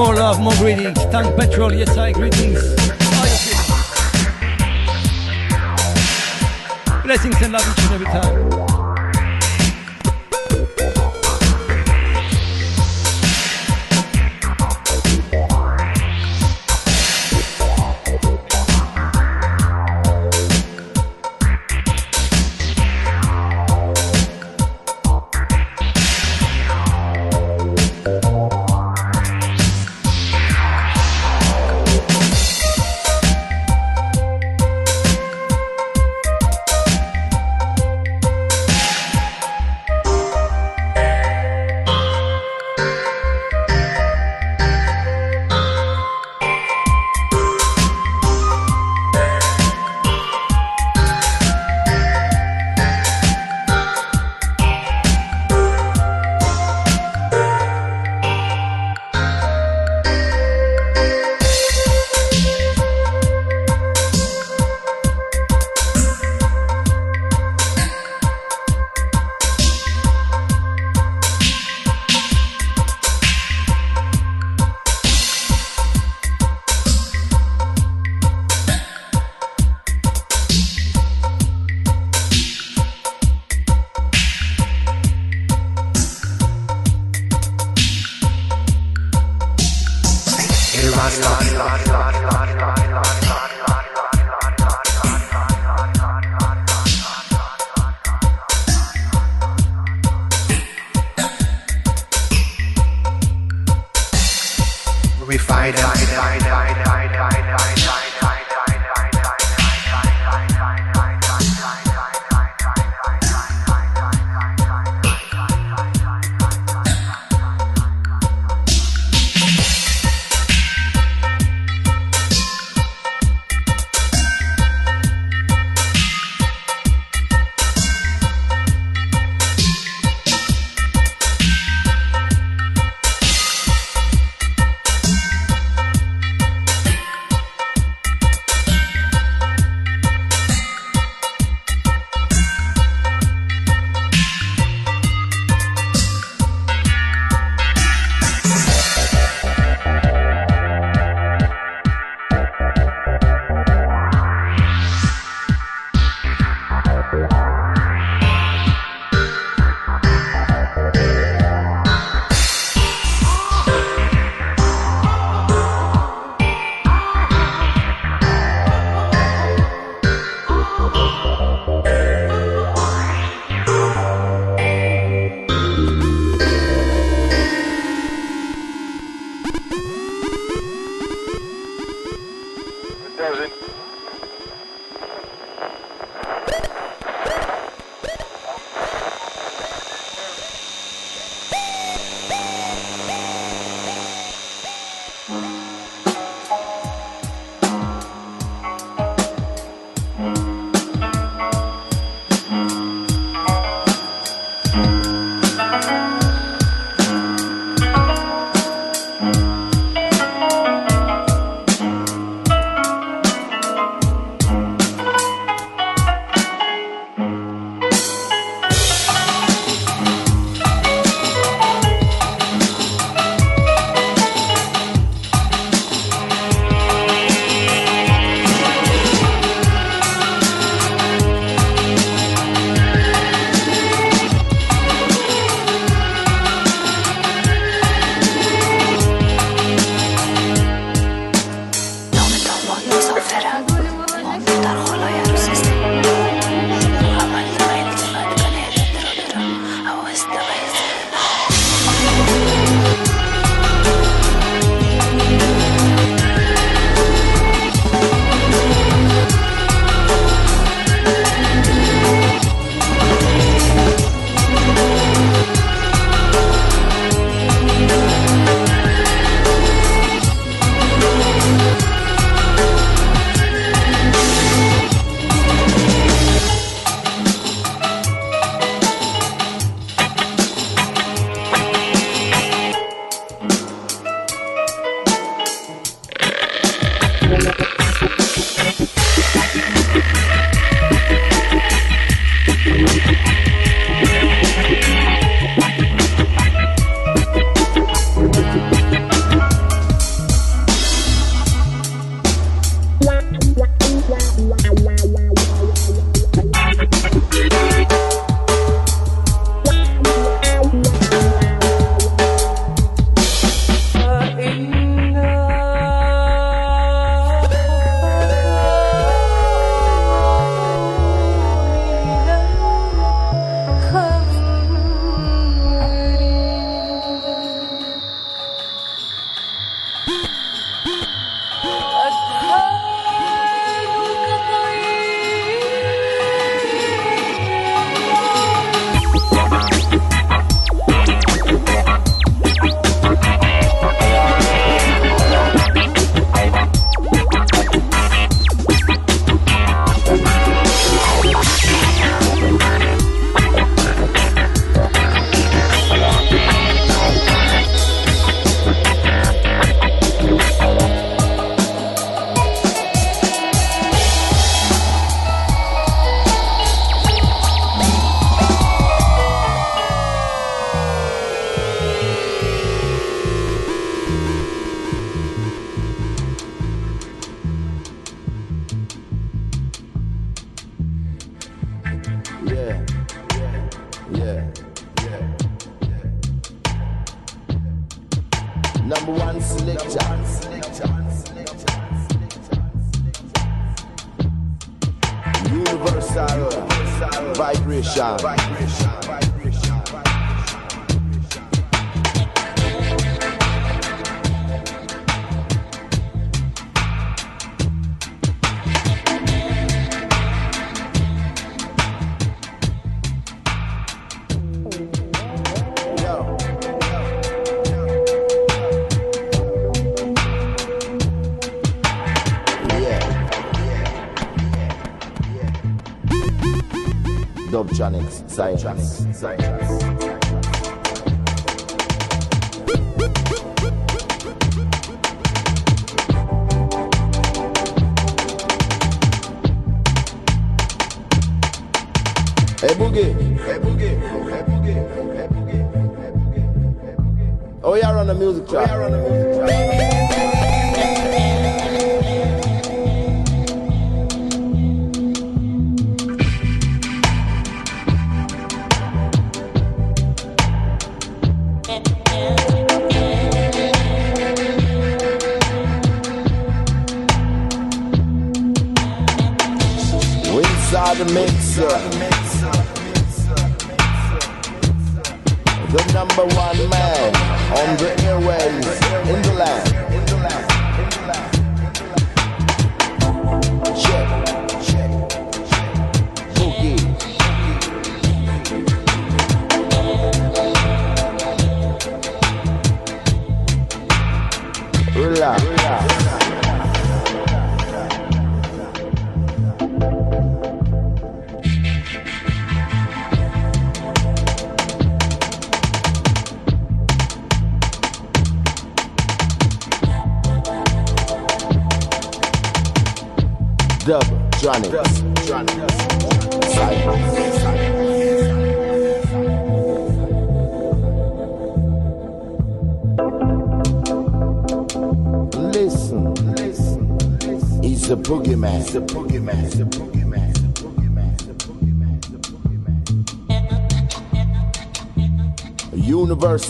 More 0.00 0.14
love, 0.14 0.40
more 0.40 0.54
greetings. 0.54 0.96
Tank 1.12 1.36
Petrol, 1.36 1.74
yes, 1.74 1.94
I 1.98 2.12
greetings. 2.12 2.58
Blessings 7.04 7.42
and 7.42 7.52
love 7.52 7.68
each 7.68 7.84
and 7.84 7.92
every 7.92 8.06
time. 8.06 8.69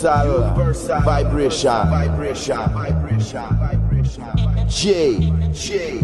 Universal, 0.03 1.01
vibration. 1.01 1.69
Vibration. 1.69 2.57
Vibration. 2.73 3.37
Vibration. 3.59 4.67
J. 4.67 5.31
J. 5.53 5.53
J. 5.53 6.00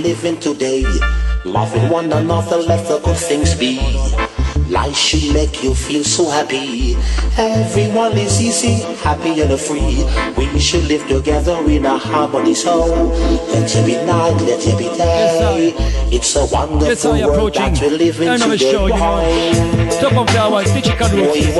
world 0.00 0.14
that 0.14 0.14
we 0.14 0.14
live 0.14 0.24
in 0.24 0.36
today. 0.40 0.84
Loving 1.44 1.88
one 1.90 2.12
another, 2.12 2.56
let 2.56 2.86
the 2.86 2.98
good 3.00 3.16
things 3.16 3.54
be. 3.54 3.80
Life 4.68 4.94
should 4.94 5.34
make 5.34 5.64
you 5.64 5.74
feel 5.74 6.04
so 6.04 6.30
happy. 6.30 6.94
Everyone 7.36 8.16
is 8.16 8.40
easy, 8.40 8.82
happy 9.02 9.40
and 9.40 9.58
free. 9.58 10.04
We 10.36 10.58
should 10.60 10.84
live 10.84 11.06
together 11.08 11.58
in 11.68 11.86
a 11.86 11.98
harmony. 11.98 12.54
So 12.54 12.86
let 13.52 13.68
there 13.68 13.86
be 13.86 13.96
night, 14.06 14.40
let 14.42 14.60
there 14.60 14.78
be 14.78 14.84
day. 14.96 15.74
It's 16.12 16.36
a 16.36 16.46
wonderful 16.46 17.12
world 17.12 17.54
that 17.54 17.80
we 17.80 17.88
live 17.90 18.20
in 18.20 18.28
end 18.28 18.42
of 18.42 18.50
the 18.50 18.58
today. 18.58 18.70
show, 18.70 18.86
you 18.86 18.94
know. 18.94 19.90
Top 20.00 20.12
of 20.12 20.26
the 20.26 20.38
hour, 20.38 20.62
Digital 20.64 21.08
Roots. 21.08 21.58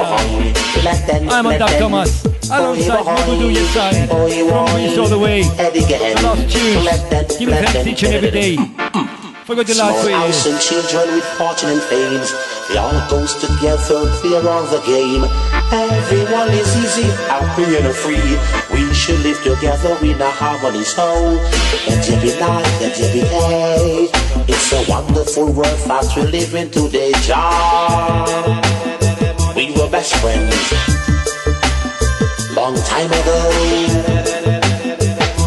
I'm 1.32 1.58
Doc 1.58 1.70
Thomas, 1.78 2.22
alongside 2.52 3.04
Mugudu 3.06 3.54
Yesai, 3.54 4.08
from 4.08 4.66
Greece 4.74 4.98
all 4.98 5.08
the 5.08 5.18
way. 5.18 5.42
The 5.42 6.82
last 6.84 7.38
give 7.38 7.48
thanks 7.48 7.86
each 7.86 8.02
and 8.04 8.14
every 8.14 8.30
day. 8.30 8.56
Forgot 9.44 9.66
the 9.66 9.74
last 9.74 10.06
way. 10.06 10.12
house 10.12 10.46
and 10.46 10.60
children 10.60 11.14
with 11.14 11.24
fortune 11.38 11.70
and 11.70 11.82
fame. 11.82 12.22
They 12.68 12.78
all 12.78 12.94
goes 13.10 13.34
together, 13.34 14.06
they're 14.22 14.46
on 14.46 14.66
the 14.70 14.80
game. 14.86 15.24
Everyone 15.72 16.50
is 16.50 16.70
easy, 16.76 17.08
happy 17.26 17.76
and 17.76 17.94
free. 17.94 18.38
We 18.72 18.92
should 18.94 19.20
live 19.20 19.42
together 19.42 19.96
in 20.04 20.20
a 20.20 20.30
harmony. 20.30 20.84
So 20.84 21.06
let 21.86 22.06
be 22.22 22.30
night, 22.38 22.66
let 22.80 22.96
be 23.12 23.22
day. 23.26 24.08
It's 24.46 24.72
a 24.72 24.90
wonderful 24.90 25.52
world 25.52 25.80
that 25.86 26.06
we 26.16 26.22
live 26.30 26.54
in 26.54 26.70
today. 26.70 27.12
Jah, 27.26 28.24
we 29.56 29.72
were 29.72 29.90
best 29.90 30.14
friends 30.16 30.89
long 32.60 32.76
time 32.84 33.10
ago. 33.20 33.38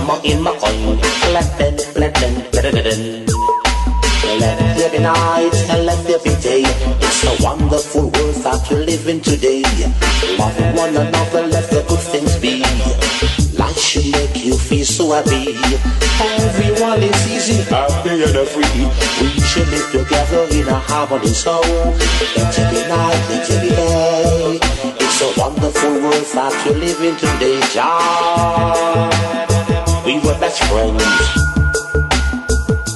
Ma 0.07 0.15
in 0.23 0.41
my 0.41 0.51
coin, 0.57 0.97
flatten, 1.21 1.77
flatten, 1.93 2.33
flatten. 2.51 3.25
Let 4.41 4.57
there 4.75 4.89
be 4.89 4.97
night 4.97 5.55
and 5.69 5.85
let 5.85 5.99
there 6.07 6.17
be 6.25 6.33
day. 6.41 6.63
It's 7.05 7.21
a 7.29 7.33
wonderful 7.43 8.09
world 8.15 8.35
that 8.45 8.65
we 8.69 8.77
live 8.89 9.07
in 9.07 9.21
today. 9.21 9.61
Loving 10.39 10.73
one 10.75 10.95
another, 10.97 11.43
let 11.53 11.69
the 11.69 11.85
good 11.87 12.03
things 12.11 12.35
be. 12.43 12.65
Life 13.59 13.77
should 13.77 14.09
make 14.11 14.43
you 14.43 14.57
feel 14.57 14.85
so 14.85 15.11
happy. 15.11 15.53
Everyone 16.19 17.03
is 17.03 17.21
easy, 17.29 17.61
happy 17.69 18.23
and 18.25 18.47
free. 18.53 18.89
We 19.21 19.39
should 19.49 19.67
live 19.69 19.87
together 19.91 20.47
in 20.57 20.67
a 20.67 20.79
harmony. 20.89 21.27
So 21.27 21.61
let 22.35 22.49
there 22.55 22.71
be 22.71 22.81
night, 22.89 23.21
let 23.29 23.47
there 23.47 23.61
be 23.61 23.69
day. 23.69 24.92
A 25.23 25.33
wonderful 25.39 25.93
world 26.01 26.25
that 26.35 26.53
we 26.65 26.73
live 26.75 27.01
in 27.01 27.15
today. 27.15 27.57
Jah, 27.71 29.07
we 30.05 30.19
were 30.19 30.37
best 30.37 30.61
friends 30.65 31.01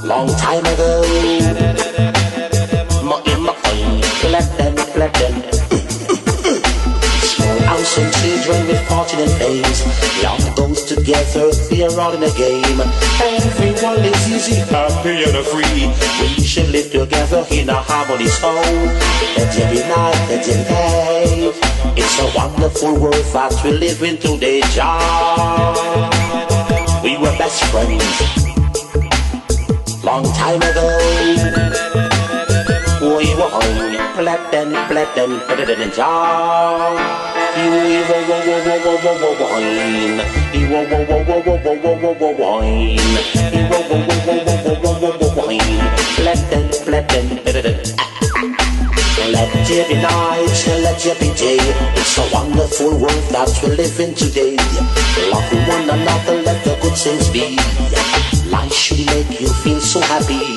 long 0.03 0.27
time 0.35 0.65
ago. 0.65 1.01
Ma 3.07 3.21
in 3.31 3.43
my 3.43 3.53
coin, 3.63 4.01
flatten, 4.19 4.75
flatten. 4.91 5.33
Small 7.31 7.59
house 7.59 7.97
and 7.97 8.13
children 8.15 8.67
with 8.67 8.81
fortune 8.89 9.21
and 9.21 9.31
fame. 9.39 10.46
Goes 11.07 11.23
together, 11.29 11.51
they're 11.69 12.01
all 12.01 12.11
in 12.11 12.21
a 12.21 12.29
game. 12.35 12.81
Everyone 13.23 14.03
is 14.03 14.27
easy, 14.27 14.59
happy 14.59 15.23
and 15.23 15.45
free. 15.47 15.87
We 16.35 16.43
should 16.43 16.67
live 16.69 16.91
together 16.91 17.45
in 17.49 17.69
a 17.69 17.75
harmony. 17.75 18.27
So 18.27 18.51
let 18.51 19.55
there 19.55 19.71
be 19.71 19.79
night, 19.87 20.27
there 20.27 20.43
be 20.43 20.51
day. 20.67 21.53
It's 21.95 22.19
a 22.19 22.37
wonderful 22.37 22.99
world 22.99 23.23
that 23.31 23.53
we 23.63 23.71
live 23.71 24.03
in 24.03 24.17
today. 24.17 24.59
Jah, 24.75 26.09
we 27.01 27.17
were 27.17 27.31
best 27.37 27.63
friends 27.71 28.03
long 30.03 30.25
time 30.33 30.61
ago. 30.61 30.87
We 32.99 33.33
were 33.35 33.47
home, 33.47 33.95
flatten, 34.17 34.71
flatten, 34.89 35.39
flatten 35.39 35.81
and 35.83 35.93
wine. 39.59 40.17
He 40.53 40.65
wine. 42.39 42.97
wine. 45.35 45.77
Let 46.23 46.39
them, 46.49 46.69
let 46.87 47.09
them. 47.09 47.27
Let 49.31 49.51
there 49.67 49.87
be 49.87 49.95
night, 49.95 50.67
let 50.67 50.99
there 50.99 51.15
be 51.19 51.33
day. 51.33 51.57
It's 51.95 52.17
a 52.17 52.29
wonderful 52.33 52.91
world 52.99 53.23
that 53.31 53.49
we 53.63 53.75
live 53.75 53.99
in 53.99 54.13
today. 54.13 55.06
Loving 55.31 55.65
one 55.67 55.89
another, 55.89 56.41
let 56.43 56.63
the 56.63 56.77
good 56.81 56.93
things 56.93 57.29
be. 57.29 57.57
Life 58.49 58.73
should 58.73 59.05
make 59.07 59.41
you 59.41 59.49
feel 59.49 59.79
so 59.79 59.99
happy. 60.01 60.55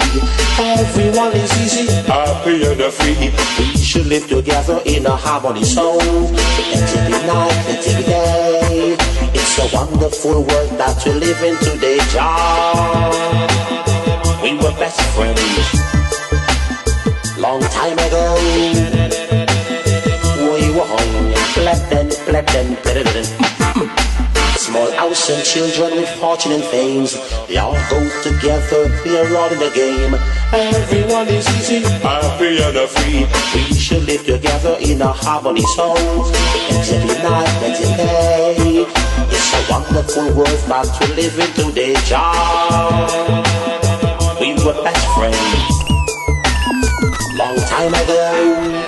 Everyone 0.58 1.32
is 1.32 1.52
easy, 1.60 1.86
happy 2.06 2.64
and 2.64 2.92
free. 2.92 3.32
We 3.58 3.76
should 3.76 4.06
live 4.06 4.28
together 4.28 4.80
in 4.84 5.06
a 5.06 5.16
harmony. 5.16 5.64
So 5.64 5.96
let 5.96 6.86
be 7.06 7.26
night, 7.26 7.64
let 7.68 7.84
be 7.84 8.04
day. 8.04 8.96
It's 9.34 9.58
a 9.58 9.74
wonderful 9.74 10.44
world 10.44 10.70
that 10.78 11.02
we 11.04 11.12
live 11.12 11.42
in 11.42 11.56
today. 11.58 11.98
Jah, 12.12 13.10
we 14.42 14.54
were 14.54 14.76
best 14.78 15.00
friends 15.14 15.90
long 17.40 17.60
time 17.62 17.98
ago. 17.98 18.34
We 20.44 20.70
were 20.76 20.84
hung, 20.86 21.34
flatten, 21.54 22.10
flatten, 22.10 22.76
flatten. 22.76 24.09
Small 24.70 24.92
house 24.92 25.28
and 25.30 25.44
children 25.44 25.96
with 25.96 26.08
fortune 26.20 26.52
and 26.52 26.62
fame. 26.62 27.04
They 27.48 27.56
all 27.56 27.74
go 27.90 27.98
together, 28.22 28.86
they're 29.02 29.36
all 29.36 29.50
in 29.50 29.58
the 29.58 29.70
game. 29.74 30.14
Everyone 30.52 31.26
is 31.26 31.48
easy, 31.58 31.80
happy 31.98 32.62
and 32.62 32.88
free. 32.88 33.26
We 33.52 33.74
should 33.74 34.04
live 34.04 34.24
together 34.24 34.76
in 34.80 35.02
a 35.02 35.08
harmony. 35.08 35.62
So 35.74 35.94
let 35.94 36.86
there 36.86 37.22
night, 37.24 37.60
let 37.62 37.96
there. 37.96 38.86
It's 39.26 39.52
a 39.54 39.72
wonderful 39.72 40.34
world 40.36 40.60
that 40.70 40.86
we 41.00 41.06
live 41.16 41.36
in 41.36 41.50
today. 41.52 41.94
Jah, 42.06 43.42
we 44.38 44.54
were 44.64 44.84
best 44.84 45.06
friends 45.18 45.80
long 47.36 47.56
time 47.66 47.94
ago. 47.94 48.79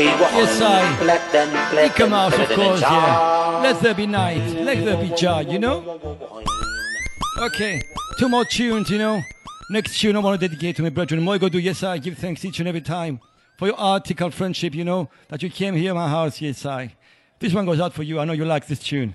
Yes, 0.00 0.60
I. 0.60 0.96
flatten, 0.96 1.90
Come 1.90 2.12
out, 2.12 2.38
of 2.38 2.48
course, 2.50 2.80
yeah. 2.80 3.60
Let 3.62 3.80
there 3.80 3.94
be 3.94 4.06
night, 4.06 4.46
let 4.60 4.84
there 4.84 4.96
be 4.96 5.14
jar, 5.14 5.42
you 5.42 5.58
know? 5.58 6.00
Okay, 7.38 7.80
two 8.18 8.28
more 8.28 8.44
tunes, 8.44 8.90
you 8.90 8.98
know? 8.98 9.20
Next 9.70 9.98
tune 10.00 10.16
I 10.16 10.20
want 10.20 10.40
to 10.40 10.48
dedicate 10.48 10.76
to 10.76 10.82
my 10.82 10.88
brethren. 10.90 11.22
Moi 11.22 11.38
go 11.38 11.48
do, 11.48 11.58
yes, 11.58 11.82
I 11.82 11.98
give 11.98 12.16
thanks 12.16 12.44
each 12.44 12.58
and 12.58 12.68
every 12.68 12.80
time 12.80 13.20
for 13.58 13.66
your 13.66 13.78
article 13.78 14.30
friendship, 14.30 14.74
you 14.74 14.84
know, 14.84 15.10
that 15.28 15.42
you 15.42 15.50
came 15.50 15.74
here 15.74 15.92
my 15.94 16.08
house, 16.08 16.40
yes, 16.40 16.64
I. 16.64 16.94
This 17.38 17.52
one 17.52 17.66
goes 17.66 17.80
out 17.80 17.92
for 17.92 18.02
you. 18.02 18.18
I 18.18 18.24
know 18.24 18.32
you 18.32 18.44
like 18.44 18.66
this 18.66 18.80
tune. 18.80 19.14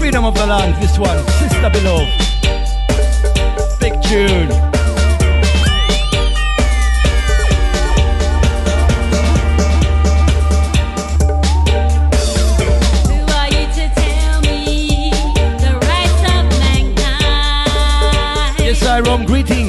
Freedom 0.00 0.24
of 0.24 0.34
the 0.34 0.46
Land, 0.46 0.82
this 0.82 0.98
one, 0.98 1.18
Sister 1.28 1.68
below, 1.68 2.06
Big 3.80 3.92
tune. 4.02 4.48
Yes, 18.58 18.82
I 18.86 19.00
Rome, 19.00 19.26
greetings. 19.26 19.59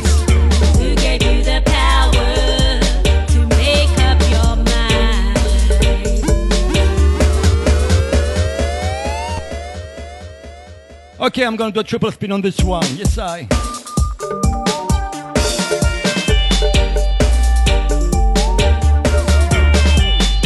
Okay, 11.32 11.46
I'm 11.46 11.56
gonna 11.56 11.72
do 11.72 11.80
a 11.80 11.84
triple 11.86 12.12
spin 12.12 12.34
on 12.34 12.42
this 12.42 12.62
one. 12.62 12.84
Yes, 12.98 13.18
I. 13.18 13.48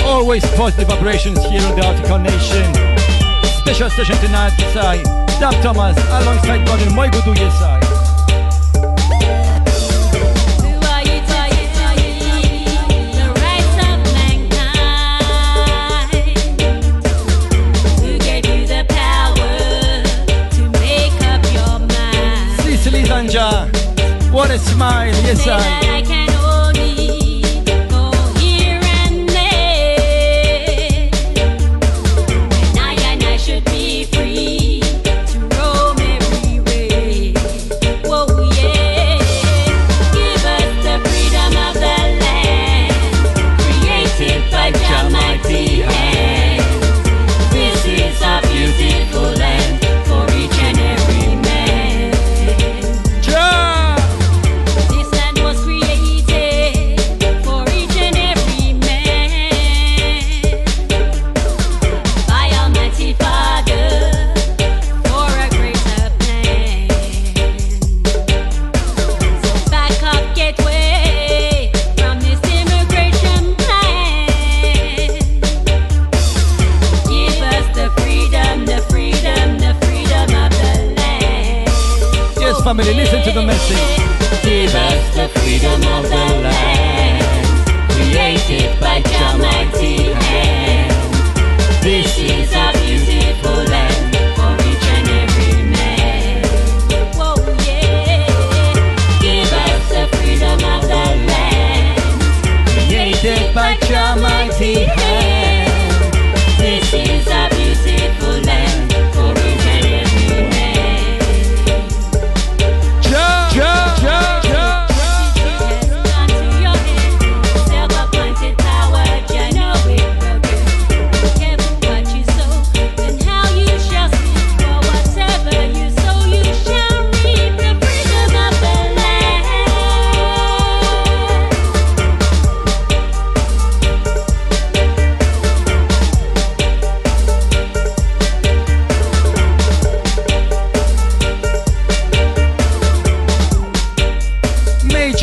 Always 0.06 0.46
positive 0.56 0.88
vibrations 0.88 1.44
here 1.46 1.64
on 1.64 1.76
the 1.76 1.84
Article 1.84 2.20
Nation. 2.20 2.72
Special 3.62 3.90
session 3.90 4.16
tonight, 4.18 4.54
yes, 4.60 4.78
I. 4.78 5.02
Dab 5.40 5.60
Thomas 5.64 5.98
alongside 6.22 6.68
Gordon 6.68 6.90
Moigudu, 6.90 7.36
yes, 7.36 7.60
I. 7.64 7.75
What 24.46 24.54
a 24.54 24.60
smile, 24.60 25.08
yes 25.08 25.48
I. 25.48 25.95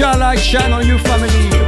Shall 0.03 0.21
I 0.21 0.35
shine 0.35 0.73
on 0.73 0.85
you, 0.85 0.99
family? 0.99 1.62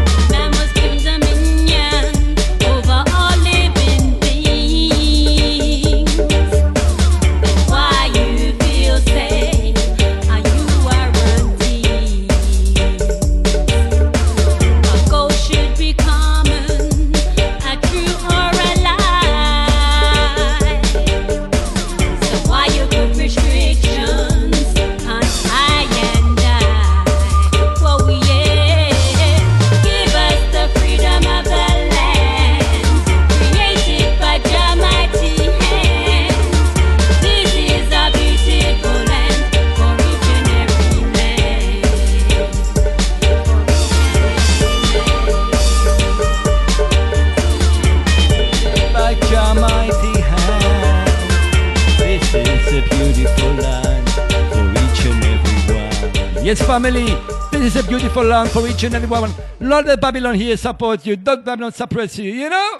family. 56.74 57.06
This 57.52 57.76
is 57.76 57.76
a 57.76 57.86
beautiful 57.86 58.24
land 58.24 58.50
for 58.50 58.66
each 58.66 58.82
and 58.82 58.96
every 58.96 59.08
one. 59.08 59.32
Lord 59.60 59.86
of 59.86 60.00
Babylon 60.00 60.34
here 60.34 60.56
supports 60.56 61.06
you. 61.06 61.14
Don't 61.14 61.44
Babylon 61.44 61.70
suppress 61.70 62.18
you, 62.18 62.32
you 62.32 62.50
know? 62.50 62.78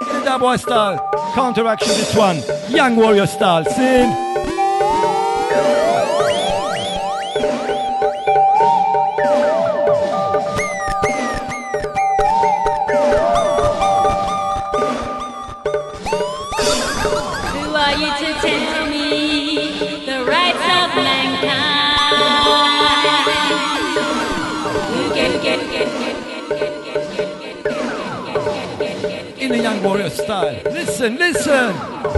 In 0.00 0.24
the 0.24 0.56
style. 0.58 1.10
Counteraction 1.34 1.88
this 1.88 2.14
one. 2.14 2.40
Young 2.70 2.94
warrior 2.94 3.26
style. 3.26 3.64
Sing. 3.64 4.25
warrior 29.86 30.10
style. 30.10 30.60
Listen, 30.64 31.16
listen. 31.16 32.15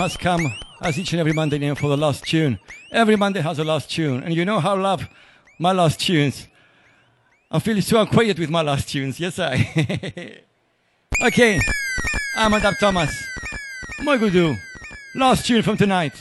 Has 0.00 0.16
come, 0.16 0.50
as 0.80 0.98
each 0.98 1.12
and 1.12 1.20
every 1.20 1.34
Monday 1.34 1.58
now, 1.58 1.74
for 1.74 1.88
the 1.88 1.96
last 1.96 2.24
tune. 2.24 2.58
Every 2.90 3.16
Monday 3.16 3.42
has 3.42 3.58
a 3.58 3.64
last 3.64 3.90
tune, 3.90 4.22
and 4.22 4.34
you 4.34 4.46
know 4.46 4.58
how 4.58 4.74
I 4.74 4.80
love 4.80 5.06
my 5.58 5.72
last 5.72 6.00
tunes. 6.00 6.48
I'm 7.50 7.60
feeling 7.60 7.82
so 7.82 8.06
quiet 8.06 8.38
with 8.38 8.48
my 8.48 8.62
last 8.62 8.88
tunes, 8.88 9.20
yes 9.20 9.38
I. 9.38 9.56
okay, 11.26 11.60
I'm 12.34 12.52
Adap 12.52 12.78
Thomas. 12.78 13.14
My 14.02 14.16
do. 14.16 14.56
Last 15.16 15.46
tune 15.46 15.60
from 15.60 15.76
tonight. 15.76 16.14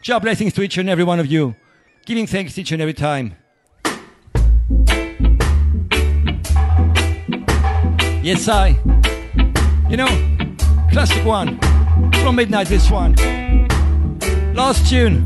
Job 0.00 0.22
blessings 0.22 0.54
to 0.54 0.62
each 0.62 0.78
and 0.78 0.88
every 0.88 1.04
one 1.04 1.20
of 1.20 1.26
you. 1.26 1.54
Giving 2.06 2.26
thanks 2.26 2.56
each 2.56 2.72
and 2.72 2.80
every 2.80 2.94
time. 2.94 3.36
Yes, 8.22 8.48
I. 8.48 8.80
You 9.90 9.98
know, 9.98 10.46
classic 10.90 11.22
one. 11.26 11.67
From 12.22 12.36
midnight, 12.36 12.68
this 12.68 12.90
one. 12.90 13.14
Last 14.54 14.88
tune. 14.88 15.22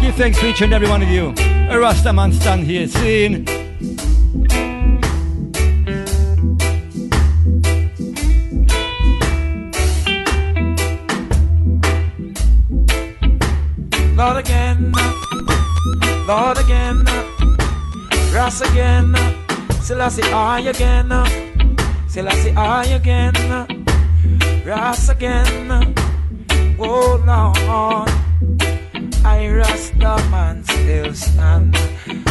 Give 0.00 0.14
thanks 0.14 0.38
to 0.40 0.48
each 0.48 0.62
and 0.62 0.72
every 0.72 0.88
one 0.88 1.02
of 1.02 1.08
you. 1.08 1.34
A 1.70 1.78
Rasta 1.78 2.12
man 2.12 2.32
stand 2.32 2.64
here 2.64 2.88
saying. 2.88 3.46
Lord 14.16 14.36
again, 14.38 14.92
Lord 16.26 16.58
again, 16.58 17.04
Ras 18.34 18.60
again, 18.60 19.14
Selassie 19.80 20.24
I 20.24 20.60
again, 20.60 21.08
Selassie 22.08 22.50
I 22.56 22.84
again, 22.86 23.87
Ras 24.68 25.08
again, 25.08 25.94
oh 26.78 27.16
Lord, 27.24 28.10
I 29.24 29.48
Rasta 29.48 30.22
man 30.30 30.62
still 30.62 31.14
stand. 31.14 31.74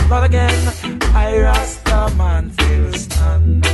Lord 0.08 0.26
again, 0.26 0.74
I 1.16 1.40
Rasta 1.42 2.14
man 2.16 2.52
still 2.54 2.94
stand. 2.94 3.66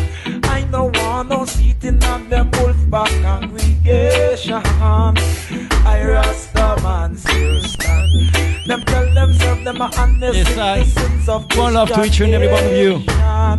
I 0.46 0.62
don't 0.72 0.96
want 0.96 1.28
no 1.28 1.44
seating 1.44 2.02
on 2.06 2.30
them 2.30 2.52
wolf 2.54 2.90
back 2.90 3.12
congregation. 3.22 4.62
I 4.64 6.02
Rasta 6.08 6.78
man 6.82 7.18
still 7.18 7.60
stand. 7.64 8.66
Them 8.66 8.82
tell 8.86 9.14
themselves 9.14 9.64
them 9.66 9.82
are 9.82 9.92
honest 9.98 10.38
Yes, 10.38 10.58
I. 10.58 10.84
citizens 10.84 11.28
of 11.28 11.58
One 11.58 11.74
love 11.74 11.92
to 11.92 12.06
each 12.06 12.22
and 12.22 12.34
every 12.34 12.48
one 12.48 12.64
of 12.64 12.72
you. 12.72 13.04
I 13.10 13.58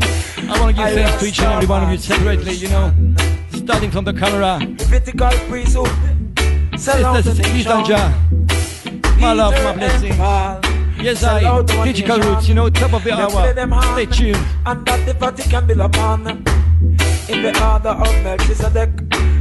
want 0.59 0.75
to 0.75 0.83
give 0.83 0.95
thanks 0.95 1.21
to 1.21 1.27
each 1.27 1.41
and 1.41 1.53
every 1.53 1.67
one 1.67 1.85
of 1.85 1.91
you 1.91 1.99
separately, 1.99 2.55
you 2.55 2.69
know. 2.71 2.91
Starting 3.65 3.91
from 3.91 4.05
the 4.05 4.13
camera. 4.13 4.59
Levitical 4.61 5.31
priesthood. 5.49 5.89
Oh. 5.89 6.77
Sell 6.77 7.07
out 7.07 7.25
the 7.25 7.35
Sisters, 7.35 7.67
nation. 7.67 9.21
My 9.21 9.33
love, 9.33 9.55
my 9.65 9.73
blessings. 9.75 10.19
Yes, 11.03 11.25
I. 11.25 11.63
Digital 11.85 12.21
roots, 12.21 12.47
you 12.47 12.55
know, 12.55 12.69
top 12.69 12.93
of 12.93 13.03
the 13.05 13.13
hour. 13.13 13.83
Stay 13.95 14.07
tuned. 14.07 14.47
And 14.67 14.85
that 14.87 15.07
the 15.07 15.15
Vatican 15.15 15.67
build 15.67 15.81
upon 15.81 16.27
In 17.29 17.43
the 17.43 17.53
order 17.65 17.89
of 17.89 18.23
Melchizedek 18.23 18.91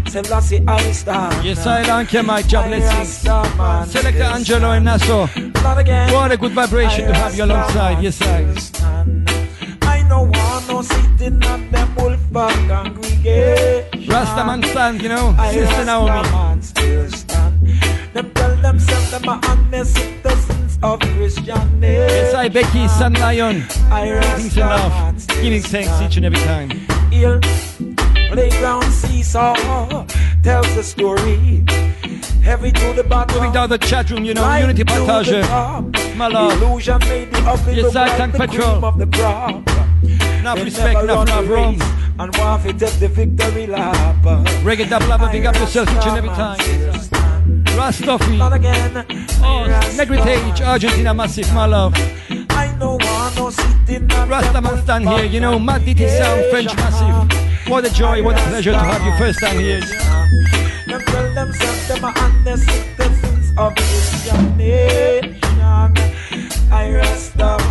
Selassie 0.08 0.64
I 0.68 0.92
stand 0.94 1.44
Yes, 1.44 1.68
I 1.68 1.84
don't 1.84 2.08
care, 2.08 2.24
my 2.24 2.42
job 2.42 2.68
blessings. 2.68 3.28
Rasta 3.28 3.58
man 3.58 3.88
Selector 3.88 4.24
Angelo 4.24 4.72
and 4.72 4.86
Nassau. 4.86 5.28
What 5.28 6.32
a 6.32 6.38
good 6.38 6.54
vibration 6.54 7.08
to 7.08 7.14
have 7.14 7.36
you 7.36 7.44
alongside. 7.44 8.02
Yes, 8.02 8.22
I. 8.22 8.46
I 9.82 10.04
no 10.04 10.32
sitting 10.82 11.44
on 11.44 11.72
them 11.72 11.96
wolf 11.96 12.20
congregation 12.34 14.03
Rasta 14.14 14.46
man 14.46 14.62
stand, 14.64 15.02
you 15.02 15.10
know. 15.10 15.34
I 15.40 15.52
Sister 15.54 15.86
Naomi. 15.86 16.62
still 16.62 17.10
stand 17.10 17.68
Them 18.14 18.32
tell 18.36 18.56
themselves 18.58 19.10
them 19.12 19.28
are 19.28 19.42
honest 19.50 19.96
citizens 19.96 20.78
of 20.84 21.00
Christian 21.00 21.82
Yes, 21.82 22.36
I, 22.36 22.48
Becky, 22.48 22.82
ah. 22.86 22.98
Sun 23.00 23.14
Lion. 23.14 23.64
I 23.90 24.22
Things 24.38 24.56
in 24.56 24.68
love. 24.68 25.28
Giving 25.42 25.62
thanks 25.64 26.00
each 26.02 26.18
and 26.18 26.26
every 26.28 26.38
time. 26.40 26.70
Here, 27.10 27.40
playground 28.30 28.92
seesaw 28.92 30.06
tells 30.44 30.76
the 30.76 30.84
story. 30.84 31.66
Heavy 32.44 32.72
to 32.72 32.94
the 32.94 33.04
bottom. 33.04 33.38
Moving 33.38 33.54
down 33.54 33.70
the 33.70 33.78
chat 33.80 34.12
room, 34.12 34.26
you 34.26 34.36
know, 34.36 34.44
Right 34.44 34.60
Unity 34.62 34.84
Partage. 34.84 36.16
My 36.16 36.28
love. 36.28 36.62
Illusion 36.62 37.00
made 37.10 37.32
the 37.32 37.40
ugly 37.48 37.76
Yes, 37.78 37.86
look 37.86 37.96
I 37.96 38.18
like 38.18 38.32
the 38.34 38.48
cream 38.48 38.84
of 38.84 38.98
the 39.00 39.08
crop. 39.08 39.68
Enough 40.40 40.58
They 40.58 40.64
respect, 40.66 41.04
enough 41.04 41.30
love, 41.30 41.48
Rome. 41.50 41.80
And 42.20 42.38
want 42.38 42.64
to 42.64 42.74
take 42.74 43.00
the 43.00 43.08
victory 43.08 43.68
lap. 43.68 44.16
Reggae 44.64 44.90
dub 44.90 45.04
lover, 45.10 45.30
big 45.32 45.46
up 45.46 45.56
yourself 45.56 45.90
each 45.90 46.06
and 46.06 46.18
every 46.18 46.30
time. 46.30 46.60
Again. 48.54 49.06
Oh, 49.42 49.66
Negritage, 49.98 50.62
Argentina 50.62 51.14
massive, 51.14 51.52
my 51.54 51.66
love. 51.66 51.94
I 52.52 52.76
know 52.80 52.98
one 52.98 53.36
no 53.36 53.50
sitting 53.50 54.08
Rastaman 54.08 54.84
stand 54.84 55.10
here, 55.10 55.26
you 55.26 55.40
know, 55.40 55.58
Mad 55.58 55.82
DT 55.82 56.08
sound, 56.08 56.46
French 56.52 56.76
massive. 56.76 57.68
What 57.68 57.86
a 57.86 57.90
joy, 57.90 58.24
what 58.24 58.38
a 58.38 58.44
pleasure 58.44 58.72
to 58.72 58.78
have 58.78 59.02
you 59.02 59.18
first 59.18 59.40
time 59.40 59.60
here. 59.60 59.82
Them 60.88 61.02
tell 61.06 61.34
themselves 61.34 61.88
them 61.88 62.06
are 62.06 62.14
honest 62.16 62.70
citizens 62.70 63.52
of 63.58 63.76
Christian 63.76 64.58
nation. 64.58 65.62
I 66.72 66.92
rest 66.92 67.38
the 67.38 67.46
man 67.46 67.54
still 67.54 67.60
stand. 67.60 67.63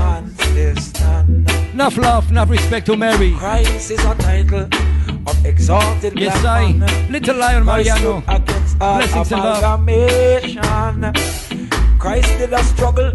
Enough 1.82 1.98
love, 1.98 2.30
enough 2.30 2.48
respect 2.48 2.86
to 2.86 2.96
Mary. 2.96 3.32
Christ 3.32 3.90
is 3.90 4.04
a 4.04 4.14
title 4.14 4.68
of 5.26 5.44
exalted 5.44 6.16
Yes, 6.16 6.44
I. 6.44 6.74
man. 6.74 7.10
Little 7.10 7.36
Lion 7.36 7.64
Christ 7.64 7.88
Mariano. 7.90 8.20
stood 8.22 8.34
against 8.36 8.76
all 8.80 8.96
Blessings 8.98 9.32
and 9.32 9.42
love. 11.02 11.16
Christ 11.98 12.28
did 12.38 12.52
a 12.52 12.62
struggle 12.62 13.10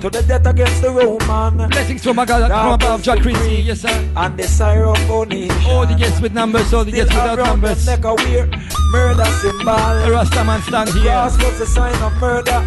to 0.00 0.10
the 0.10 0.24
death 0.26 0.44
against 0.44 0.82
the 0.82 0.90
Roman. 0.90 1.68
Blessings 1.70 2.02
from, 2.02 2.16
God, 2.16 2.50
from 2.50 2.72
above, 2.72 3.00
Jack 3.04 3.20
Chrissy. 3.20 3.62
Yes, 3.62 3.82
sir. 3.82 4.10
And 4.16 4.36
the 4.36 4.42
Syrophoenician. 4.42 5.66
All 5.68 5.86
the 5.86 5.94
guests 5.94 6.20
with 6.20 6.34
numbers, 6.34 6.74
all 6.74 6.84
the 6.84 6.90
guests 6.90 7.14
without 7.14 7.38
numbers. 7.38 7.86
neck 7.86 8.02
a 8.04 8.12
wear 8.16 8.46
murder 8.90 9.24
symbol. 9.38 9.78
Rastaman 10.10 10.60
stand 10.66 10.88
The 10.88 10.98
here. 10.98 11.12
cross 11.12 11.36
was 11.38 11.60
a 11.60 11.66
sign 11.66 11.94
of 12.02 12.12
murder 12.20 12.60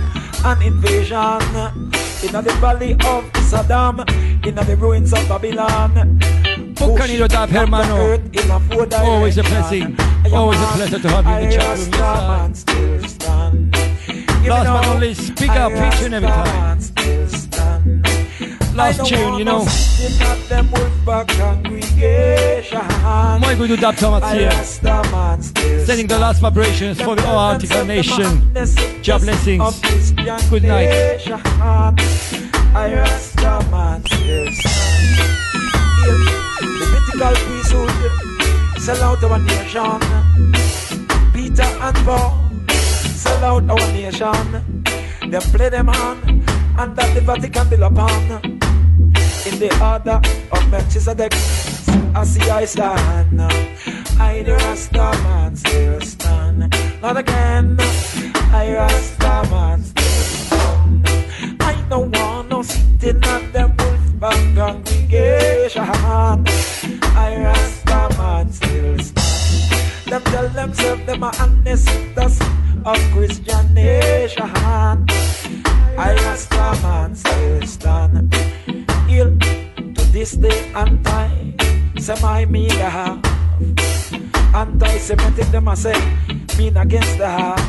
and 0.45 0.63
invasion. 0.63 1.91
In 2.23 2.31
the 2.31 2.41
valley 2.61 2.93
of 2.93 3.23
Saddam, 3.51 3.99
in 4.47 4.55
the 4.55 4.77
ruins 4.77 5.11
of 5.11 5.27
Babylon. 5.27 6.19
Bucanito 6.73 7.27
Tap, 7.27 7.49
hermano. 7.49 8.13
In 8.13 8.49
a 8.49 8.59
four 8.61 8.87
Always 8.95 9.37
a 9.37 9.43
blessing. 9.43 9.97
Always 10.31 10.59
a 10.61 10.65
pleasure 10.67 10.99
to 10.99 11.09
have 11.09 11.25
you 11.25 11.33
in 11.33 11.49
the 11.49 11.55
chat 11.55 11.77
room. 11.77 11.91
Rastaman 11.91 12.49
Yes, 12.49 12.59
still 12.59 13.03
stand. 13.09 13.75
sir. 13.75 14.49
Last 14.49 14.65
but 14.65 14.81
not 14.81 14.99
least, 15.01 15.35
big 15.35 15.49
up 15.49 15.71
each 15.73 16.01
and 16.01 16.13
every 16.13 16.29
time. 16.29 17.42
Last 18.75 19.05
tune, 19.05 19.37
you 19.37 19.45
know. 19.45 19.65
My 23.39 23.55
good 23.55 23.79
Dab 23.79 23.95
Thomas 23.97 24.31
here. 24.31 24.51
Sending 25.85 26.07
the 26.07 26.17
last 26.17 26.39
vibrations 26.39 26.99
for 26.99 27.15
the 27.15 27.21
Antarctica 27.21 27.85
Nation. 27.85 28.51
Job 29.03 29.21
blessings. 29.21 29.81
Good 30.49 30.63
night. 30.63 30.89
I 32.75 32.91
rest 32.95 33.35
the 33.35 33.67
man 33.69 34.03
still 34.05 34.51
stand. 34.51 35.43
Levitical 36.79 37.35
priesthood 37.45 37.91
sell 38.81 39.03
out 39.03 39.23
our 39.23 39.39
nation. 39.39 39.99
Peter 41.31 41.61
and 41.61 41.97
Paul 41.97 42.33
sell 42.69 43.43
out 43.43 43.69
our 43.69 43.87
nation. 43.93 44.73
Them 45.29 45.41
play 45.53 45.69
them 45.69 45.89
on, 45.89 46.17
and 46.79 46.95
that 46.95 47.13
the 47.13 47.21
Vatican 47.21 47.69
build 47.69 47.81
upon. 47.83 48.52
In 49.45 49.59
the 49.59 49.69
order 49.83 50.21
of 50.53 50.71
Melchizedek, 50.71 51.33
I 52.15 52.23
see 52.23 52.49
I 52.49 52.63
stand. 52.63 53.41
I 54.17 54.41
the 54.41 54.53
Rasta 54.53 55.11
man 55.23 55.55
still 55.57 55.99
stand. 55.99 56.73
Not 57.01 57.17
again. 57.17 57.75
I 57.79 58.73
Rasta 58.73 59.43
man 59.51 59.83
still 59.83 60.03
stand. 60.47 61.07
I 61.59 61.75
don't 61.89 62.15
want 62.15 62.49
no 62.51 62.61
sitting 62.63 63.21
at 63.21 63.51
them 63.51 63.73
wolfpack 63.75 64.55
congregation. 64.55 65.83
I 65.83 67.35
Rasta 67.43 68.15
man 68.17 68.49
still 68.49 68.97
stand. 68.99 70.09
Them 70.09 70.23
tell 70.23 70.47
themselves 70.49 71.05
them 71.05 71.23
are 71.23 71.35
ancestors 71.41 72.39
of 72.85 72.97
Christian 73.11 73.73
nation. 73.73 74.49
I 74.55 76.15
Rasta 76.23 76.79
man 76.81 77.13
still 77.13 77.61
stand. 77.67 78.33
Ill 79.13 79.37
to 79.37 80.03
this 80.11 80.31
day 80.33 80.71
and 80.73 81.05
time. 81.05 81.53
Say 81.99 82.45
me 82.45 82.67
the 82.67 82.89
half. 82.89 83.21
Anti-Semitic 84.55 85.47
them 85.51 85.67
a 85.67 85.75
say 85.75 85.99
mean 86.57 86.77
against 86.77 87.17
the 87.19 87.27
half. 87.27 87.61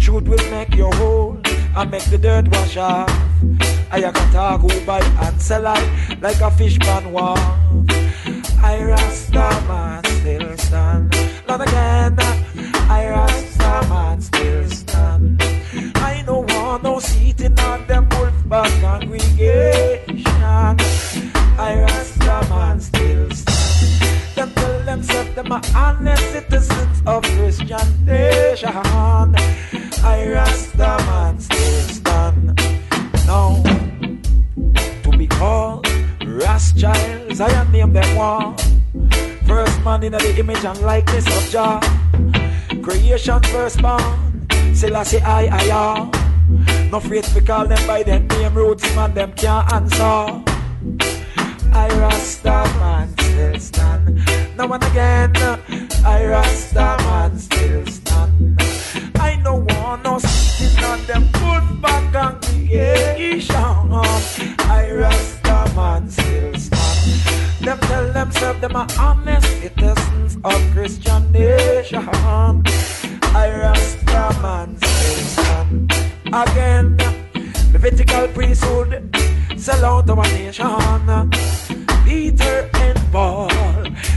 Truth 0.00 0.28
will 0.28 0.50
make 0.50 0.74
you 0.74 0.90
whole 0.92 1.38
and 1.76 1.90
make 1.90 2.04
the 2.04 2.16
dirt 2.16 2.48
wash 2.48 2.76
off. 2.78 3.10
I 3.90 4.00
can 4.00 4.32
talk 4.32 4.62
who 4.62 4.68
buy 4.86 5.00
and 5.20 5.40
sell 5.40 5.66
I 5.66 5.80
like 6.22 6.40
a 6.40 6.50
fish 6.50 6.78
pan 6.78 7.12
wall. 7.12 7.36
I 8.62 8.82
Rasta 8.82 9.48
man 9.68 10.02
still 10.04 10.56
stand. 10.56 11.14
Not 11.46 11.60
again. 11.60 12.16
I 12.88 13.08
Rasta 13.10 13.41
in 17.42 17.58
on 17.60 17.86
them 17.86 18.06
wolfpack 18.10 18.70
congregation. 18.80 20.76
I 21.58 21.80
Rasta 21.80 22.46
man 22.48 22.80
still 22.80 23.30
stand. 23.30 24.34
Them 24.34 24.50
tell 24.54 24.80
themselves 24.84 25.34
them 25.34 25.52
are 25.52 25.62
honest 25.74 26.22
citizens 26.32 27.02
of 27.06 27.22
Christian 27.22 28.04
nation. 28.04 29.34
I 30.04 30.28
Rasta 30.32 30.96
man 31.06 31.40
still 31.40 31.80
stand. 31.98 32.60
Now 33.26 33.62
to 35.02 35.10
be 35.16 35.26
called 35.26 35.86
Rothschilds, 36.24 37.40
I 37.40 37.50
am 37.50 37.72
name 37.72 37.92
them 37.92 38.16
one. 38.16 38.56
First 39.46 39.82
man 39.84 40.02
in 40.02 40.12
the 40.12 40.34
image 40.38 40.64
and 40.64 40.78
likeness 40.80 41.26
of 41.26 41.50
Jah. 41.50 41.80
Creation 42.82 43.42
firstborn, 43.42 44.46
Selassie 44.74 45.20
I, 45.20 45.46
I 45.46 45.62
am. 45.70 46.21
No 46.92 46.98
afraid 46.98 47.24
to 47.24 47.40
call 47.40 47.66
them 47.66 47.86
by 47.86 48.02
them 48.02 48.26
name 48.28 48.52
roots, 48.52 48.84
man, 48.94 49.14
them 49.14 49.32
can't 49.32 49.72
answer. 49.72 50.42
I 51.72 51.88
Rasta 51.98 52.68
man 52.80 53.08
still 53.16 53.58
stand. 53.58 54.20
Now 54.58 54.70
and 54.70 54.84
again, 54.84 55.32
I 56.04 56.26
Rasta 56.26 56.96
man 57.04 57.38
still 57.38 57.86
stand. 57.86 58.60
I 59.18 59.36
no 59.36 59.64
want 59.70 60.04
no 60.04 60.18
sitting 60.18 60.84
on 60.84 61.02
them 61.06 61.24
footback 61.32 62.12
congregation. 62.12 63.54
I 63.56 64.90
Rasta 64.92 65.72
man 65.74 66.10
still 66.10 66.54
stand. 66.56 67.64
Them 67.64 67.78
tell 67.88 68.12
themselves 68.12 68.60
them 68.60 68.76
are 68.76 68.88
honest 68.98 69.46
citizens 69.62 70.36
of 70.44 70.60
Christian 70.74 71.32
nation. 71.32 72.06
I 72.06 73.48
Rasta 73.62 74.42
man 74.42 74.76
still 74.76 75.24
stand. 75.24 75.51
Again, 76.32 76.96
Levitical 77.72 78.28
priesthood 78.28 79.14
sell 79.56 79.84
out 79.84 80.08
our 80.08 80.24
nation. 80.32 81.30
Peter 82.04 82.70
and 82.74 82.98
Paul 83.12 83.50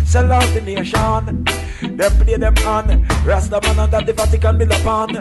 sell 0.05 0.31
out 0.31 0.47
the 0.53 0.61
nation. 0.61 1.43
They 1.97 2.09
play 2.09 2.37
them 2.37 2.55
on 2.65 3.05
Rasta 3.25 3.59
man 3.63 3.79
under 3.79 3.99
the 3.99 4.13
Vatican 4.13 4.57
build 4.57 4.71
upon. 4.71 5.17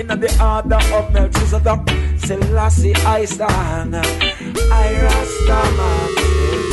In 0.00 0.08
the 0.08 0.30
order 0.42 0.80
of 0.96 1.12
Melchizedek, 1.12 1.80
Selassie 2.18 2.94
I 2.96 3.24
stand. 3.24 3.94
I 3.94 5.02
Rasta 5.02 5.60
man 5.76 6.69